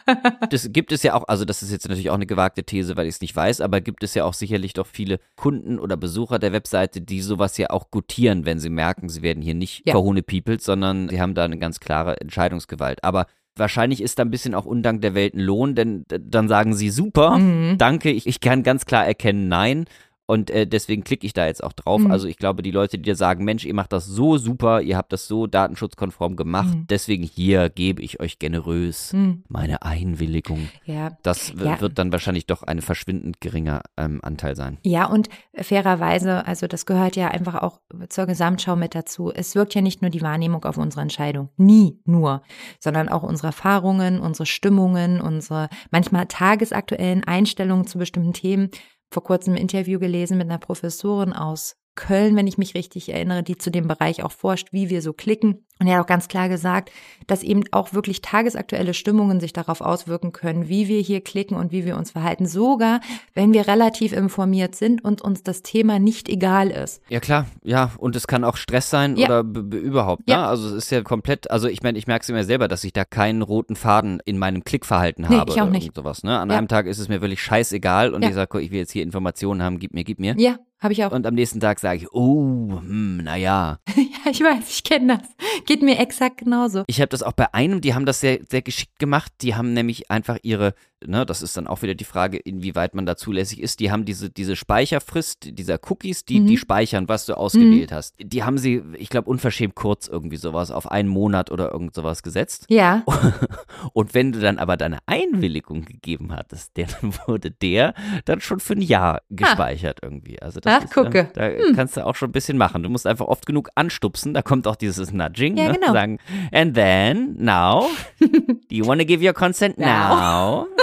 Das 0.49 0.73
gibt 0.73 0.91
es 0.93 1.03
ja 1.03 1.13
auch, 1.13 1.29
also 1.29 1.45
das 1.45 1.63
ist 1.63 1.71
jetzt 1.71 1.87
natürlich 1.87 2.09
auch 2.09 2.15
eine 2.15 2.25
gewagte 2.25 2.65
These, 2.65 2.97
weil 2.97 3.07
ich 3.07 3.17
es 3.17 3.21
nicht 3.21 3.37
weiß, 3.37 3.61
aber 3.61 3.83
gibt 3.83 4.03
es 4.03 4.15
ja 4.15 4.25
auch 4.25 4.33
sicherlich 4.33 4.73
doch 4.73 4.87
viele 4.87 5.21
Kunden 5.37 5.79
oder 5.79 5.99
Besucher 5.99 6.39
der 6.39 6.51
Webseite, 6.53 7.03
die 7.03 7.21
sowas 7.21 7.59
ja 7.59 7.69
auch 7.69 7.91
gutieren, 7.91 8.47
wenn 8.47 8.59
sie 8.59 8.71
merken, 8.71 9.11
sie 9.11 9.21
werden 9.21 9.43
hier 9.43 9.53
nicht 9.53 9.83
Ja. 9.87 9.93
verhohnepiepelt, 9.93 10.63
sondern 10.63 11.11
sie 11.11 11.21
haben 11.21 11.35
da 11.35 11.45
eine 11.45 11.59
ganz 11.59 11.79
klare 11.79 12.19
Entscheidungsgewalt. 12.23 13.05
Aber 13.05 13.27
wahrscheinlich 13.59 14.03
ist 14.03 14.19
da 14.19 14.25
ein 14.25 14.31
bisschen 14.31 14.55
auch 14.55 14.65
Undank 14.67 15.01
der 15.03 15.15
Welt 15.15 15.35
ein 15.35 15.41
Lohn, 15.41 15.75
denn 15.75 16.05
dann 16.09 16.49
sagen 16.49 16.75
sie 16.75 16.91
super, 16.91 17.39
Mhm. 17.39 17.79
danke, 17.79 18.11
ich, 18.11 18.27
ich 18.27 18.41
kann 18.41 18.63
ganz 18.63 18.85
klar 18.87 19.07
erkennen, 19.07 19.49
nein. 19.49 19.85
Und 20.31 20.51
äh, 20.51 20.67
deswegen 20.67 21.05
klicke 21.05 21.25
ich 21.27 21.33
da 21.33 21.47
jetzt 21.47 21.65
auch 21.65 21.73
drauf. 21.73 22.03
Mhm. 22.03 22.11
Also 22.11 22.29
ich 22.29 22.37
glaube, 22.37 22.63
die 22.63 22.71
Leute, 22.71 22.99
die 22.99 23.03
dir 23.05 23.17
sagen, 23.17 23.45
Mensch, 23.45 23.65
ihr 23.65 23.73
macht 23.73 23.95
das 23.95 24.05
so 24.05 24.37
super, 24.37 24.83
ihr 24.83 24.99
habt 24.99 25.11
das 25.11 25.27
so 25.27 25.47
datenschutzkonform 25.47 26.37
gemacht, 26.37 26.75
Mhm. 26.75 26.87
deswegen 26.87 27.23
hier 27.25 27.71
gebe 27.71 28.03
ich 28.03 28.21
euch 28.21 28.39
generös 28.39 29.11
Hm, 29.15 29.43
meine 29.49 29.81
Einwilligung. 29.83 30.69
ja. 30.85 31.17
Das 31.23 31.55
Ja. 31.59 31.81
wird 31.81 31.99
dann 31.99 32.13
wahrscheinlich 32.13 32.45
doch 32.47 32.63
ein 32.63 32.83
verschwindend 32.83 33.41
geringer 33.41 33.81
ähm, 33.97 34.21
Anteil 34.23 34.55
sein. 34.55 34.77
Ja, 34.83 35.07
und 35.07 35.31
fairerweise, 35.55 36.47
also 36.47 36.67
das 36.67 36.85
gehört 36.85 37.17
ja 37.17 37.29
einfach 37.29 37.55
auch 37.63 37.81
zur 38.11 38.27
Gesamtschau 38.27 38.77
mit 38.77 38.95
dazu. 38.95 39.33
Es 39.35 39.55
wirkt 39.55 39.75
ja 39.75 39.81
nicht 39.81 40.03
nur 40.03 40.11
die 40.11 40.21
Wahrnehmung 40.21 40.65
auf 40.67 40.77
unsere 40.77 41.01
Entscheidung, 41.01 41.49
nie 41.57 41.99
nur, 42.05 42.43
sondern 42.81 43.09
auch 43.09 43.23
unsere 43.23 43.47
Erfahrungen, 43.49 44.21
unsere 44.21 44.45
Stimmungen, 44.45 45.23
unsere 45.23 45.71
manchmal 45.91 46.27
tagesaktuellen 46.27 47.25
Einstellungen 47.25 47.87
zu 47.87 47.97
bestimmten 47.99 48.35
Themen. 48.35 48.71
Vor 49.11 49.25
kurzem 49.25 49.55
ein 49.55 49.61
Interview 49.61 49.99
gelesen 49.99 50.39
mit 50.39 50.49
einer 50.49 50.59
Professorin 50.59 51.33
aus 51.33 51.77
Köln, 51.95 52.37
wenn 52.37 52.47
ich 52.47 52.59
mich 52.59 52.75
richtig 52.75 53.09
erinnere, 53.09 53.43
die 53.43 53.57
zu 53.57 53.71
dem 53.71 53.89
Bereich 53.89 54.23
auch 54.23 54.33
forscht, 54.33 54.73
wie 54.73 54.89
wir 54.89 55.03
so 55.03 55.13
klicken. 55.13 55.67
Und 55.81 55.87
er 55.87 55.97
hat 55.97 56.03
auch 56.05 56.09
ganz 56.09 56.29
klar 56.29 56.49
gesagt, 56.49 56.91
dass 57.27 57.43
eben 57.43 57.63
auch 57.73 57.93
wirklich 57.93 58.21
tagesaktuelle 58.23 58.95
Stimmungen 58.95 59.39
sich 59.41 59.53
darauf 59.53 59.81
auswirken 59.81 60.33
können, 60.33 60.69
wie 60.69 60.89
wir 60.89 61.01
hier 61.01 61.21
klicken 61.21 61.57
und 61.57 61.71
wie 61.73 61.85
wir 61.85 61.97
uns 61.97 62.11
verhalten. 62.11 62.47
Sogar, 62.47 63.01
wenn 63.35 63.53
wir 63.53 63.69
relativ 63.69 64.13
informiert 64.13 64.75
sind 64.75 65.05
und 65.05 65.21
uns 65.23 65.43
das 65.43 65.63
Thema 65.63 65.99
nicht 65.99 66.29
egal 66.29 66.71
ist. 66.71 67.01
Ja 67.09 67.21
klar, 67.21 67.47
ja, 67.63 67.93
und 67.99 68.17
es 68.17 68.27
kann 68.27 68.45
auch 68.45 68.57
Stress 68.57 68.91
sein 68.91 69.17
Ja. 69.17 69.27
oder 69.27 69.41
überhaupt. 69.79 70.23
Ja. 70.29 70.39
Ne? 70.39 70.47
Also 70.49 70.69
es 70.69 70.75
ist 70.85 70.91
ja 70.91 71.03
komplett, 71.03 71.51
also 71.51 71.69
ich 71.69 71.83
meine, 71.83 71.99
ich 71.99 72.07
merke 72.07 72.23
es 72.23 72.29
mir 72.29 72.45
selber, 72.45 72.67
dass 72.69 72.83
ich 72.85 72.93
da 72.93 73.05
keinen 73.05 73.43
roten 73.43 73.77
Faden 73.77 74.21
in 74.25 74.39
meinem 74.39 74.65
Klickverhalten 74.65 75.27
Nee, 75.29 75.37
habe 75.37 75.51
ich 75.53 75.61
auch 75.61 75.65
oder 75.69 75.73
nicht. 75.73 75.95
sowas. 75.95 76.23
Ne? 76.25 76.39
An 76.39 76.51
Ja. 76.51 76.59
einem 76.59 76.69
Tag 76.69 76.87
ist 76.87 76.99
es 76.99 77.09
mir 77.09 77.21
wirklich 77.21 77.43
scheißegal 77.43 78.15
und 78.15 78.25
ich 78.25 78.35
sage, 78.35 78.61
ich 78.61 78.71
will 78.71 78.79
jetzt 78.79 78.93
hier 78.93 79.03
Informationen 79.03 79.63
haben, 79.63 79.79
gib 79.79 79.95
mir, 79.95 80.05
gib 80.05 80.19
mir. 80.19 80.35
Ja, 80.39 80.57
habe 80.81 80.93
ich 80.93 81.05
auch. 81.05 81.13
Und 81.13 81.27
am 81.27 81.35
nächsten 81.35 81.61
Tag 81.61 81.79
sage 81.81 81.99
ich, 81.99 82.13
oh, 82.13 82.81
hm, 82.81 83.19
naja. 83.19 83.79
ja, 83.97 84.31
ich 84.31 84.41
weiß, 84.41 84.69
ich 84.71 84.85
kenne 84.85 85.19
das. 85.19 85.29
Geht 85.69 85.83
mir 85.83 85.99
exakt 85.99 86.39
genauso. 86.39 86.85
Ich 86.87 86.99
habe 87.03 87.11
das 87.11 87.23
auch 87.23 87.33
bei 87.33 87.53
einem, 87.53 87.83
die 87.83 87.93
haben 87.93 88.07
das 88.07 88.21
sehr, 88.21 88.39
sehr 88.49 88.63
geschickt 88.63 88.99
gemacht. 88.99 89.31
Die 89.43 89.55
haben 89.55 89.75
nämlich 89.75 90.11
einfach 90.11 90.39
ihre, 90.41 90.73
ne, 91.07 91.25
das 91.27 91.43
ist 91.43 91.57
dann 91.57 91.67
auch 91.67 91.83
wieder 91.83 91.95
die 91.95 92.05
Frage, 92.05 92.37
inwieweit 92.39 92.95
man 92.95 93.07
da 93.07 93.17
zulässig 93.17 93.61
ist. 93.63 93.81
Die 93.81 93.91
haben 93.91 94.05
diese, 94.05 94.31
diese 94.31 94.57
Speicherfrist 94.57 95.59
dieser 95.59 95.79
Cookies, 95.89 96.25
die, 96.25 96.41
Mhm. 96.41 96.47
die 96.47 96.59
speichern, 96.59 97.09
was 97.09 97.27
du 97.27 97.35
ausgewählt 97.37 97.93
hast. 97.93 98.15
Die 98.19 98.43
haben 98.45 98.59
sie, 98.59 98.83
ich 98.97 99.09
glaube, 99.09 99.29
unverschämt 99.31 99.75
kurz 99.75 100.09
irgendwie 100.09 100.37
sowas 100.37 100.71
auf 100.71 100.91
einen 100.91 101.09
Monat 101.09 101.51
oder 101.51 101.73
irgend 101.73 101.95
sowas 101.95 102.23
gesetzt. 102.23 102.67
Ja. 102.69 103.03
Und 103.93 104.15
wenn 104.15 104.33
du 104.33 104.41
dann 104.41 104.59
aber 104.59 104.77
deine 104.77 104.99
Einwilligung 105.07 105.85
gegeben 105.85 106.35
hattest, 106.35 106.73
dann 106.77 106.89
wurde 107.27 107.51
der 107.51 107.95
dann 108.25 108.41
schon 108.41 108.61
für 108.61 108.75
ein 108.75 108.83
Jahr 108.83 109.23
gespeichert 109.31 109.99
irgendwie. 110.03 110.41
Also 110.43 110.61
das 110.61 110.73
Ach, 110.81 110.85
ist, 110.85 110.93
gucke. 110.95 111.31
äh, 111.35 111.59
da 111.59 111.73
kannst 111.75 111.97
du 111.97 112.07
auch 112.07 112.15
schon 112.17 112.31
ein 112.31 112.33
bisschen 112.33 112.59
machen. 112.59 112.83
Du 112.83 112.89
musst 112.89 113.07
einfach 113.07 113.27
oft 113.27 113.47
genug 113.47 113.71
anstupsen, 113.75 114.35
da 114.35 114.43
kommt 114.43 114.67
auch 114.67 114.77
dieses 114.77 115.13
Nudging, 115.13 115.57
Ja, 115.57 115.69
ne? 115.69 115.75
genau. 115.79 115.93
sagen, 115.93 116.19
and 116.53 116.75
then, 116.75 117.37
now, 117.39 117.87
do 118.21 118.27
you 118.71 118.87
want 118.87 119.01
to 119.01 119.07
give 119.07 119.25
your 119.25 119.33
consent 119.35 119.79
now? 119.79 120.67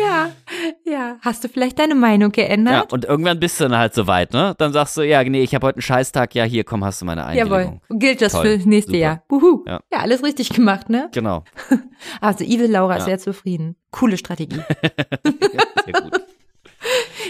Ja. 0.00 0.30
Ja. 0.84 1.16
Hast 1.20 1.44
du 1.44 1.48
vielleicht 1.48 1.78
deine 1.78 1.94
Meinung 1.94 2.32
Ja, 2.36 2.44
geändert? 2.44 2.92
und 2.92 3.04
irgendwann 3.04 3.38
bist 3.40 3.60
du 3.60 3.64
dann 3.64 3.76
halt 3.78 3.94
so 3.94 4.06
weit, 4.06 4.32
ne? 4.32 4.54
Dann 4.58 4.72
sagst 4.72 4.96
du, 4.96 5.02
ja, 5.02 5.22
nee, 5.24 5.42
ich 5.42 5.54
habe 5.54 5.66
heute 5.66 5.76
einen 5.76 5.82
Scheißtag, 5.82 6.34
ja, 6.34 6.44
hier, 6.44 6.64
komm, 6.64 6.84
hast 6.84 7.00
du 7.02 7.04
meine 7.04 7.24
Einwilligung. 7.24 7.80
Jawohl. 7.88 7.98
Gilt 7.98 8.22
das 8.22 8.32
Toll. 8.32 8.42
für 8.46 8.56
das 8.56 8.66
nächste 8.66 8.92
Super. 8.92 9.00
Jahr. 9.02 9.22
Buhu. 9.28 9.64
Ja. 9.66 9.80
Ja. 9.92 9.98
alles 10.00 10.22
richtig 10.22 10.50
gemacht, 10.50 10.88
ne? 10.88 11.10
Genau, 11.12 11.44
Also 12.20 12.44
Evil 12.44 12.70
Laura 12.70 12.94
ist 12.96 13.00
Ja. 13.00 13.04
sehr 13.06 13.18
zufrieden. 13.18 13.76
Coole 13.90 14.16
Strategie. 14.16 14.60
sehr 15.84 16.00
gut. 16.00 16.20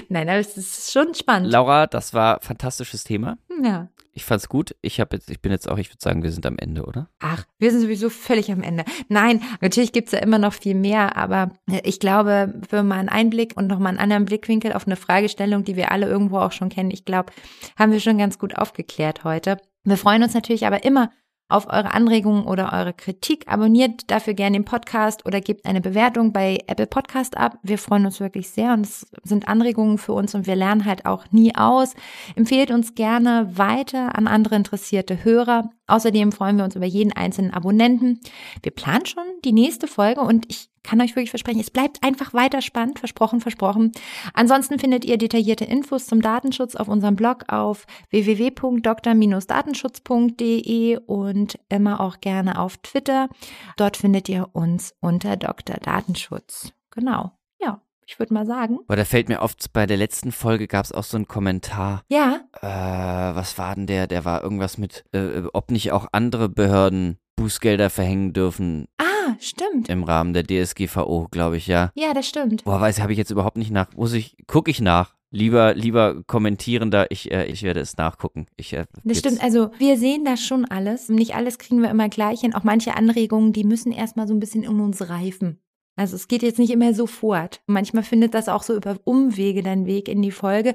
Nein, 0.08 0.28
aber 0.28 0.38
es 0.38 0.56
ist 0.56 0.92
schon 0.92 1.14
spannend. 1.14 1.50
Laura, 1.50 1.86
das 1.86 2.12
war 2.14 2.36
ein 2.36 2.40
fantastisches 2.40 3.04
Thema. 3.04 3.38
ja. 3.62 3.88
Ich 4.16 4.24
fand's 4.24 4.48
gut. 4.48 4.76
Ich 4.80 5.00
habe 5.00 5.16
jetzt, 5.16 5.28
ich 5.28 5.42
bin 5.42 5.50
jetzt 5.50 5.68
auch, 5.68 5.76
ich 5.76 5.90
würde 5.90 6.00
sagen, 6.00 6.22
wir 6.22 6.30
sind 6.30 6.46
am 6.46 6.56
Ende, 6.56 6.84
oder? 6.84 7.08
Ach, 7.18 7.44
wir 7.58 7.72
sind 7.72 7.80
sowieso 7.80 8.08
völlig 8.10 8.50
am 8.52 8.62
Ende. 8.62 8.84
Nein, 9.08 9.42
natürlich 9.60 9.92
gibt's 9.92 10.12
ja 10.12 10.20
immer 10.20 10.38
noch 10.38 10.52
viel 10.52 10.76
mehr, 10.76 11.16
aber 11.16 11.50
ich 11.82 11.98
glaube, 11.98 12.60
für 12.68 12.84
mal 12.84 13.00
einen 13.00 13.08
Einblick 13.08 13.56
und 13.56 13.66
nochmal 13.66 13.90
einen 13.90 13.98
anderen 13.98 14.24
Blickwinkel 14.24 14.72
auf 14.72 14.86
eine 14.86 14.94
Fragestellung, 14.94 15.64
die 15.64 15.74
wir 15.74 15.90
alle 15.90 16.06
irgendwo 16.06 16.38
auch 16.38 16.52
schon 16.52 16.68
kennen, 16.68 16.92
ich 16.92 17.04
glaube, 17.04 17.32
haben 17.76 17.90
wir 17.90 17.98
schon 17.98 18.16
ganz 18.16 18.38
gut 18.38 18.56
aufgeklärt 18.56 19.24
heute. 19.24 19.58
Wir 19.82 19.96
freuen 19.96 20.22
uns 20.22 20.32
natürlich 20.32 20.64
aber 20.64 20.84
immer 20.84 21.10
auf 21.48 21.66
eure 21.66 21.92
Anregungen 21.92 22.44
oder 22.44 22.72
eure 22.72 22.92
Kritik. 22.92 23.44
Abonniert 23.46 24.10
dafür 24.10 24.34
gerne 24.34 24.56
den 24.56 24.64
Podcast 24.64 25.26
oder 25.26 25.40
gebt 25.40 25.66
eine 25.66 25.80
Bewertung 25.80 26.32
bei 26.32 26.58
Apple 26.66 26.86
Podcast 26.86 27.36
ab. 27.36 27.58
Wir 27.62 27.78
freuen 27.78 28.06
uns 28.06 28.20
wirklich 28.20 28.50
sehr 28.50 28.72
und 28.72 28.86
es 28.86 29.06
sind 29.22 29.48
Anregungen 29.48 29.98
für 29.98 30.14
uns 30.14 30.34
und 30.34 30.46
wir 30.46 30.56
lernen 30.56 30.84
halt 30.84 31.06
auch 31.06 31.26
nie 31.30 31.54
aus. 31.54 31.94
Empfehlt 32.34 32.70
uns 32.70 32.94
gerne 32.94 33.50
weiter 33.56 34.16
an 34.16 34.26
andere 34.26 34.56
interessierte 34.56 35.22
Hörer. 35.22 35.70
Außerdem 35.86 36.32
freuen 36.32 36.56
wir 36.56 36.64
uns 36.64 36.76
über 36.76 36.86
jeden 36.86 37.12
einzelnen 37.12 37.52
Abonnenten. 37.52 38.20
Wir 38.62 38.72
planen 38.72 39.06
schon 39.06 39.24
die 39.44 39.52
nächste 39.52 39.86
Folge 39.86 40.22
und 40.22 40.46
ich 40.50 40.70
kann 40.84 41.00
euch 41.00 41.16
wirklich 41.16 41.30
versprechen, 41.30 41.58
es 41.60 41.70
bleibt 41.70 42.02
einfach 42.04 42.32
weiter 42.34 42.62
spannend, 42.62 42.98
versprochen, 43.00 43.40
versprochen. 43.40 43.90
Ansonsten 44.34 44.78
findet 44.78 45.04
ihr 45.04 45.18
detaillierte 45.18 45.64
Infos 45.64 46.06
zum 46.06 46.20
Datenschutz 46.20 46.76
auf 46.76 46.86
unserem 46.88 47.16
Blog 47.16 47.44
auf 47.48 47.86
www.dr-datenschutz.de 48.10 50.98
und 51.06 51.58
immer 51.68 52.00
auch 52.00 52.20
gerne 52.20 52.58
auf 52.60 52.76
Twitter. 52.78 53.28
Dort 53.76 53.96
findet 53.96 54.28
ihr 54.28 54.48
uns 54.52 54.94
unter 55.00 55.36
Dr. 55.36 55.76
Datenschutz. 55.76 56.72
Genau. 56.90 57.32
Ja, 57.60 57.80
ich 58.06 58.18
würde 58.18 58.34
mal 58.34 58.46
sagen. 58.46 58.78
Aber 58.86 58.96
da 58.96 59.04
fällt 59.04 59.28
mir 59.28 59.40
oft, 59.40 59.72
bei 59.72 59.86
der 59.86 59.96
letzten 59.96 60.32
Folge 60.32 60.66
gab 60.68 60.84
es 60.84 60.92
auch 60.92 61.04
so 61.04 61.16
einen 61.16 61.28
Kommentar. 61.28 62.02
Ja, 62.08 62.40
Äh, 62.60 63.34
was 63.34 63.58
war 63.58 63.74
denn 63.74 63.86
der? 63.86 64.06
Der 64.06 64.24
war 64.24 64.42
irgendwas 64.42 64.78
mit, 64.78 65.04
äh, 65.12 65.42
ob 65.52 65.70
nicht 65.70 65.92
auch 65.92 66.06
andere 66.12 66.48
Behörden 66.48 67.18
Bußgelder 67.36 67.90
verhängen 67.90 68.32
dürfen 68.32 68.86
ah, 69.26 69.36
stimmt. 69.40 69.88
im 69.88 70.04
Rahmen 70.04 70.32
der 70.32 70.44
DSGVO, 70.44 71.28
glaube 71.30 71.56
ich, 71.56 71.66
ja. 71.66 71.90
Ja, 71.94 72.14
das 72.14 72.28
stimmt. 72.28 72.64
Boah, 72.64 72.80
weiß, 72.80 73.00
habe 73.00 73.12
ich 73.12 73.18
jetzt 73.18 73.30
überhaupt 73.30 73.56
nicht 73.56 73.70
nach. 73.70 73.92
Muss 73.94 74.12
ich, 74.12 74.36
gucke 74.46 74.70
ich 74.70 74.80
nach. 74.80 75.14
Lieber, 75.30 75.74
lieber 75.74 76.22
kommentierender, 76.28 77.10
ich, 77.10 77.32
äh, 77.32 77.46
ich 77.46 77.64
werde 77.64 77.80
es 77.80 77.96
nachgucken. 77.96 78.46
Ich, 78.56 78.72
äh, 78.72 78.86
Das 79.02 79.18
stimmt, 79.18 79.42
also 79.42 79.70
wir 79.78 79.98
sehen 79.98 80.24
das 80.24 80.40
schon 80.40 80.64
alles. 80.64 81.08
Nicht 81.08 81.34
alles 81.34 81.58
kriegen 81.58 81.82
wir 81.82 81.90
immer 81.90 82.08
gleich 82.08 82.42
hin. 82.42 82.54
Auch 82.54 82.62
manche 82.62 82.96
Anregungen, 82.96 83.52
die 83.52 83.64
müssen 83.64 83.90
erstmal 83.90 84.28
so 84.28 84.34
ein 84.34 84.38
bisschen 84.38 84.62
in 84.62 84.78
uns 84.78 85.08
reifen. 85.08 85.58
Also 85.96 86.14
es 86.16 86.28
geht 86.28 86.42
jetzt 86.42 86.58
nicht 86.58 86.70
immer 86.70 86.94
sofort. 86.94 87.62
Manchmal 87.66 88.04
findet 88.04 88.34
das 88.34 88.48
auch 88.48 88.62
so 88.62 88.74
über 88.74 88.96
Umwege 89.04 89.62
deinen 89.62 89.86
Weg 89.86 90.08
in 90.08 90.22
die 90.22 90.30
Folge. 90.30 90.74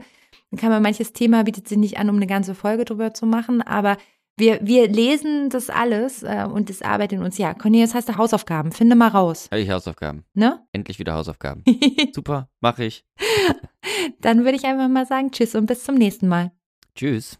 Dann 0.51 0.59
kann 0.59 0.71
man 0.71 0.81
manches 0.83 1.13
Thema 1.13 1.43
bietet 1.43 1.67
sich 1.67 1.77
nicht 1.77 1.97
an, 1.97 2.09
um 2.09 2.15
eine 2.15 2.27
ganze 2.27 2.55
Folge 2.55 2.85
drüber 2.85 3.13
zu 3.13 3.25
machen, 3.25 3.61
aber 3.61 3.97
wir, 4.39 4.59
wir 4.61 4.87
lesen 4.87 5.49
das 5.49 5.69
alles 5.69 6.23
äh, 6.23 6.45
und 6.51 6.69
das 6.69 6.81
arbeitet 6.81 7.19
in 7.19 7.25
uns. 7.25 7.37
Ja, 7.37 7.53
Cornelius, 7.53 7.93
hast 7.93 8.09
du 8.09 8.17
Hausaufgaben? 8.17 8.71
Finde 8.71 8.95
mal 8.95 9.09
raus. 9.09 9.47
Habe 9.51 9.61
ich 9.61 9.69
Hausaufgaben. 9.69 10.23
Ne? 10.33 10.59
Endlich 10.71 10.99
wieder 10.99 11.13
Hausaufgaben. 11.13 11.63
Super, 12.13 12.49
mache 12.59 12.85
ich. 12.85 13.05
Dann 14.21 14.39
würde 14.39 14.55
ich 14.55 14.65
einfach 14.65 14.87
mal 14.87 15.05
sagen 15.05 15.31
Tschüss 15.31 15.55
und 15.55 15.65
bis 15.65 15.83
zum 15.83 15.95
nächsten 15.95 16.27
Mal. 16.27 16.51
Tschüss. 16.95 17.39